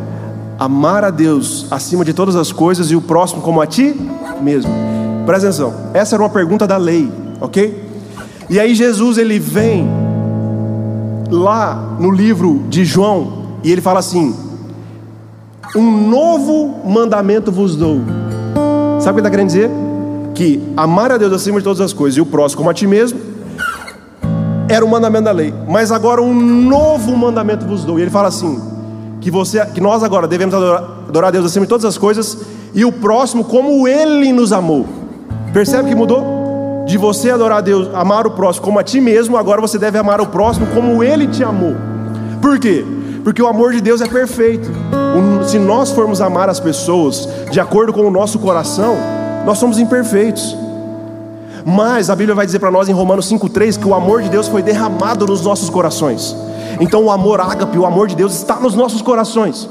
amar 0.56 1.02
a 1.02 1.10
Deus 1.10 1.66
acima 1.72 2.04
de 2.04 2.12
todas 2.12 2.36
as 2.36 2.52
coisas 2.52 2.88
e 2.92 2.94
o 2.94 3.00
próximo 3.00 3.42
como 3.42 3.60
a 3.60 3.66
ti 3.66 4.00
mesmo. 4.40 4.70
Presta 5.26 5.48
atenção, 5.48 5.74
essa 5.92 6.14
era 6.14 6.22
uma 6.22 6.30
pergunta 6.30 6.68
da 6.68 6.76
lei, 6.76 7.12
ok? 7.40 7.84
E 8.48 8.60
aí 8.60 8.76
Jesus 8.76 9.18
ele 9.18 9.40
vem 9.40 9.88
lá 11.32 11.96
no 11.98 12.12
livro 12.12 12.62
de 12.68 12.84
João 12.84 13.56
e 13.64 13.72
ele 13.72 13.80
fala 13.80 13.98
assim: 13.98 14.36
Um 15.74 16.08
novo 16.08 16.88
mandamento 16.88 17.50
vos 17.50 17.74
dou. 17.74 17.98
Sabe 19.00 19.00
o 19.00 19.02
que 19.02 19.08
ele 19.08 19.18
está 19.18 19.30
querendo 19.30 19.48
dizer? 19.48 19.70
Que 20.32 20.62
amar 20.76 21.10
a 21.10 21.18
Deus 21.18 21.32
acima 21.32 21.58
de 21.58 21.64
todas 21.64 21.80
as 21.80 21.92
coisas 21.92 22.16
e 22.16 22.20
o 22.20 22.26
próximo 22.26 22.58
como 22.58 22.70
a 22.70 22.74
ti 22.74 22.86
mesmo 22.86 23.18
era 24.68 24.84
o 24.84 24.88
mandamento 24.88 25.24
da 25.24 25.32
lei, 25.32 25.52
mas 25.66 25.90
agora 25.90 26.22
um 26.22 26.32
novo 26.32 27.16
mandamento 27.16 27.66
vos 27.66 27.82
dou. 27.84 27.98
E 27.98 28.02
ele 28.02 28.12
fala 28.12 28.28
assim: 28.28 28.77
que 29.20 29.30
você, 29.30 29.64
que 29.66 29.80
nós 29.80 30.02
agora 30.02 30.26
devemos 30.26 30.54
adorar, 30.54 30.82
adorar 31.08 31.28
a 31.28 31.30
Deus 31.30 31.46
acima 31.46 31.64
de 31.66 31.68
todas 31.68 31.84
as 31.84 31.98
coisas 31.98 32.38
e 32.74 32.84
o 32.84 32.92
próximo 32.92 33.44
como 33.44 33.86
Ele 33.88 34.32
nos 34.32 34.52
amou. 34.52 34.86
Percebe 35.52 35.88
que 35.88 35.94
mudou? 35.94 36.84
De 36.86 36.96
você 36.96 37.30
adorar 37.30 37.58
a 37.58 37.60
Deus, 37.60 37.88
amar 37.94 38.26
o 38.26 38.30
próximo 38.30 38.64
como 38.64 38.78
a 38.78 38.82
ti 38.82 39.00
mesmo, 39.00 39.36
agora 39.36 39.60
você 39.60 39.78
deve 39.78 39.98
amar 39.98 40.20
o 40.20 40.26
próximo 40.26 40.66
como 40.68 41.02
Ele 41.02 41.26
te 41.26 41.42
amou. 41.42 41.74
Por 42.40 42.58
quê? 42.58 42.84
Porque 43.24 43.42
o 43.42 43.46
amor 43.46 43.72
de 43.72 43.80
Deus 43.80 44.00
é 44.00 44.06
perfeito. 44.06 44.70
Se 45.46 45.58
nós 45.58 45.90
formos 45.90 46.20
amar 46.20 46.48
as 46.48 46.60
pessoas 46.60 47.28
de 47.50 47.60
acordo 47.60 47.92
com 47.92 48.02
o 48.06 48.10
nosso 48.10 48.38
coração, 48.38 48.96
nós 49.44 49.58
somos 49.58 49.78
imperfeitos. 49.78 50.56
Mas 51.64 52.08
a 52.08 52.16
Bíblia 52.16 52.34
vai 52.34 52.46
dizer 52.46 52.58
para 52.58 52.70
nós 52.70 52.88
em 52.88 52.92
Romanos 52.92 53.30
5,3 53.30 53.78
que 53.78 53.86
o 53.86 53.94
amor 53.94 54.22
de 54.22 54.30
Deus 54.30 54.48
foi 54.48 54.62
derramado 54.62 55.26
nos 55.26 55.42
nossos 55.42 55.68
corações. 55.68 56.34
Então 56.80 57.04
o 57.04 57.10
amor 57.10 57.40
ágape, 57.40 57.78
o 57.78 57.86
amor 57.86 58.08
de 58.08 58.16
Deus 58.16 58.34
está 58.34 58.56
nos 58.56 58.74
nossos 58.74 59.02
corações. 59.02 59.68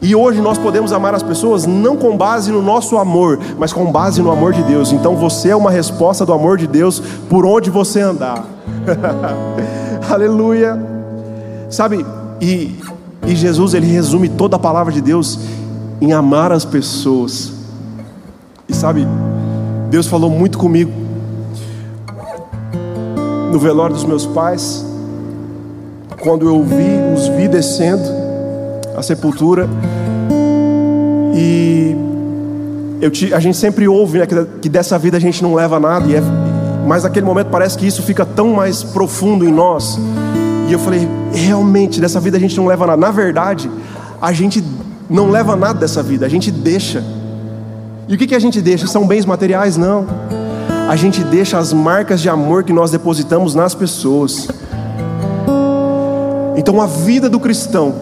E 0.00 0.14
hoje 0.14 0.40
nós 0.40 0.58
podemos 0.58 0.92
amar 0.92 1.14
as 1.14 1.22
pessoas 1.22 1.64
não 1.64 1.96
com 1.96 2.16
base 2.16 2.52
no 2.52 2.60
nosso 2.60 2.98
amor, 2.98 3.38
mas 3.58 3.72
com 3.72 3.90
base 3.90 4.20
no 4.20 4.30
amor 4.30 4.52
de 4.52 4.62
Deus. 4.62 4.92
Então 4.92 5.16
você 5.16 5.48
é 5.48 5.56
uma 5.56 5.70
resposta 5.70 6.26
do 6.26 6.32
amor 6.32 6.58
de 6.58 6.66
Deus 6.66 7.00
por 7.28 7.46
onde 7.46 7.70
você 7.70 8.00
andar. 8.00 8.44
Aleluia. 10.10 10.78
Sabe, 11.70 12.04
e, 12.40 12.78
e 13.26 13.34
Jesus 13.34 13.72
ele 13.72 13.86
resume 13.86 14.28
toda 14.28 14.56
a 14.56 14.58
palavra 14.58 14.92
de 14.92 15.00
Deus 15.00 15.38
em 16.00 16.12
amar 16.12 16.52
as 16.52 16.64
pessoas. 16.64 17.52
E 18.68 18.74
sabe, 18.74 19.06
Deus 19.88 20.06
falou 20.06 20.28
muito 20.28 20.58
comigo 20.58 20.92
no 23.50 23.58
velório 23.58 23.94
dos 23.94 24.04
meus 24.04 24.26
pais, 24.26 24.84
quando 26.24 26.48
eu 26.48 26.62
vi, 26.62 27.14
os 27.14 27.28
vi 27.28 27.46
descendo 27.46 28.02
a 28.96 29.02
sepultura, 29.02 29.68
e 31.34 31.94
eu 33.00 33.10
te, 33.10 33.34
a 33.34 33.38
gente 33.38 33.58
sempre 33.58 33.86
ouve 33.86 34.18
né, 34.18 34.26
que, 34.26 34.44
que, 34.62 34.68
dessa 34.70 34.98
vida 34.98 35.18
a 35.18 35.20
gente 35.20 35.42
não 35.42 35.54
leva 35.54 35.78
nada, 35.78 36.10
é, 36.10 36.22
mas 36.86 37.02
naquele 37.02 37.26
momento 37.26 37.48
parece 37.48 37.76
que 37.76 37.86
isso 37.86 38.02
fica 38.02 38.24
tão 38.24 38.54
mais 38.54 38.82
profundo 38.82 39.46
em 39.46 39.52
nós. 39.52 39.98
E 40.66 40.72
eu 40.72 40.78
falei, 40.78 41.06
realmente, 41.30 42.00
dessa 42.00 42.18
vida 42.18 42.38
a 42.38 42.40
gente 42.40 42.56
não 42.56 42.66
leva 42.66 42.86
nada. 42.86 42.96
Na 42.98 43.10
verdade, 43.10 43.70
a 44.20 44.32
gente 44.32 44.64
não 45.10 45.30
leva 45.30 45.54
nada 45.54 45.78
dessa 45.78 46.02
vida, 46.02 46.24
a 46.24 46.28
gente 46.28 46.50
deixa. 46.50 47.04
E 48.08 48.14
o 48.14 48.18
que, 48.18 48.26
que 48.26 48.34
a 48.34 48.38
gente 48.38 48.62
deixa? 48.62 48.86
São 48.86 49.06
bens 49.06 49.26
materiais? 49.26 49.76
Não. 49.76 50.06
A 50.88 50.96
gente 50.96 51.22
deixa 51.22 51.58
as 51.58 51.72
marcas 51.72 52.22
de 52.22 52.30
amor 52.30 52.64
que 52.64 52.72
nós 52.72 52.90
depositamos 52.90 53.54
nas 53.54 53.74
pessoas. 53.74 54.48
Então 56.56 56.80
a 56.80 56.86
vida 56.86 57.28
do 57.28 57.40
cristão 57.40 57.94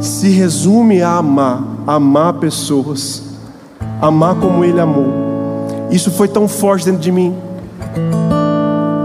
se 0.00 0.30
resume 0.30 1.02
a 1.02 1.16
amar, 1.16 1.62
amar 1.86 2.34
pessoas, 2.34 3.22
amar 4.00 4.34
como 4.36 4.64
ele 4.64 4.80
amou. 4.80 5.08
Isso 5.90 6.10
foi 6.10 6.28
tão 6.28 6.48
forte 6.48 6.84
dentro 6.84 7.00
de 7.00 7.12
mim 7.12 7.36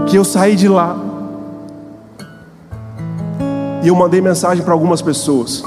que 0.06 0.16
eu 0.16 0.24
saí 0.24 0.56
de 0.56 0.68
lá 0.68 0.96
e 3.82 3.88
eu 3.88 3.94
mandei 3.94 4.20
mensagem 4.20 4.64
para 4.64 4.72
algumas 4.72 5.02
pessoas. 5.02 5.62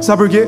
Sabe 0.00 0.22
por 0.22 0.28
quê? 0.28 0.46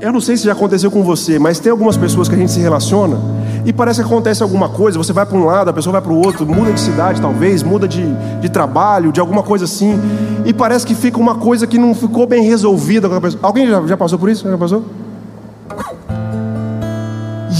Eu 0.00 0.12
não 0.12 0.20
sei 0.20 0.36
se 0.36 0.44
já 0.44 0.52
aconteceu 0.52 0.90
com 0.90 1.02
você, 1.02 1.38
mas 1.38 1.58
tem 1.58 1.72
algumas 1.72 1.96
pessoas 1.96 2.28
que 2.28 2.34
a 2.34 2.38
gente 2.38 2.52
se 2.52 2.60
relaciona 2.60 3.18
e 3.64 3.72
parece 3.72 4.00
que 4.00 4.06
acontece 4.06 4.42
alguma 4.42 4.68
coisa, 4.68 4.98
você 4.98 5.12
vai 5.12 5.26
para 5.26 5.36
um 5.36 5.44
lado, 5.44 5.70
a 5.70 5.72
pessoa 5.72 5.92
vai 5.92 6.02
para 6.02 6.12
o 6.12 6.16
outro, 6.16 6.46
muda 6.46 6.72
de 6.72 6.80
cidade 6.80 7.20
talvez, 7.20 7.62
muda 7.62 7.86
de, 7.86 8.04
de 8.40 8.48
trabalho, 8.48 9.12
de 9.12 9.20
alguma 9.20 9.42
coisa 9.42 9.64
assim, 9.64 9.98
e 10.44 10.52
parece 10.52 10.86
que 10.86 10.94
fica 10.94 11.18
uma 11.18 11.36
coisa 11.36 11.66
que 11.66 11.78
não 11.78 11.94
ficou 11.94 12.26
bem 12.26 12.42
resolvida 12.42 13.08
com 13.08 13.14
a 13.14 13.20
pessoa. 13.20 13.40
Alguém 13.42 13.66
já, 13.66 13.86
já 13.86 13.96
passou 13.96 14.18
por 14.18 14.28
isso? 14.28 14.48
Já 14.48 14.56
passou? 14.56 14.84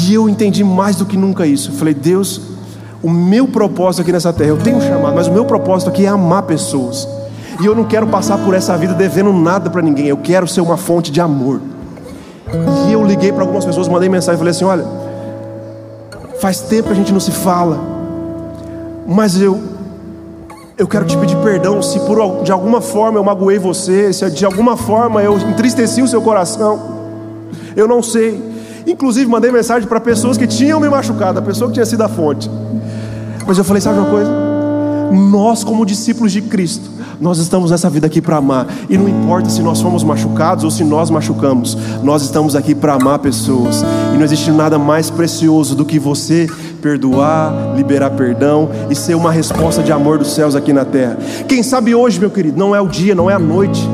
E 0.08 0.14
eu 0.14 0.28
entendi 0.28 0.64
mais 0.64 0.96
do 0.96 1.04
que 1.04 1.18
nunca 1.18 1.46
isso. 1.46 1.70
Falei, 1.72 1.92
Deus, 1.92 2.40
o 3.02 3.10
meu 3.10 3.46
propósito 3.46 4.00
aqui 4.00 4.10
nessa 4.10 4.32
terra, 4.32 4.50
eu 4.50 4.56
tenho 4.56 4.80
chamado, 4.80 5.14
mas 5.14 5.26
o 5.26 5.32
meu 5.32 5.44
propósito 5.44 5.90
aqui 5.90 6.06
é 6.06 6.08
amar 6.08 6.44
pessoas. 6.44 7.06
E 7.60 7.66
eu 7.66 7.74
não 7.74 7.84
quero 7.84 8.06
passar 8.06 8.38
por 8.38 8.54
essa 8.54 8.76
vida 8.78 8.94
devendo 8.94 9.32
nada 9.32 9.68
para 9.68 9.82
ninguém, 9.82 10.06
eu 10.06 10.16
quero 10.16 10.48
ser 10.48 10.60
uma 10.60 10.76
fonte 10.76 11.10
de 11.10 11.20
amor. 11.20 11.60
E 12.88 12.92
eu 12.92 13.04
liguei 13.04 13.32
para 13.32 13.42
algumas 13.42 13.64
pessoas, 13.64 13.88
mandei 13.88 14.08
mensagem 14.08 14.36
e 14.36 14.38
falei 14.38 14.52
assim: 14.52 14.64
olha, 14.64 14.84
faz 16.40 16.60
tempo 16.60 16.88
que 16.88 16.92
a 16.92 16.96
gente 16.96 17.12
não 17.12 17.20
se 17.20 17.32
fala, 17.32 17.78
mas 19.06 19.40
eu, 19.40 19.60
eu 20.76 20.86
quero 20.86 21.04
te 21.04 21.16
pedir 21.16 21.36
perdão 21.38 21.82
se 21.82 21.98
por, 22.00 22.42
de 22.42 22.52
alguma 22.52 22.80
forma 22.80 23.18
eu 23.18 23.24
magoei 23.24 23.58
você, 23.58 24.12
se 24.12 24.28
de 24.30 24.44
alguma 24.44 24.76
forma 24.76 25.22
eu 25.22 25.36
entristeci 25.38 26.02
o 26.02 26.08
seu 26.08 26.22
coração, 26.22 26.98
eu 27.74 27.88
não 27.88 28.02
sei. 28.02 28.46
Inclusive 28.86 29.30
mandei 29.30 29.50
mensagem 29.50 29.88
para 29.88 30.00
pessoas 30.00 30.36
que 30.36 30.46
tinham 30.46 30.80
me 30.80 30.88
machucado, 30.88 31.38
a 31.38 31.42
pessoa 31.42 31.68
que 31.68 31.74
tinha 31.74 31.86
sido 31.86 32.02
a 32.02 32.08
fonte. 32.08 32.50
Mas 33.46 33.58
eu 33.58 33.64
falei, 33.64 33.80
sabe 33.80 33.98
uma 33.98 34.10
coisa? 34.10 34.30
Nós, 35.12 35.64
como 35.64 35.84
discípulos 35.84 36.32
de 36.32 36.42
Cristo, 36.42 36.90
nós 37.20 37.38
estamos 37.38 37.70
nessa 37.70 37.90
vida 37.90 38.06
aqui 38.06 38.20
para 38.20 38.36
amar. 38.36 38.66
E 38.88 38.96
não 38.96 39.08
importa 39.08 39.50
se 39.50 39.60
nós 39.60 39.80
fomos 39.80 40.04
machucados 40.04 40.64
ou 40.64 40.70
se 40.70 40.84
nós 40.84 41.10
machucamos, 41.10 41.76
nós 42.02 42.22
estamos 42.22 42.54
aqui 42.54 42.74
para 42.74 42.94
amar 42.94 43.18
pessoas. 43.18 43.84
E 44.14 44.16
não 44.16 44.24
existe 44.24 44.50
nada 44.50 44.78
mais 44.78 45.10
precioso 45.10 45.74
do 45.74 45.84
que 45.84 45.98
você 45.98 46.48
perdoar, 46.80 47.74
liberar 47.76 48.10
perdão 48.10 48.68
e 48.88 48.94
ser 48.94 49.14
uma 49.14 49.32
resposta 49.32 49.82
de 49.82 49.90
amor 49.90 50.18
dos 50.18 50.32
céus 50.32 50.54
aqui 50.54 50.72
na 50.72 50.84
terra. 50.84 51.18
Quem 51.48 51.62
sabe 51.62 51.94
hoje, 51.94 52.20
meu 52.20 52.30
querido, 52.30 52.58
não 52.58 52.74
é 52.74 52.80
o 52.80 52.86
dia, 52.86 53.14
não 53.14 53.28
é 53.28 53.34
a 53.34 53.38
noite 53.38 53.88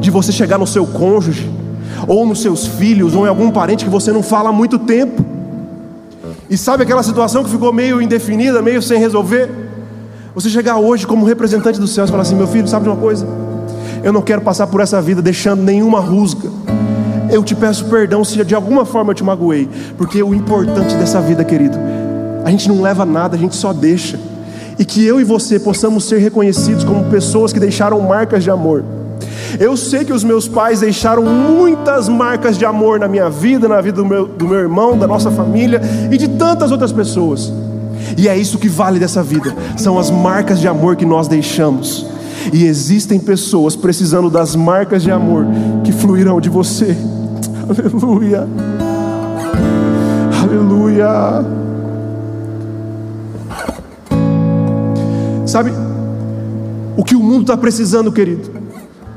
de 0.00 0.10
você 0.10 0.32
chegar 0.32 0.58
no 0.58 0.66
seu 0.66 0.86
cônjuge, 0.86 1.50
ou 2.06 2.26
nos 2.26 2.40
seus 2.40 2.66
filhos, 2.66 3.14
ou 3.14 3.26
em 3.26 3.28
algum 3.28 3.50
parente 3.50 3.84
que 3.84 3.90
você 3.90 4.10
não 4.10 4.22
fala 4.22 4.48
há 4.48 4.52
muito 4.52 4.78
tempo. 4.78 5.24
E 6.48 6.56
sabe 6.56 6.82
aquela 6.82 7.02
situação 7.02 7.44
que 7.44 7.50
ficou 7.50 7.72
meio 7.72 8.00
indefinida, 8.00 8.60
meio 8.62 8.82
sem 8.82 8.98
resolver? 8.98 9.69
Você 10.40 10.48
chegar 10.48 10.78
hoje 10.78 11.06
como 11.06 11.26
representante 11.26 11.78
dos 11.78 11.92
céus 11.92 12.08
e 12.08 12.10
falar 12.10 12.22
assim: 12.22 12.34
meu 12.34 12.46
filho, 12.46 12.66
sabe 12.66 12.84
de 12.84 12.88
uma 12.88 12.96
coisa? 12.96 13.26
Eu 14.02 14.10
não 14.10 14.22
quero 14.22 14.40
passar 14.40 14.66
por 14.68 14.80
essa 14.80 14.98
vida 15.02 15.20
deixando 15.20 15.62
nenhuma 15.62 16.00
rusga. 16.00 16.48
Eu 17.30 17.44
te 17.44 17.54
peço 17.54 17.84
perdão 17.84 18.24
se 18.24 18.42
de 18.42 18.54
alguma 18.54 18.86
forma 18.86 19.10
eu 19.10 19.14
te 19.14 19.22
magoei, 19.22 19.68
porque 19.98 20.22
o 20.22 20.34
importante 20.34 20.96
dessa 20.96 21.20
vida, 21.20 21.44
querido, 21.44 21.76
a 22.42 22.50
gente 22.50 22.70
não 22.70 22.80
leva 22.80 23.04
nada, 23.04 23.36
a 23.36 23.38
gente 23.38 23.54
só 23.54 23.74
deixa. 23.74 24.18
E 24.78 24.84
que 24.86 25.04
eu 25.04 25.20
e 25.20 25.24
você 25.24 25.60
possamos 25.60 26.04
ser 26.04 26.16
reconhecidos 26.16 26.84
como 26.84 27.04
pessoas 27.10 27.52
que 27.52 27.60
deixaram 27.60 28.00
marcas 28.00 28.42
de 28.42 28.50
amor. 28.50 28.82
Eu 29.58 29.76
sei 29.76 30.06
que 30.06 30.12
os 30.12 30.24
meus 30.24 30.48
pais 30.48 30.80
deixaram 30.80 31.22
muitas 31.22 32.08
marcas 32.08 32.56
de 32.56 32.64
amor 32.64 32.98
na 32.98 33.08
minha 33.08 33.28
vida, 33.28 33.68
na 33.68 33.78
vida 33.82 33.98
do 33.98 34.06
meu, 34.06 34.26
do 34.26 34.48
meu 34.48 34.58
irmão, 34.58 34.96
da 34.96 35.06
nossa 35.06 35.30
família 35.30 35.82
e 36.10 36.16
de 36.16 36.28
tantas 36.28 36.70
outras 36.70 36.92
pessoas. 36.92 37.52
E 38.16 38.28
é 38.28 38.36
isso 38.36 38.58
que 38.58 38.68
vale 38.68 38.98
dessa 38.98 39.22
vida, 39.22 39.54
são 39.76 39.98
as 39.98 40.10
marcas 40.10 40.60
de 40.60 40.68
amor 40.68 40.96
que 40.96 41.04
nós 41.04 41.28
deixamos. 41.28 42.06
E 42.52 42.64
existem 42.64 43.18
pessoas 43.18 43.76
precisando 43.76 44.30
das 44.30 44.56
marcas 44.56 45.02
de 45.02 45.10
amor 45.10 45.46
que 45.84 45.92
fluirão 45.92 46.40
de 46.40 46.48
você. 46.48 46.96
Aleluia. 47.68 48.48
Aleluia. 50.42 51.44
Sabe, 55.46 55.72
o 56.96 57.04
que 57.04 57.14
o 57.16 57.20
mundo 57.20 57.42
está 57.42 57.56
precisando, 57.56 58.10
querido, 58.10 58.50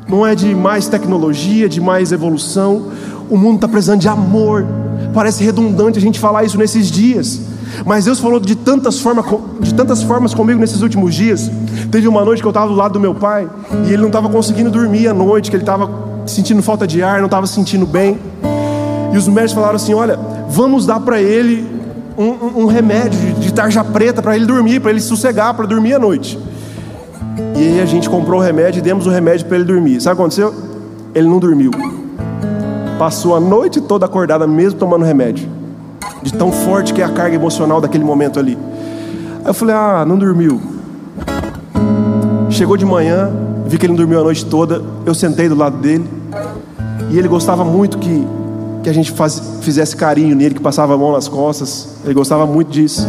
não 0.07 0.25
é 0.25 0.35
de 0.35 0.53
mais 0.53 0.87
tecnologia, 0.87 1.69
de 1.69 1.79
mais 1.79 2.11
evolução. 2.11 2.87
O 3.29 3.37
mundo 3.37 3.55
está 3.55 3.67
precisando 3.67 4.01
de 4.01 4.07
amor. 4.07 4.65
Parece 5.13 5.43
redundante 5.43 5.97
a 5.97 6.01
gente 6.01 6.19
falar 6.19 6.43
isso 6.43 6.57
nesses 6.57 6.89
dias. 6.91 7.41
Mas 7.85 8.05
Deus 8.05 8.19
falou 8.19 8.39
de 8.39 8.55
tantas, 8.55 8.99
formas, 8.99 9.25
de 9.59 9.73
tantas 9.73 10.03
formas 10.03 10.33
comigo 10.33 10.59
nesses 10.59 10.81
últimos 10.81 11.15
dias. 11.15 11.49
Teve 11.91 12.07
uma 12.07 12.23
noite 12.23 12.41
que 12.41 12.47
eu 12.47 12.51
estava 12.51 12.67
do 12.67 12.75
lado 12.75 12.93
do 12.93 12.99
meu 12.99 13.15
pai 13.15 13.49
e 13.85 13.93
ele 13.93 13.97
não 13.97 14.07
estava 14.07 14.29
conseguindo 14.29 14.69
dormir 14.69 15.07
à 15.07 15.13
noite, 15.13 15.49
que 15.49 15.55
ele 15.55 15.63
estava 15.63 15.89
sentindo 16.25 16.61
falta 16.61 16.87
de 16.87 17.01
ar, 17.03 17.19
não 17.19 17.25
estava 17.25 17.47
sentindo 17.47 17.85
bem. 17.85 18.17
E 19.11 19.17
os 19.17 19.27
médicos 19.27 19.53
falaram 19.53 19.75
assim: 19.75 19.93
Olha, 19.93 20.17
vamos 20.49 20.85
dar 20.85 20.99
para 20.99 21.21
ele 21.21 21.67
um, 22.17 22.23
um, 22.23 22.63
um, 22.63 22.65
remédio 22.65 23.19
de, 23.19 23.33
de 23.41 23.53
tarja 23.53 23.83
preta 23.83 24.21
para 24.21 24.35
ele 24.35 24.45
dormir, 24.45 24.79
para 24.79 24.91
ele 24.91 25.01
sossegar, 25.01 25.53
para 25.53 25.65
dormir 25.65 25.93
à 25.93 25.99
noite. 25.99 26.39
E 27.55 27.59
aí 27.59 27.81
a 27.81 27.85
gente 27.85 28.09
comprou 28.09 28.39
o 28.39 28.43
remédio 28.43 28.79
e 28.79 28.81
demos 28.81 29.07
o 29.07 29.09
remédio 29.09 29.45
para 29.45 29.57
ele 29.57 29.65
dormir. 29.65 30.01
Sabe 30.01 30.13
o 30.13 30.15
que 30.17 30.21
aconteceu? 30.21 30.53
Ele 31.13 31.27
não 31.27 31.39
dormiu. 31.39 31.71
Passou 32.97 33.35
a 33.35 33.39
noite 33.39 33.81
toda 33.81 34.05
acordada, 34.05 34.47
mesmo 34.47 34.79
tomando 34.79 35.03
remédio 35.03 35.62
de 36.23 36.33
tão 36.33 36.51
forte 36.51 36.93
que 36.93 37.01
é 37.01 37.05
a 37.05 37.09
carga 37.09 37.35
emocional 37.35 37.81
daquele 37.81 38.03
momento 38.03 38.39
ali. 38.39 38.57
Aí 39.43 39.49
eu 39.49 39.53
falei: 39.53 39.75
Ah, 39.75 40.05
não 40.07 40.17
dormiu. 40.17 40.59
Chegou 42.49 42.77
de 42.77 42.85
manhã, 42.85 43.29
vi 43.67 43.77
que 43.77 43.85
ele 43.85 43.93
não 43.93 43.97
dormiu 43.97 44.21
a 44.21 44.23
noite 44.23 44.45
toda. 44.45 44.81
Eu 45.05 45.13
sentei 45.13 45.49
do 45.49 45.55
lado 45.55 45.77
dele 45.77 46.09
e 47.11 47.19
ele 47.19 47.27
gostava 47.27 47.65
muito 47.65 47.97
que, 47.97 48.25
que 48.83 48.89
a 48.89 48.93
gente 48.93 49.11
faz, 49.11 49.59
fizesse 49.61 49.95
carinho 49.95 50.35
nele, 50.35 50.55
que 50.55 50.61
passava 50.61 50.93
a 50.93 50.97
mão 50.97 51.11
nas 51.11 51.27
costas. 51.27 51.89
Ele 52.05 52.13
gostava 52.13 52.45
muito 52.45 52.71
disso. 52.71 53.05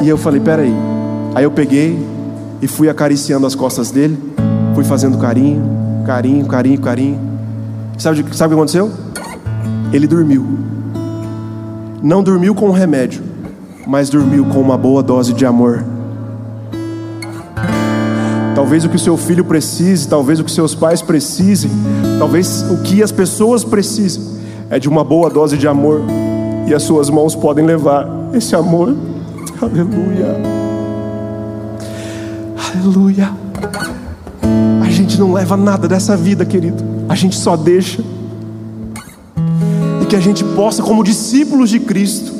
E 0.00 0.08
eu 0.08 0.16
falei: 0.16 0.40
Peraí. 0.40 0.74
Aí 1.34 1.44
eu 1.44 1.50
peguei 1.50 1.96
e 2.60 2.66
fui 2.66 2.88
acariciando 2.88 3.46
as 3.46 3.54
costas 3.54 3.90
dele, 3.90 4.18
fui 4.74 4.82
fazendo 4.82 5.16
carinho, 5.16 5.62
carinho, 6.04 6.44
carinho, 6.46 6.80
carinho. 6.80 7.20
Sabe, 7.96 8.24
sabe 8.32 8.52
o 8.52 8.56
que 8.56 8.60
aconteceu? 8.60 8.90
Ele 9.92 10.06
dormiu. 10.06 10.46
Não 12.02 12.22
dormiu 12.22 12.54
com 12.54 12.68
um 12.68 12.72
remédio, 12.72 13.22
mas 13.86 14.08
dormiu 14.08 14.44
com 14.46 14.60
uma 14.60 14.78
boa 14.78 15.02
dose 15.02 15.32
de 15.32 15.44
amor. 15.44 15.84
Talvez 18.54 18.84
o 18.84 18.88
que 18.88 18.96
o 18.96 18.98
seu 18.98 19.16
filho 19.16 19.44
precise, 19.44 20.08
talvez 20.08 20.38
o 20.40 20.44
que 20.44 20.50
seus 20.50 20.74
pais 20.74 21.02
precisem, 21.02 21.70
talvez 22.18 22.62
o 22.70 22.82
que 22.82 23.02
as 23.02 23.12
pessoas 23.12 23.64
precisem 23.64 24.22
é 24.68 24.78
de 24.78 24.88
uma 24.88 25.02
boa 25.02 25.28
dose 25.28 25.56
de 25.56 25.66
amor, 25.66 26.02
e 26.66 26.74
as 26.74 26.82
suas 26.82 27.10
mãos 27.10 27.34
podem 27.34 27.64
levar 27.64 28.08
esse 28.32 28.54
amor. 28.54 28.94
Aleluia. 29.60 30.36
Aleluia. 32.74 33.30
A 34.82 34.90
gente 34.90 35.18
não 35.18 35.32
leva 35.32 35.56
nada 35.56 35.88
dessa 35.88 36.16
vida, 36.16 36.44
querido. 36.44 36.82
A 37.08 37.14
gente 37.14 37.36
só 37.36 37.56
deixa 37.56 38.02
que 40.10 40.16
a 40.16 40.20
gente 40.20 40.42
possa, 40.42 40.82
como 40.82 41.04
discípulos 41.04 41.70
de 41.70 41.78
Cristo, 41.78 42.32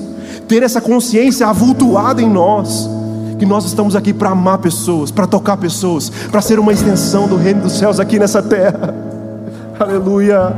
ter 0.49 0.61
essa 0.65 0.81
consciência 0.81 1.47
avultuada 1.47 2.21
em 2.21 2.29
nós, 2.29 2.91
que 3.39 3.47
nós 3.47 3.65
estamos 3.65 3.95
aqui 3.95 4.13
para 4.13 4.31
amar 4.31 4.59
pessoas, 4.59 5.13
para 5.13 5.25
tocar 5.25 5.57
pessoas, 5.57 6.11
para 6.11 6.41
ser 6.43 6.59
uma 6.59 6.73
extensão 6.73 7.29
do 7.29 7.37
reino 7.37 7.63
dos 7.63 7.79
céus 7.79 8.01
aqui 8.01 8.19
nessa 8.19 8.43
terra. 8.43 8.93
Aleluia. 9.79 10.53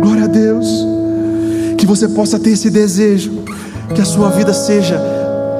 Glória 0.00 0.24
a 0.24 0.28
Deus. 0.28 0.66
Que 1.76 1.84
você 1.84 2.08
possa 2.08 2.38
ter 2.38 2.52
esse 2.52 2.70
desejo, 2.70 3.42
que 3.94 4.00
a 4.00 4.04
sua 4.06 4.30
vida 4.30 4.54
seja 4.54 4.98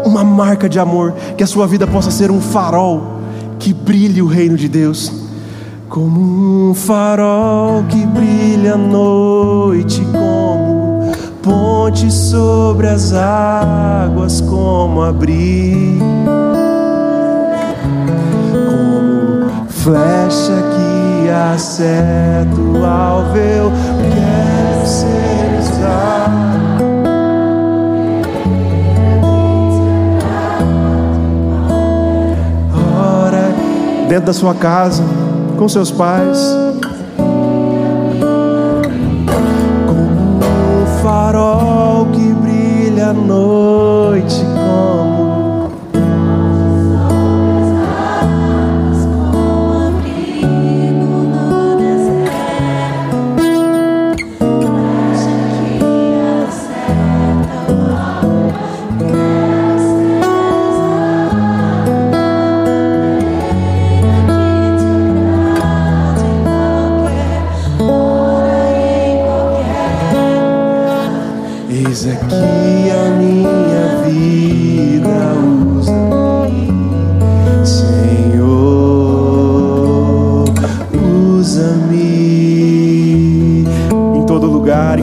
uma 0.06 0.24
marca 0.24 0.66
de 0.66 0.78
amor, 0.78 1.12
que 1.36 1.44
a 1.44 1.46
sua 1.46 1.66
vida 1.66 1.86
possa 1.86 2.10
ser 2.10 2.30
um 2.30 2.40
farol 2.40 3.20
que 3.58 3.74
brilhe 3.74 4.22
o 4.22 4.26
reino 4.26 4.56
de 4.56 4.66
Deus 4.66 5.19
como 5.90 6.70
um 6.70 6.72
farol 6.72 7.82
que 7.88 8.06
brilha 8.06 8.74
à 8.74 8.78
noite, 8.78 10.06
como 10.12 11.10
ponte 11.42 12.08
sobre 12.12 12.86
as 12.86 13.12
águas, 13.12 14.40
como 14.40 15.02
abrigo, 15.02 16.04
como 18.52 19.68
flecha 19.68 20.62
que 20.76 21.28
acerta 21.28 22.54
o 22.54 22.86
alvo, 22.86 23.32
quero 23.34 24.86
ser 24.86 25.58
usado. 25.58 26.50
Dentro 34.08 34.26
da 34.26 34.32
sua 34.32 34.54
casa 34.56 35.04
com 35.60 35.68
seus 35.68 35.90
pais. 35.90 36.38
Como 39.86 40.40
um 40.40 41.02
farol 41.02 42.06
que 42.06 42.32
brilha 42.32 43.08
à 43.08 43.12
noite, 43.12 44.42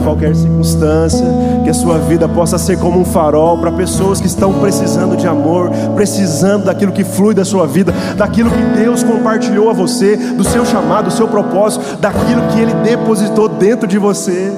qualquer 0.08 0.34
circunstância, 0.34 1.26
que 1.62 1.68
a 1.68 1.74
sua 1.74 1.98
vida 1.98 2.26
possa 2.26 2.56
ser 2.56 2.78
como 2.78 2.98
um 2.98 3.04
farol 3.04 3.58
para 3.58 3.70
pessoas 3.70 4.22
que 4.22 4.26
estão 4.26 4.54
precisando 4.54 5.18
de 5.18 5.26
amor, 5.26 5.70
precisando 5.94 6.64
daquilo 6.64 6.92
que 6.92 7.04
flui 7.04 7.34
da 7.34 7.44
sua 7.44 7.66
vida, 7.66 7.92
daquilo 8.16 8.50
que 8.50 8.62
Deus 8.80 9.02
compartilhou 9.02 9.68
a 9.68 9.74
você, 9.74 10.16
do 10.16 10.42
seu 10.42 10.64
chamado, 10.64 11.06
do 11.06 11.10
seu 11.10 11.28
propósito, 11.28 11.98
daquilo 12.00 12.40
que 12.48 12.58
Ele 12.58 12.72
depositou 12.76 13.50
dentro 13.50 13.86
de 13.86 13.98
você. 13.98 14.50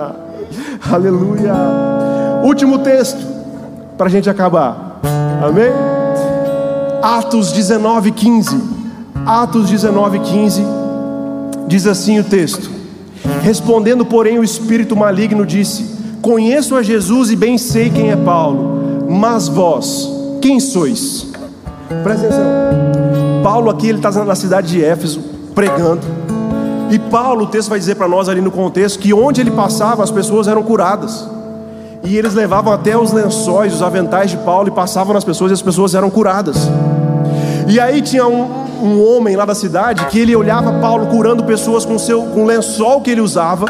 Aleluia. 0.92 1.54
Último 2.44 2.80
texto, 2.80 3.26
para 3.96 4.08
a 4.08 4.10
gente 4.10 4.28
acabar. 4.28 5.00
Amém? 5.42 5.72
Atos 7.02 7.50
19, 7.50 8.10
15. 8.10 8.62
Atos 9.24 9.70
19, 9.70 10.18
15. 10.18 10.62
Diz 11.66 11.86
assim 11.86 12.20
o 12.20 12.24
texto: 12.24 12.75
Respondendo, 13.42 14.04
porém, 14.04 14.38
o 14.38 14.44
espírito 14.44 14.96
maligno 14.96 15.44
disse: 15.44 15.96
Conheço 16.22 16.74
a 16.74 16.82
Jesus 16.82 17.30
e 17.30 17.36
bem 17.36 17.58
sei 17.58 17.90
quem 17.90 18.10
é 18.10 18.16
Paulo, 18.16 19.06
mas 19.08 19.48
vós, 19.48 20.10
quem 20.40 20.58
sois? 20.58 21.26
Presta 22.02 22.26
atenção. 22.26 22.46
Paulo 23.42 23.70
aqui 23.70 23.88
ele 23.88 23.98
está 23.98 24.10
na 24.24 24.34
cidade 24.34 24.68
de 24.68 24.84
Éfeso 24.84 25.20
pregando. 25.54 26.02
E 26.90 26.98
Paulo, 26.98 27.44
o 27.44 27.46
texto 27.46 27.68
vai 27.68 27.78
dizer 27.78 27.96
para 27.96 28.08
nós 28.08 28.28
ali 28.28 28.40
no 28.40 28.50
contexto 28.50 28.98
que 28.98 29.12
onde 29.12 29.40
ele 29.40 29.50
passava 29.50 30.02
as 30.02 30.10
pessoas 30.10 30.46
eram 30.46 30.62
curadas. 30.62 31.28
E 32.04 32.16
eles 32.16 32.34
levavam 32.34 32.72
até 32.72 32.96
os 32.96 33.12
lençóis, 33.12 33.74
os 33.74 33.82
aventais 33.82 34.30
de 34.30 34.36
Paulo 34.38 34.68
e 34.68 34.70
passavam 34.70 35.12
nas 35.12 35.24
pessoas 35.24 35.50
e 35.50 35.54
as 35.54 35.62
pessoas 35.62 35.94
eram 35.94 36.08
curadas. 36.10 36.56
E 37.68 37.80
aí 37.80 38.00
tinha 38.00 38.26
um, 38.26 38.65
um 38.82 39.02
homem 39.02 39.36
lá 39.36 39.44
da 39.44 39.54
cidade 39.54 40.06
que 40.06 40.18
ele 40.18 40.34
olhava 40.34 40.72
Paulo 40.80 41.06
curando 41.06 41.44
pessoas 41.44 41.84
com, 41.84 41.98
seu, 41.98 42.22
com 42.22 42.44
o 42.44 42.46
lençol 42.46 43.00
que 43.00 43.10
ele 43.10 43.20
usava. 43.20 43.66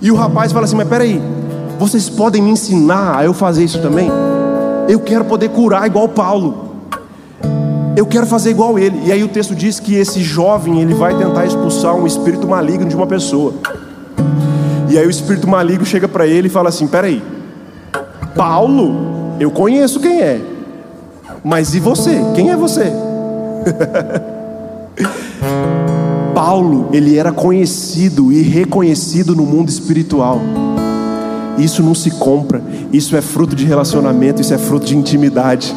E 0.00 0.10
o 0.10 0.14
rapaz 0.14 0.52
fala 0.52 0.64
assim: 0.64 0.76
Mas 0.76 0.88
peraí, 0.88 1.20
vocês 1.78 2.08
podem 2.08 2.42
me 2.42 2.50
ensinar 2.50 3.18
a 3.18 3.24
eu 3.24 3.32
fazer 3.32 3.64
isso 3.64 3.80
também? 3.80 4.10
Eu 4.88 5.00
quero 5.00 5.24
poder 5.24 5.50
curar 5.50 5.86
igual 5.86 6.08
Paulo. 6.08 6.70
Eu 7.96 8.06
quero 8.06 8.26
fazer 8.26 8.50
igual 8.50 8.78
ele. 8.78 9.00
E 9.06 9.12
aí 9.12 9.22
o 9.22 9.28
texto 9.28 9.54
diz 9.54 9.78
que 9.78 9.94
esse 9.94 10.22
jovem 10.22 10.80
ele 10.80 10.94
vai 10.94 11.16
tentar 11.16 11.44
expulsar 11.46 11.94
um 11.94 12.06
espírito 12.06 12.46
maligno 12.46 12.88
de 12.88 12.96
uma 12.96 13.06
pessoa. 13.06 13.54
E 14.88 14.98
aí 14.98 15.06
o 15.06 15.10
espírito 15.10 15.46
maligno 15.46 15.84
chega 15.84 16.08
para 16.08 16.26
ele 16.26 16.48
e 16.48 16.50
fala 16.50 16.68
assim: 16.68 16.86
Peraí, 16.86 17.22
Paulo, 18.34 19.36
eu 19.38 19.50
conheço 19.50 20.00
quem 20.00 20.20
é, 20.20 20.40
mas 21.44 21.74
e 21.74 21.80
você? 21.80 22.20
Quem 22.34 22.50
é 22.50 22.56
você? 22.56 22.92
Paulo, 26.34 26.88
ele 26.92 27.16
era 27.16 27.30
conhecido 27.32 28.32
e 28.32 28.42
reconhecido 28.42 29.34
no 29.36 29.44
mundo 29.44 29.68
espiritual. 29.68 30.40
Isso 31.58 31.82
não 31.82 31.94
se 31.94 32.10
compra, 32.12 32.62
isso 32.92 33.16
é 33.16 33.20
fruto 33.20 33.54
de 33.54 33.64
relacionamento, 33.64 34.40
isso 34.40 34.54
é 34.54 34.58
fruto 34.58 34.86
de 34.86 34.96
intimidade. 34.96 35.74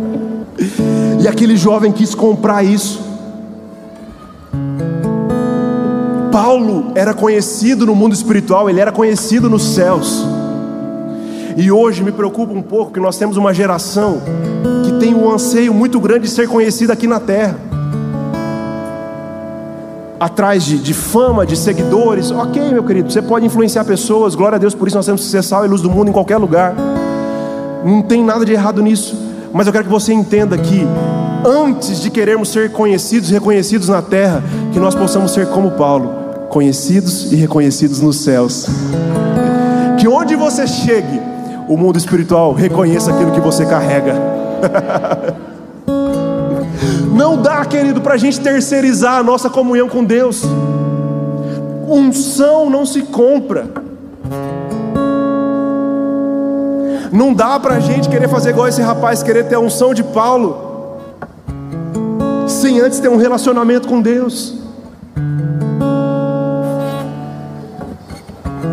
e 1.20 1.26
aquele 1.26 1.56
jovem 1.56 1.92
quis 1.92 2.14
comprar 2.14 2.62
isso. 2.62 3.00
Paulo 6.30 6.92
era 6.94 7.14
conhecido 7.14 7.86
no 7.86 7.94
mundo 7.94 8.12
espiritual, 8.12 8.68
ele 8.68 8.78
era 8.78 8.92
conhecido 8.92 9.48
nos 9.48 9.62
céus. 9.62 10.24
E 11.56 11.72
hoje 11.72 12.04
me 12.04 12.12
preocupa 12.12 12.52
um 12.52 12.60
pouco 12.60 12.92
que 12.92 13.00
nós 13.00 13.16
temos 13.16 13.38
uma 13.38 13.54
geração 13.54 14.20
que 14.84 14.92
tem 14.98 15.14
um 15.14 15.30
anseio 15.30 15.72
muito 15.72 15.98
grande 15.98 16.28
de 16.28 16.30
ser 16.30 16.46
conhecida 16.46 16.92
aqui 16.92 17.06
na 17.06 17.18
terra. 17.18 17.58
Atrás 20.18 20.64
de, 20.64 20.78
de, 20.78 20.94
fama, 20.94 21.44
de 21.44 21.56
seguidores, 21.56 22.30
ok, 22.30 22.72
meu 22.72 22.82
querido, 22.82 23.12
você 23.12 23.20
pode 23.20 23.44
influenciar 23.44 23.84
pessoas, 23.84 24.34
glória 24.34 24.56
a 24.56 24.58
Deus, 24.58 24.74
por 24.74 24.88
isso 24.88 24.96
nós 24.96 25.04
temos 25.04 25.20
que 25.20 25.28
ser 25.28 25.42
sal 25.42 25.64
e 25.64 25.68
luz 25.68 25.82
do 25.82 25.90
mundo 25.90 26.08
em 26.08 26.12
qualquer 26.12 26.38
lugar. 26.38 26.74
Não 27.84 28.00
tem 28.00 28.24
nada 28.24 28.44
de 28.44 28.52
errado 28.52 28.82
nisso, 28.82 29.14
mas 29.52 29.66
eu 29.66 29.72
quero 29.72 29.84
que 29.84 29.90
você 29.90 30.14
entenda 30.14 30.56
que 30.56 30.86
antes 31.44 32.00
de 32.00 32.10
querermos 32.10 32.48
ser 32.48 32.72
conhecidos 32.72 33.30
e 33.30 33.34
reconhecidos 33.34 33.88
na 33.88 34.00
terra, 34.00 34.42
que 34.72 34.80
nós 34.80 34.94
possamos 34.94 35.32
ser 35.32 35.48
como 35.48 35.72
Paulo, 35.72 36.10
conhecidos 36.48 37.30
e 37.30 37.36
reconhecidos 37.36 38.00
nos 38.00 38.20
céus. 38.20 38.66
Que 39.98 40.08
onde 40.08 40.34
você 40.34 40.66
chegue, 40.66 41.20
o 41.68 41.76
mundo 41.76 41.98
espiritual 41.98 42.54
reconheça 42.54 43.12
aquilo 43.12 43.32
que 43.32 43.40
você 43.40 43.66
carrega. 43.66 44.14
Não 47.26 47.42
dá, 47.42 47.64
querido, 47.64 48.00
para 48.00 48.14
a 48.14 48.16
gente 48.16 48.38
terceirizar 48.40 49.18
a 49.18 49.22
nossa 49.22 49.50
comunhão 49.50 49.88
com 49.88 50.04
Deus. 50.04 50.44
Unção 51.88 52.70
não 52.70 52.86
se 52.86 53.02
compra. 53.02 53.66
Não 57.10 57.34
dá 57.34 57.58
para 57.58 57.74
a 57.74 57.80
gente 57.80 58.08
querer 58.08 58.28
fazer 58.28 58.50
igual 58.50 58.68
esse 58.68 58.80
rapaz, 58.80 59.24
querer 59.24 59.48
ter 59.48 59.56
a 59.56 59.58
unção 59.58 59.92
de 59.92 60.04
Paulo, 60.04 61.00
sem 62.46 62.78
antes 62.78 63.00
ter 63.00 63.08
um 63.08 63.16
relacionamento 63.16 63.88
com 63.88 64.00
Deus. 64.00 64.54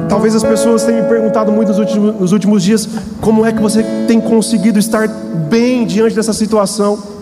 Talvez 0.07 0.35
as 0.35 0.43
pessoas 0.43 0.83
tenham 0.83 1.01
me 1.01 1.09
perguntado 1.09 1.51
muito 1.51 1.69
nos 1.69 1.79
últimos, 1.79 2.19
nos 2.19 2.31
últimos 2.31 2.61
dias 2.61 2.87
como 3.19 3.43
é 3.47 3.51
que 3.51 3.59
você 3.59 3.83
tem 4.07 4.21
conseguido 4.21 4.77
estar 4.77 5.07
bem 5.07 5.87
diante 5.87 6.15
dessa 6.15 6.33
situação. 6.33 7.12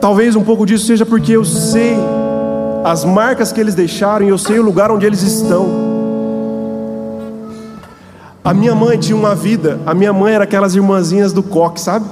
Talvez 0.00 0.34
um 0.34 0.42
pouco 0.42 0.64
disso 0.64 0.86
seja 0.86 1.04
porque 1.04 1.32
eu 1.32 1.44
sei 1.44 1.94
as 2.82 3.04
marcas 3.04 3.52
que 3.52 3.60
eles 3.60 3.74
deixaram 3.74 4.24
e 4.24 4.30
eu 4.30 4.38
sei 4.38 4.58
o 4.58 4.62
lugar 4.62 4.90
onde 4.90 5.04
eles 5.04 5.22
estão. 5.22 5.90
A 8.42 8.54
minha 8.54 8.74
mãe 8.74 8.98
tinha 8.98 9.14
uma 9.14 9.34
vida, 9.34 9.78
a 9.84 9.92
minha 9.92 10.12
mãe 10.12 10.32
era 10.32 10.44
aquelas 10.44 10.74
irmãzinhas 10.74 11.32
do 11.32 11.42
coque, 11.42 11.78
sabe? 11.78 12.06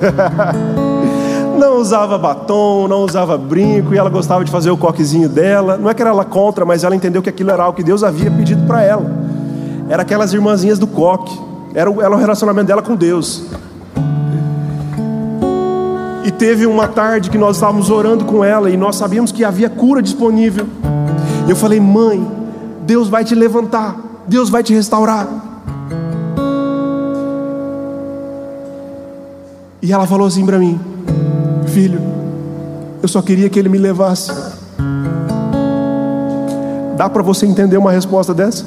não 1.58 1.78
usava 1.78 2.16
batom, 2.16 2.86
não 2.86 3.02
usava 3.02 3.36
brinco, 3.36 3.92
e 3.92 3.98
ela 3.98 4.08
gostava 4.08 4.44
de 4.44 4.50
fazer 4.52 4.70
o 4.70 4.76
coquezinho 4.76 5.28
dela. 5.28 5.76
Não 5.76 5.90
é 5.90 5.94
que 5.94 6.00
era 6.00 6.10
ela 6.10 6.24
contra, 6.24 6.64
mas 6.64 6.84
ela 6.84 6.94
entendeu 6.94 7.20
que 7.20 7.28
aquilo 7.28 7.50
era 7.50 7.64
algo 7.64 7.76
que 7.76 7.82
Deus 7.82 8.04
havia 8.04 8.30
pedido 8.30 8.64
para 8.64 8.82
ela. 8.82 9.10
Era 9.88 10.02
aquelas 10.02 10.32
irmãzinhas 10.32 10.78
do 10.78 10.86
coque, 10.86 11.36
era, 11.74 11.90
era 11.90 12.14
o 12.14 12.16
relacionamento 12.16 12.68
dela 12.68 12.82
com 12.82 12.94
Deus. 12.94 13.42
E 16.28 16.30
teve 16.30 16.66
uma 16.66 16.86
tarde 16.86 17.30
que 17.30 17.38
nós 17.38 17.56
estávamos 17.56 17.88
orando 17.88 18.26
com 18.26 18.44
ela 18.44 18.68
e 18.68 18.76
nós 18.76 18.96
sabíamos 18.96 19.32
que 19.32 19.42
havia 19.42 19.70
cura 19.70 20.02
disponível. 20.02 20.66
Eu 21.48 21.56
falei, 21.56 21.80
mãe, 21.80 22.30
Deus 22.82 23.08
vai 23.08 23.24
te 23.24 23.34
levantar, 23.34 23.96
Deus 24.26 24.50
vai 24.50 24.62
te 24.62 24.74
restaurar. 24.74 25.26
E 29.80 29.90
ela 29.90 30.06
falou 30.06 30.26
assim 30.26 30.44
para 30.44 30.58
mim: 30.58 30.78
Filho, 31.68 31.98
eu 33.02 33.08
só 33.08 33.22
queria 33.22 33.48
que 33.48 33.58
ele 33.58 33.70
me 33.70 33.78
levasse. 33.78 34.30
Dá 36.98 37.08
para 37.08 37.22
você 37.22 37.46
entender 37.46 37.78
uma 37.78 37.90
resposta 37.90 38.34
dessa? 38.34 38.66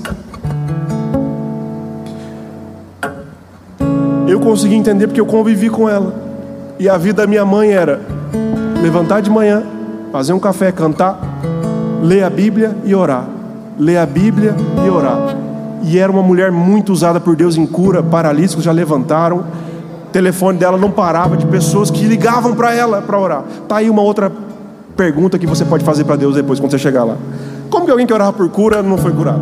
Eu 4.27 4.39
consegui 4.39 4.73
entender 4.73 5.05
porque 5.05 5.21
eu 5.21 5.27
convivi 5.27 5.69
com 5.69 5.87
ela. 5.87 6.20
E 6.81 6.89
a 6.89 6.97
vida 6.97 7.21
da 7.21 7.27
minha 7.27 7.45
mãe 7.45 7.69
era 7.69 8.01
levantar 8.81 9.21
de 9.21 9.29
manhã, 9.29 9.61
fazer 10.11 10.33
um 10.33 10.39
café, 10.39 10.71
cantar, 10.71 11.15
ler 12.01 12.23
a 12.23 12.29
Bíblia 12.29 12.75
e 12.83 12.95
orar. 12.95 13.27
Ler 13.77 13.97
a 13.97 14.05
Bíblia 14.07 14.55
e 14.83 14.89
orar. 14.89 15.37
E 15.83 15.99
era 15.99 16.11
uma 16.11 16.23
mulher 16.23 16.51
muito 16.51 16.91
usada 16.91 17.19
por 17.19 17.35
Deus 17.35 17.55
em 17.55 17.67
cura, 17.67 18.01
paralíticos 18.01 18.63
já 18.63 18.71
levantaram 18.71 19.37
o 19.37 20.11
telefone 20.11 20.57
dela 20.57 20.75
não 20.75 20.89
parava 20.89 21.37
de 21.37 21.45
pessoas 21.45 21.91
que 21.91 22.03
ligavam 22.03 22.55
para 22.55 22.73
ela 22.73 22.99
para 22.99 23.19
orar. 23.19 23.43
Tá 23.67 23.75
aí 23.77 23.87
uma 23.87 24.01
outra 24.01 24.31
pergunta 24.97 25.37
que 25.37 25.45
você 25.45 25.63
pode 25.63 25.85
fazer 25.85 26.03
para 26.03 26.15
Deus 26.15 26.33
depois 26.33 26.59
quando 26.59 26.71
você 26.71 26.79
chegar 26.79 27.03
lá. 27.03 27.15
Como 27.69 27.85
que 27.85 27.91
alguém 27.91 28.07
que 28.07 28.13
orava 28.13 28.33
por 28.33 28.49
cura 28.49 28.81
não 28.81 28.97
foi 28.97 29.11
curado? 29.11 29.41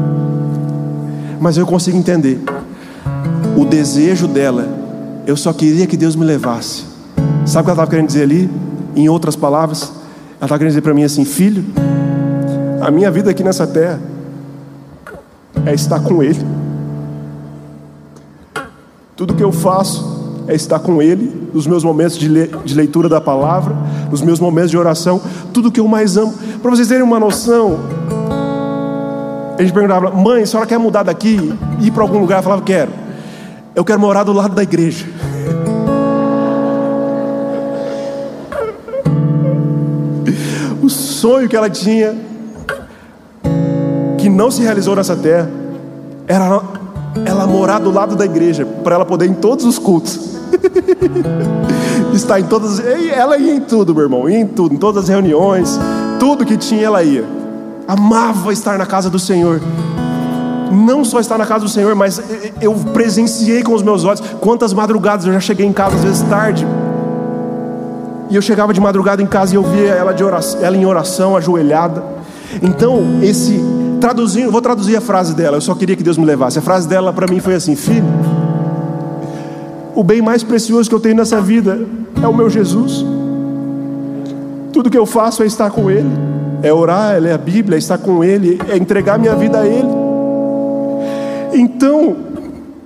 Mas 1.39 1.55
eu 1.55 1.65
consigo 1.65 1.97
entender 1.97 2.41
o 3.55 3.63
desejo 3.63 4.27
dela. 4.27 4.67
Eu 5.25 5.37
só 5.37 5.53
queria 5.53 5.87
que 5.87 5.95
Deus 5.95 6.17
me 6.17 6.25
levasse. 6.25 6.98
Sabe 7.49 7.61
o 7.61 7.63
que 7.63 7.71
ela 7.71 7.73
estava 7.73 7.89
querendo 7.89 8.05
dizer 8.05 8.21
ali? 8.21 8.47
Em 8.95 9.09
outras 9.09 9.35
palavras, 9.35 9.81
ela 9.81 10.43
estava 10.43 10.59
querendo 10.59 10.69
dizer 10.69 10.81
para 10.81 10.93
mim 10.93 11.03
assim: 11.03 11.25
Filho, 11.25 11.65
a 12.79 12.91
minha 12.91 13.09
vida 13.09 13.31
aqui 13.31 13.43
nessa 13.43 13.65
terra 13.65 13.99
é 15.65 15.73
estar 15.73 15.99
com 15.99 16.21
Ele. 16.21 16.45
Tudo 19.15 19.33
que 19.33 19.43
eu 19.43 19.51
faço 19.51 20.43
é 20.47 20.53
estar 20.53 20.77
com 20.77 21.01
Ele 21.01 21.49
nos 21.51 21.65
meus 21.65 21.83
momentos 21.83 22.19
de, 22.19 22.27
le 22.27 22.51
de 22.63 22.75
leitura 22.75 23.09
da 23.09 23.19
palavra, 23.19 23.75
nos 24.11 24.21
meus 24.21 24.39
momentos 24.39 24.69
de 24.69 24.77
oração, 24.77 25.19
tudo 25.51 25.71
que 25.71 25.79
eu 25.79 25.87
mais 25.87 26.17
amo. 26.17 26.31
Para 26.61 26.69
vocês 26.69 26.87
terem 26.87 27.03
uma 27.03 27.19
noção, 27.19 27.79
a 29.57 29.61
gente 29.63 29.73
perguntava, 29.73 30.11
mãe, 30.11 30.43
a 30.43 30.45
senhora 30.45 30.67
quer 30.67 30.77
mudar 30.77 31.01
daqui 31.01 31.51
ir 31.81 31.89
para 31.89 32.03
algum 32.03 32.19
lugar? 32.19 32.37
Eu 32.37 32.43
falava, 32.43 32.61
quero. 32.61 32.91
Eu 33.73 33.83
quero 33.83 33.99
morar 33.99 34.23
do 34.23 34.33
lado 34.33 34.53
da 34.53 34.61
igreja. 34.61 35.07
Sonho 41.19 41.49
que 41.49 41.55
ela 41.55 41.69
tinha. 41.69 42.15
que 44.17 44.29
não 44.29 44.49
se 44.49 44.61
realizou 44.61 44.95
nessa 44.95 45.15
terra 45.15 45.49
era 46.27 46.61
ela 47.25 47.47
morar 47.47 47.79
do 47.79 47.91
lado 47.91 48.15
da 48.15 48.23
igreja, 48.23 48.65
para 48.83 48.95
ela 48.95 49.05
poder 49.05 49.25
ir 49.25 49.31
em 49.31 49.33
todos 49.33 49.65
os 49.65 49.77
cultos. 49.77 50.37
Estar 52.13 52.39
em 52.39 52.43
todas, 52.43 52.79
ela 52.79 53.37
ia 53.37 53.53
em 53.53 53.61
tudo, 53.61 53.93
meu 53.93 54.03
irmão, 54.03 54.29
ia 54.29 54.39
em 54.39 54.47
tudo, 54.47 54.73
em 54.73 54.77
todas 54.77 55.03
as 55.03 55.09
reuniões, 55.09 55.79
tudo 56.19 56.45
que 56.45 56.57
tinha 56.57 56.85
ela 56.85 57.03
ia. 57.03 57.25
Amava 57.87 58.53
estar 58.53 58.77
na 58.77 58.85
casa 58.85 59.09
do 59.09 59.17
Senhor. 59.17 59.59
Não 60.71 61.03
só 61.03 61.19
estar 61.19 61.37
na 61.37 61.45
casa 61.45 61.65
do 61.65 61.69
Senhor, 61.69 61.95
mas 61.95 62.21
eu 62.61 62.73
presenciei 62.93 63.63
com 63.63 63.73
os 63.73 63.81
meus 63.81 64.05
olhos 64.05 64.21
quantas 64.39 64.73
madrugadas 64.73 65.25
eu 65.25 65.33
já 65.33 65.39
cheguei 65.39 65.65
em 65.65 65.73
casa 65.73 65.95
às 65.95 66.03
vezes 66.03 66.21
tarde. 66.23 66.65
E 68.29 68.35
eu 68.35 68.41
chegava 68.41 68.73
de 68.73 68.79
madrugada 68.79 69.21
em 69.21 69.25
casa 69.25 69.53
e 69.53 69.55
eu 69.55 69.63
via 69.63 69.89
ela, 69.89 70.13
de 70.13 70.23
oração, 70.23 70.63
ela 70.63 70.77
em 70.77 70.85
oração, 70.85 71.35
ajoelhada. 71.35 72.03
Então, 72.61 73.19
esse 73.23 73.59
traduzindo, 73.99 74.51
vou 74.51 74.61
traduzir 74.61 74.95
a 74.95 75.01
frase 75.01 75.35
dela. 75.35 75.57
Eu 75.57 75.61
só 75.61 75.73
queria 75.73 75.95
que 75.95 76.03
Deus 76.03 76.17
me 76.17 76.25
levasse. 76.25 76.59
A 76.59 76.61
frase 76.61 76.87
dela 76.87 77.11
para 77.11 77.27
mim 77.27 77.39
foi 77.39 77.55
assim: 77.55 77.75
Filho, 77.75 78.05
o 79.95 80.03
bem 80.03 80.21
mais 80.21 80.43
precioso 80.43 80.87
que 80.87 80.95
eu 80.95 80.99
tenho 80.99 81.15
nessa 81.15 81.41
vida 81.41 81.85
é 82.21 82.27
o 82.27 82.33
meu 82.33 82.49
Jesus. 82.49 83.03
Tudo 84.71 84.89
que 84.89 84.97
eu 84.97 85.05
faço 85.05 85.41
é 85.41 85.45
estar 85.47 85.71
com 85.71 85.89
Ele, 85.89 86.09
é 86.61 86.71
orar, 86.71 87.15
é 87.15 87.19
ler 87.19 87.33
a 87.33 87.37
Bíblia, 87.37 87.77
é 87.77 87.79
estar 87.79 87.97
com 87.97 88.23
Ele, 88.23 88.59
é 88.69 88.77
entregar 88.77 89.17
minha 89.17 89.35
vida 89.35 89.59
a 89.59 89.67
Ele. 89.67 89.89
Então, 91.53 92.15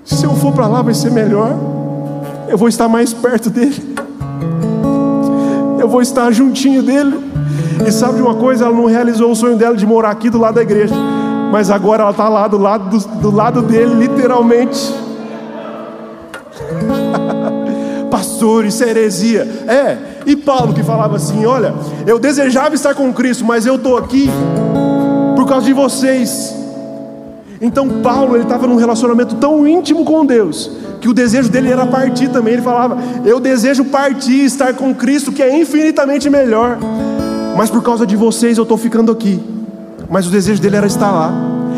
se 0.05 0.25
eu 0.25 0.33
for 0.35 0.53
para 0.53 0.67
lá, 0.67 0.81
vai 0.81 0.93
ser 0.93 1.11
melhor. 1.11 1.53
Eu 2.47 2.57
vou 2.57 2.67
estar 2.67 2.87
mais 2.87 3.13
perto 3.13 3.49
dele. 3.49 3.93
Eu 5.83 5.89
vou 5.89 6.01
estar 6.01 6.31
juntinho 6.31 6.81
dele. 6.81 7.19
E 7.85 7.91
sabe 7.91 8.15
de 8.15 8.21
uma 8.21 8.35
coisa? 8.35 8.63
Ela 8.63 8.73
não 8.73 8.85
realizou 8.85 9.29
o 9.29 9.35
sonho 9.35 9.57
dela 9.57 9.75
de 9.75 9.85
morar 9.85 10.11
aqui 10.11 10.29
do 10.29 10.37
lado 10.37 10.55
da 10.55 10.61
igreja. 10.61 10.95
Mas 11.51 11.69
agora 11.69 12.03
ela 12.03 12.11
está 12.11 12.29
lá 12.29 12.47
do 12.47 12.57
lado, 12.57 12.97
do, 12.97 13.07
do 13.19 13.29
lado 13.29 13.61
dele, 13.61 13.93
literalmente. 13.93 14.79
Pastor, 18.09 18.63
isso 18.63 18.81
é 18.81 18.91
heresia. 18.91 19.41
É, 19.67 19.97
e 20.25 20.37
Paulo 20.37 20.73
que 20.73 20.81
falava 20.81 21.17
assim: 21.17 21.45
Olha, 21.45 21.73
eu 22.07 22.17
desejava 22.17 22.75
estar 22.75 22.95
com 22.95 23.11
Cristo, 23.11 23.43
mas 23.43 23.65
eu 23.65 23.75
estou 23.75 23.97
aqui 23.97 24.29
por 25.35 25.45
causa 25.45 25.65
de 25.65 25.73
vocês. 25.73 26.62
Então 27.63 27.87
Paulo 28.01 28.35
ele 28.35 28.43
estava 28.43 28.67
num 28.67 28.75
relacionamento 28.75 29.35
tão 29.35 29.65
íntimo 29.65 30.03
com 30.03 30.25
Deus 30.25 30.69
que 30.99 31.07
o 31.07 31.13
desejo 31.13 31.49
dele 31.49 31.71
era 31.71 31.85
partir 31.85 32.27
também. 32.27 32.55
Ele 32.55 32.61
falava: 32.61 32.97
Eu 33.25 33.39
desejo 33.39 33.85
partir, 33.85 34.43
estar 34.43 34.73
com 34.73 34.93
Cristo, 34.93 35.31
que 35.31 35.41
é 35.41 35.57
infinitamente 35.57 36.29
melhor. 36.29 36.77
Mas 37.55 37.69
por 37.69 37.81
causa 37.81 38.05
de 38.05 38.17
vocês 38.17 38.57
eu 38.57 38.63
estou 38.63 38.77
ficando 38.77 39.13
aqui. 39.13 39.41
Mas 40.09 40.27
o 40.27 40.29
desejo 40.29 40.61
dele 40.61 40.75
era 40.75 40.87
estar 40.87 41.09
lá. 41.09 41.31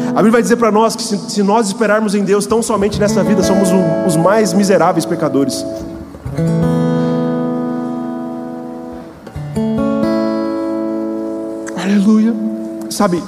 A 0.10 0.16
Bíblia 0.16 0.32
vai 0.32 0.42
dizer 0.42 0.56
para 0.56 0.72
nós 0.72 0.96
que 0.96 1.04
se, 1.04 1.18
se, 1.18 1.44
nós 1.44 1.68
esperarmos 1.68 2.16
em 2.16 2.24
Deus 2.24 2.48
tão 2.48 2.64
somente 2.64 3.00
nessa 3.00 3.24
vida, 3.24 3.44
somos 3.44 3.70
os 4.08 4.16
mais 4.16 4.54
miseráveis 4.54 5.06
pecadores. 5.06 5.64
Aleluia. 11.78 12.34
Sabe, 12.90 13.22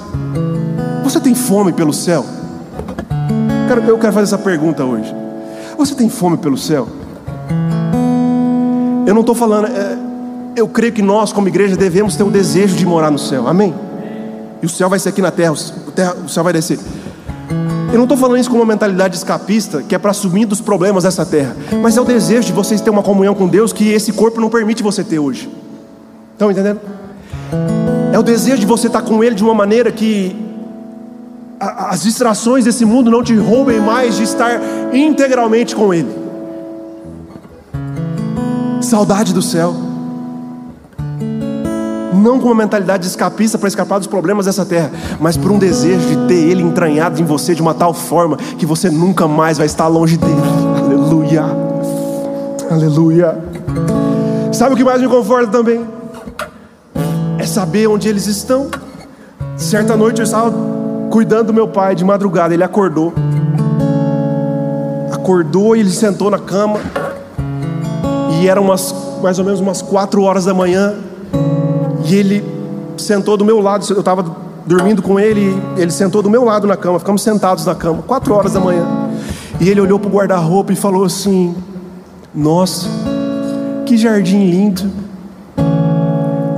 você 1.04 1.20
tem 1.20 1.36
fome 1.36 1.72
pelo 1.72 1.92
céu? 1.92 2.37
Eu 3.70 3.98
quero 3.98 4.12
fazer 4.12 4.24
essa 4.24 4.38
pergunta 4.38 4.82
hoje. 4.82 5.14
Você 5.76 5.94
tem 5.94 6.08
fome 6.08 6.38
pelo 6.38 6.56
céu? 6.56 6.88
Eu 9.06 9.12
não 9.12 9.20
estou 9.20 9.34
falando. 9.34 9.66
É, 9.66 9.98
eu 10.56 10.66
creio 10.66 10.92
que 10.92 11.02
nós, 11.02 11.32
como 11.32 11.48
igreja, 11.48 11.76
devemos 11.76 12.16
ter 12.16 12.22
o 12.22 12.30
desejo 12.30 12.74
de 12.76 12.86
morar 12.86 13.10
no 13.10 13.18
céu, 13.18 13.46
amém? 13.46 13.74
E 14.62 14.66
o 14.66 14.68
céu 14.68 14.88
vai 14.88 14.98
ser 14.98 15.10
aqui 15.10 15.20
na 15.20 15.30
terra, 15.30 15.52
o, 15.52 15.90
terra, 15.92 16.16
o 16.24 16.28
céu 16.30 16.42
vai 16.42 16.52
descer. 16.52 16.78
Eu 17.92 17.96
não 17.96 18.04
estou 18.04 18.16
falando 18.16 18.38
isso 18.38 18.50
com 18.50 18.56
uma 18.56 18.64
mentalidade 18.64 19.16
escapista, 19.16 19.82
que 19.82 19.94
é 19.94 19.98
para 19.98 20.12
assumir 20.12 20.46
dos 20.46 20.60
problemas 20.60 21.04
dessa 21.04 21.24
terra, 21.24 21.54
mas 21.82 21.96
é 21.96 22.00
o 22.00 22.04
desejo 22.04 22.46
de 22.46 22.52
vocês 22.52 22.80
ter 22.80 22.90
uma 22.90 23.02
comunhão 23.02 23.34
com 23.34 23.46
Deus 23.46 23.72
que 23.72 23.90
esse 23.92 24.12
corpo 24.12 24.40
não 24.40 24.48
permite 24.48 24.82
você 24.82 25.04
ter 25.04 25.18
hoje. 25.18 25.48
Estão 26.32 26.50
entendendo? 26.50 26.80
É 28.12 28.18
o 28.18 28.22
desejo 28.22 28.58
de 28.58 28.66
você 28.66 28.86
estar 28.86 29.02
com 29.02 29.22
Ele 29.22 29.34
de 29.34 29.44
uma 29.44 29.54
maneira 29.54 29.92
que 29.92 30.47
as 31.60 32.02
distrações 32.02 32.64
desse 32.64 32.84
mundo 32.84 33.10
não 33.10 33.22
te 33.22 33.34
roubem 33.34 33.80
mais 33.80 34.16
de 34.16 34.22
estar 34.22 34.60
integralmente 34.92 35.74
com 35.74 35.92
Ele. 35.92 36.14
Saudade 38.80 39.34
do 39.34 39.42
céu 39.42 39.88
não 42.18 42.38
com 42.38 42.46
uma 42.46 42.54
mentalidade 42.54 43.06
escapista 43.06 43.56
para 43.56 43.68
escapar 43.68 43.98
dos 43.98 44.06
problemas 44.06 44.46
dessa 44.46 44.66
terra, 44.66 44.90
mas 45.20 45.36
por 45.36 45.50
um 45.50 45.58
desejo 45.58 46.06
de 46.06 46.16
ter 46.26 46.34
Ele 46.34 46.62
entranhado 46.62 47.20
em 47.20 47.24
você 47.24 47.54
de 47.54 47.62
uma 47.62 47.72
tal 47.72 47.94
forma 47.94 48.36
que 48.36 48.66
você 48.66 48.90
nunca 48.90 49.26
mais 49.26 49.56
vai 49.56 49.66
estar 49.66 49.86
longe 49.86 50.16
dele. 50.16 50.34
Aleluia, 50.76 51.44
aleluia. 52.70 53.38
Sabe 54.52 54.74
o 54.74 54.76
que 54.76 54.84
mais 54.84 55.00
me 55.00 55.08
conforta 55.08 55.46
também? 55.48 55.86
É 57.38 57.46
saber 57.46 57.86
onde 57.86 58.08
eles 58.08 58.26
estão. 58.26 58.68
Certa 59.56 59.96
noite 59.96 60.18
eu 60.18 60.24
estava 60.24 60.50
cuidando 61.10 61.48
do 61.48 61.54
meu 61.54 61.68
pai 61.68 61.94
de 61.94 62.04
madrugada, 62.04 62.54
ele 62.54 62.64
acordou. 62.64 63.12
Acordou 65.12 65.76
e 65.76 65.80
ele 65.80 65.90
sentou 65.90 66.30
na 66.30 66.38
cama. 66.38 66.80
E 68.40 68.48
eram 68.48 68.62
umas, 68.62 68.94
mais 69.22 69.38
ou 69.38 69.44
menos 69.44 69.60
umas 69.60 69.82
quatro 69.82 70.22
horas 70.22 70.44
da 70.44 70.54
manhã. 70.54 70.94
E 72.04 72.14
ele 72.14 72.44
sentou 72.96 73.36
do 73.36 73.44
meu 73.44 73.60
lado, 73.60 73.84
eu 73.92 74.00
estava 74.00 74.24
dormindo 74.66 75.02
com 75.02 75.18
ele, 75.18 75.56
ele 75.76 75.90
sentou 75.90 76.22
do 76.22 76.30
meu 76.30 76.44
lado 76.44 76.66
na 76.66 76.76
cama, 76.76 76.98
ficamos 76.98 77.22
sentados 77.22 77.64
na 77.64 77.74
cama, 77.74 78.02
quatro 78.02 78.34
horas 78.34 78.52
da 78.52 78.60
manhã. 78.60 78.86
E 79.60 79.68
ele 79.68 79.80
olhou 79.80 79.98
para 79.98 80.08
o 80.08 80.12
guarda-roupa 80.12 80.72
e 80.72 80.76
falou 80.76 81.04
assim: 81.04 81.54
Nossa, 82.34 82.86
que 83.86 83.96
jardim 83.96 84.50
lindo. 84.50 84.90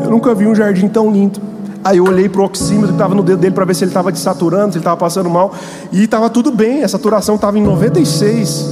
Eu 0.04 0.10
nunca 0.10 0.34
vi 0.34 0.46
um 0.46 0.54
jardim 0.54 0.88
tão 0.88 1.10
lindo. 1.10 1.49
Aí 1.82 1.98
eu 1.98 2.04
olhei 2.04 2.28
para 2.28 2.42
o 2.42 2.44
oxímetro 2.44 2.88
que 2.88 2.92
estava 2.94 3.14
no 3.14 3.22
dedo 3.22 3.40
dele 3.40 3.54
para 3.54 3.64
ver 3.64 3.74
se 3.74 3.84
ele 3.84 3.90
estava 3.90 4.12
desaturando, 4.12 4.72
se 4.72 4.78
ele 4.78 4.80
estava 4.80 4.96
passando 4.96 5.30
mal. 5.30 5.54
E 5.90 6.04
estava 6.04 6.28
tudo 6.28 6.50
bem, 6.50 6.82
a 6.82 6.88
saturação 6.88 7.36
estava 7.36 7.58
em 7.58 7.62
96. 7.62 8.66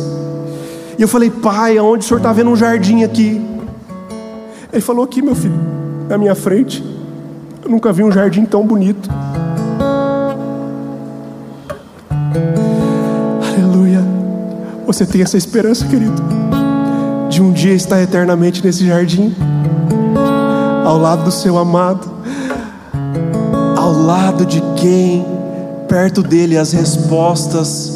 E 0.98 1.02
eu 1.02 1.09
falei, 1.09 1.30
pai, 1.30 1.78
aonde 1.78 2.04
o 2.04 2.09
senhor 2.09 2.18
está 2.18 2.32
vendo 2.32 2.50
um 2.50 2.56
jardim 2.56 3.04
aqui? 3.04 3.40
Ele 4.72 4.82
falou, 4.82 5.04
aqui, 5.04 5.22
meu 5.22 5.34
filho 5.34 5.78
na 6.09 6.16
minha 6.16 6.34
frente. 6.34 6.82
Eu 7.62 7.70
nunca 7.70 7.92
vi 7.92 8.02
um 8.02 8.11
jardim 8.11 8.44
tão 8.44 8.66
bonito. 8.66 9.09
Aleluia. 13.46 14.02
Você 14.86 15.04
tem 15.04 15.20
essa 15.20 15.36
esperança, 15.36 15.86
querido, 15.86 16.22
de 17.28 17.42
um 17.42 17.52
dia 17.52 17.74
estar 17.74 18.00
eternamente 18.00 18.64
nesse 18.64 18.86
jardim, 18.86 19.34
ao 20.84 20.98
lado 20.98 21.24
do 21.24 21.30
seu 21.30 21.59
amado, 21.59 22.09
lado 24.07 24.44
de 24.44 24.62
quem, 24.76 25.24
perto 25.88 26.22
dele, 26.22 26.57
as 26.57 26.72
respostas 26.72 27.92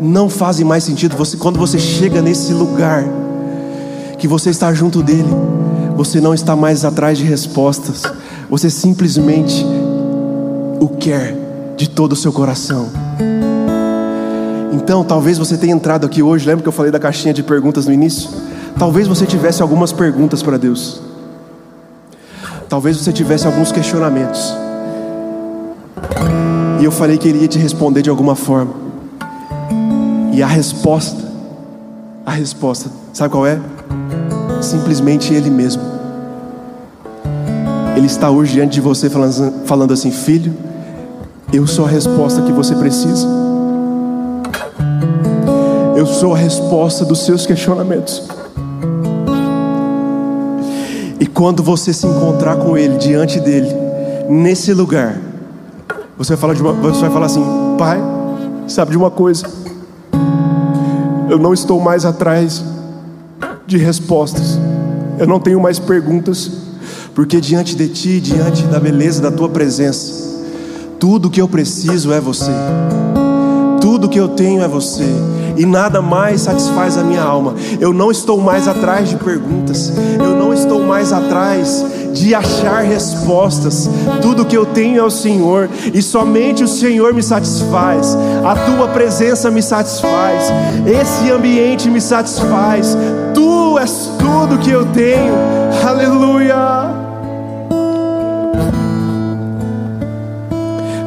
não 0.00 0.28
fazem 0.28 0.64
mais 0.64 0.84
sentido. 0.84 1.16
Você, 1.16 1.36
quando 1.36 1.58
você 1.58 1.78
chega 1.78 2.22
nesse 2.22 2.52
lugar, 2.52 3.04
que 4.18 4.28
você 4.28 4.50
está 4.50 4.72
junto 4.72 5.02
dele, 5.02 5.28
você 5.96 6.20
não 6.20 6.34
está 6.34 6.54
mais 6.54 6.84
atrás 6.84 7.18
de 7.18 7.24
respostas, 7.24 8.02
você 8.48 8.70
simplesmente 8.70 9.64
o 10.80 10.88
quer 10.88 11.36
de 11.76 11.88
todo 11.88 12.12
o 12.12 12.16
seu 12.16 12.32
coração. 12.32 12.88
Então, 14.72 15.04
talvez 15.04 15.38
você 15.38 15.56
tenha 15.56 15.74
entrado 15.74 16.06
aqui 16.06 16.22
hoje, 16.22 16.46
lembra 16.46 16.62
que 16.62 16.68
eu 16.68 16.72
falei 16.72 16.90
da 16.90 16.98
caixinha 16.98 17.34
de 17.34 17.42
perguntas 17.42 17.86
no 17.86 17.92
início? 17.92 18.30
Talvez 18.78 19.06
você 19.06 19.26
tivesse 19.26 19.62
algumas 19.62 19.92
perguntas 19.92 20.42
para 20.42 20.56
Deus. 20.56 21.00
Talvez 22.68 22.96
você 22.96 23.12
tivesse 23.12 23.46
alguns 23.46 23.72
questionamentos. 23.72 24.54
E 26.80 26.84
eu 26.84 26.90
falei 26.90 27.18
que 27.18 27.28
ele 27.28 27.40
ia 27.40 27.48
te 27.48 27.58
responder 27.58 28.00
de 28.00 28.08
alguma 28.08 28.34
forma. 28.34 28.72
E 30.32 30.42
a 30.42 30.46
resposta, 30.46 31.22
a 32.24 32.30
resposta, 32.30 32.88
sabe 33.12 33.30
qual 33.30 33.46
é? 33.46 33.60
Simplesmente 34.62 35.34
Ele 35.34 35.50
mesmo. 35.50 35.82
Ele 37.94 38.06
está 38.06 38.30
hoje 38.30 38.54
diante 38.54 38.72
de 38.72 38.80
você 38.80 39.10
falando, 39.10 39.66
falando 39.66 39.92
assim: 39.92 40.10
Filho, 40.10 40.54
eu 41.52 41.66
sou 41.66 41.84
a 41.84 41.88
resposta 41.88 42.40
que 42.40 42.52
você 42.52 42.74
precisa. 42.74 43.28
Eu 45.94 46.06
sou 46.06 46.32
a 46.34 46.38
resposta 46.38 47.04
dos 47.04 47.26
seus 47.26 47.44
questionamentos. 47.44 48.22
E 51.20 51.26
quando 51.26 51.62
você 51.62 51.92
se 51.92 52.06
encontrar 52.06 52.56
com 52.56 52.78
Ele, 52.78 52.96
diante 52.96 53.38
dele, 53.38 53.68
nesse 54.30 54.72
lugar, 54.72 55.29
você 56.20 56.34
vai 56.34 56.40
falar, 56.40 56.52
de 56.52 56.60
uma, 56.60 56.74
você 56.74 57.00
vai 57.00 57.10
falar 57.10 57.26
assim: 57.26 57.42
Pai, 57.78 57.98
sabe 58.68 58.90
de 58.90 58.98
uma 58.98 59.10
coisa? 59.10 59.46
Eu 61.30 61.38
não 61.38 61.54
estou 61.54 61.80
mais 61.80 62.04
atrás 62.04 62.62
de 63.66 63.78
respostas, 63.78 64.58
eu 65.18 65.26
não 65.26 65.40
tenho 65.40 65.58
mais 65.58 65.78
perguntas 65.78 66.50
porque 67.14 67.40
diante 67.40 67.74
de 67.74 67.88
Ti, 67.88 68.20
diante 68.20 68.64
da 68.64 68.78
beleza 68.78 69.22
da 69.22 69.30
Tua 69.30 69.48
presença, 69.48 70.28
Tudo 70.98 71.30
que 71.30 71.40
eu 71.40 71.48
preciso 71.48 72.12
é 72.12 72.20
você. 72.20 72.52
Tudo 73.80 74.06
que 74.06 74.20
eu 74.20 74.28
tenho 74.28 74.60
é 74.60 74.68
você. 74.68 75.06
E 75.56 75.64
nada 75.64 76.02
mais 76.02 76.42
satisfaz 76.42 76.98
a 76.98 77.02
minha 77.02 77.22
alma. 77.22 77.54
Eu 77.80 77.94
não 77.94 78.10
estou 78.10 78.38
mais 78.38 78.68
atrás 78.68 79.08
de 79.08 79.16
perguntas. 79.16 79.90
Eu 80.18 80.36
não 80.36 80.52
estou 80.52 80.82
mais 80.84 81.12
atrás 81.12 81.82
de 82.12 82.34
achar 82.34 82.82
respostas. 82.82 83.88
Tudo 84.20 84.44
que 84.44 84.56
eu 84.56 84.66
tenho 84.66 84.98
é 84.98 85.02
o 85.02 85.10
Senhor, 85.10 85.68
e 85.92 86.02
somente 86.02 86.64
o 86.64 86.68
Senhor 86.68 87.14
me 87.14 87.22
satisfaz. 87.22 88.16
A 88.44 88.54
tua 88.54 88.88
presença 88.88 89.50
me 89.50 89.62
satisfaz. 89.62 90.50
Esse 90.86 91.30
ambiente 91.30 91.88
me 91.88 92.00
satisfaz. 92.00 92.96
Tu 93.34 93.78
és 93.78 94.10
tudo 94.18 94.58
que 94.58 94.70
eu 94.70 94.86
tenho. 94.86 95.34
Aleluia. 95.86 97.00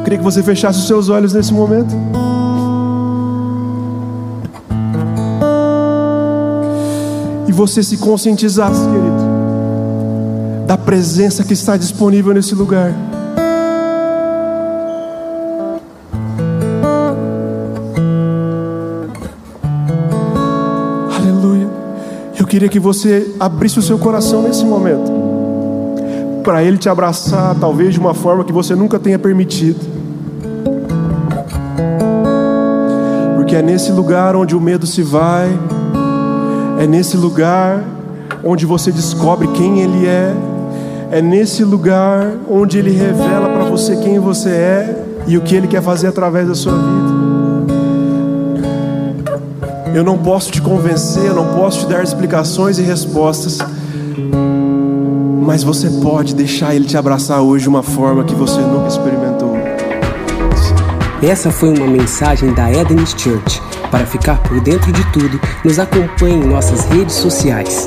Queria 0.04 0.18
que 0.18 0.24
você 0.24 0.42
fechasse 0.42 0.80
os 0.80 0.86
seus 0.86 1.08
olhos 1.08 1.32
nesse 1.32 1.52
momento. 1.52 1.94
E 7.46 7.52
você 7.52 7.82
se 7.82 7.96
conscientizasse, 7.96 8.80
querido 8.80 9.23
da 10.66 10.78
presença 10.78 11.44
que 11.44 11.52
está 11.52 11.76
disponível 11.76 12.32
nesse 12.32 12.54
lugar. 12.54 12.92
Aleluia. 21.18 21.68
Eu 22.38 22.46
queria 22.46 22.68
que 22.68 22.80
você 22.80 23.34
abrisse 23.38 23.78
o 23.78 23.82
seu 23.82 23.98
coração 23.98 24.42
nesse 24.42 24.64
momento, 24.64 25.12
para 26.42 26.62
Ele 26.62 26.78
te 26.78 26.88
abraçar, 26.88 27.54
talvez 27.56 27.92
de 27.92 28.00
uma 28.00 28.14
forma 28.14 28.42
que 28.42 28.52
você 28.52 28.74
nunca 28.74 28.98
tenha 28.98 29.18
permitido. 29.18 29.80
Porque 33.36 33.54
é 33.54 33.60
nesse 33.60 33.92
lugar 33.92 34.34
onde 34.34 34.56
o 34.56 34.60
medo 34.60 34.86
se 34.86 35.02
vai, 35.02 35.50
é 36.80 36.86
nesse 36.86 37.18
lugar 37.18 37.84
onde 38.42 38.64
você 38.64 38.90
descobre 38.90 39.46
quem 39.48 39.80
Ele 39.80 40.06
é 40.06 40.34
é 41.14 41.22
nesse 41.22 41.62
lugar 41.62 42.32
onde 42.50 42.76
Ele 42.76 42.90
revela 42.90 43.48
para 43.48 43.62
você 43.62 43.94
quem 43.94 44.18
você 44.18 44.48
é 44.48 45.04
e 45.28 45.38
o 45.38 45.42
que 45.42 45.54
Ele 45.54 45.68
quer 45.68 45.80
fazer 45.80 46.08
através 46.08 46.48
da 46.48 46.56
sua 46.56 46.72
vida. 46.72 47.14
Eu 49.94 50.02
não 50.02 50.18
posso 50.18 50.50
te 50.50 50.60
convencer, 50.60 51.26
eu 51.26 51.34
não 51.36 51.54
posso 51.54 51.86
te 51.86 51.86
dar 51.86 52.02
explicações 52.02 52.80
e 52.80 52.82
respostas, 52.82 53.58
mas 55.40 55.62
você 55.62 55.88
pode 56.02 56.34
deixar 56.34 56.74
Ele 56.74 56.84
te 56.84 56.96
abraçar 56.96 57.40
hoje 57.40 57.62
de 57.62 57.68
uma 57.68 57.84
forma 57.84 58.24
que 58.24 58.34
você 58.34 58.60
nunca 58.60 58.88
experimentou. 58.88 59.56
Essa 61.22 61.52
foi 61.52 61.78
uma 61.78 61.86
mensagem 61.86 62.52
da 62.54 62.72
Eden's 62.72 63.14
Church. 63.16 63.62
Para 63.88 64.04
ficar 64.04 64.42
por 64.42 64.60
dentro 64.60 64.90
de 64.90 65.12
tudo, 65.12 65.40
nos 65.64 65.78
acompanhe 65.78 66.34
em 66.34 66.48
nossas 66.48 66.86
redes 66.86 67.14
sociais. 67.14 67.86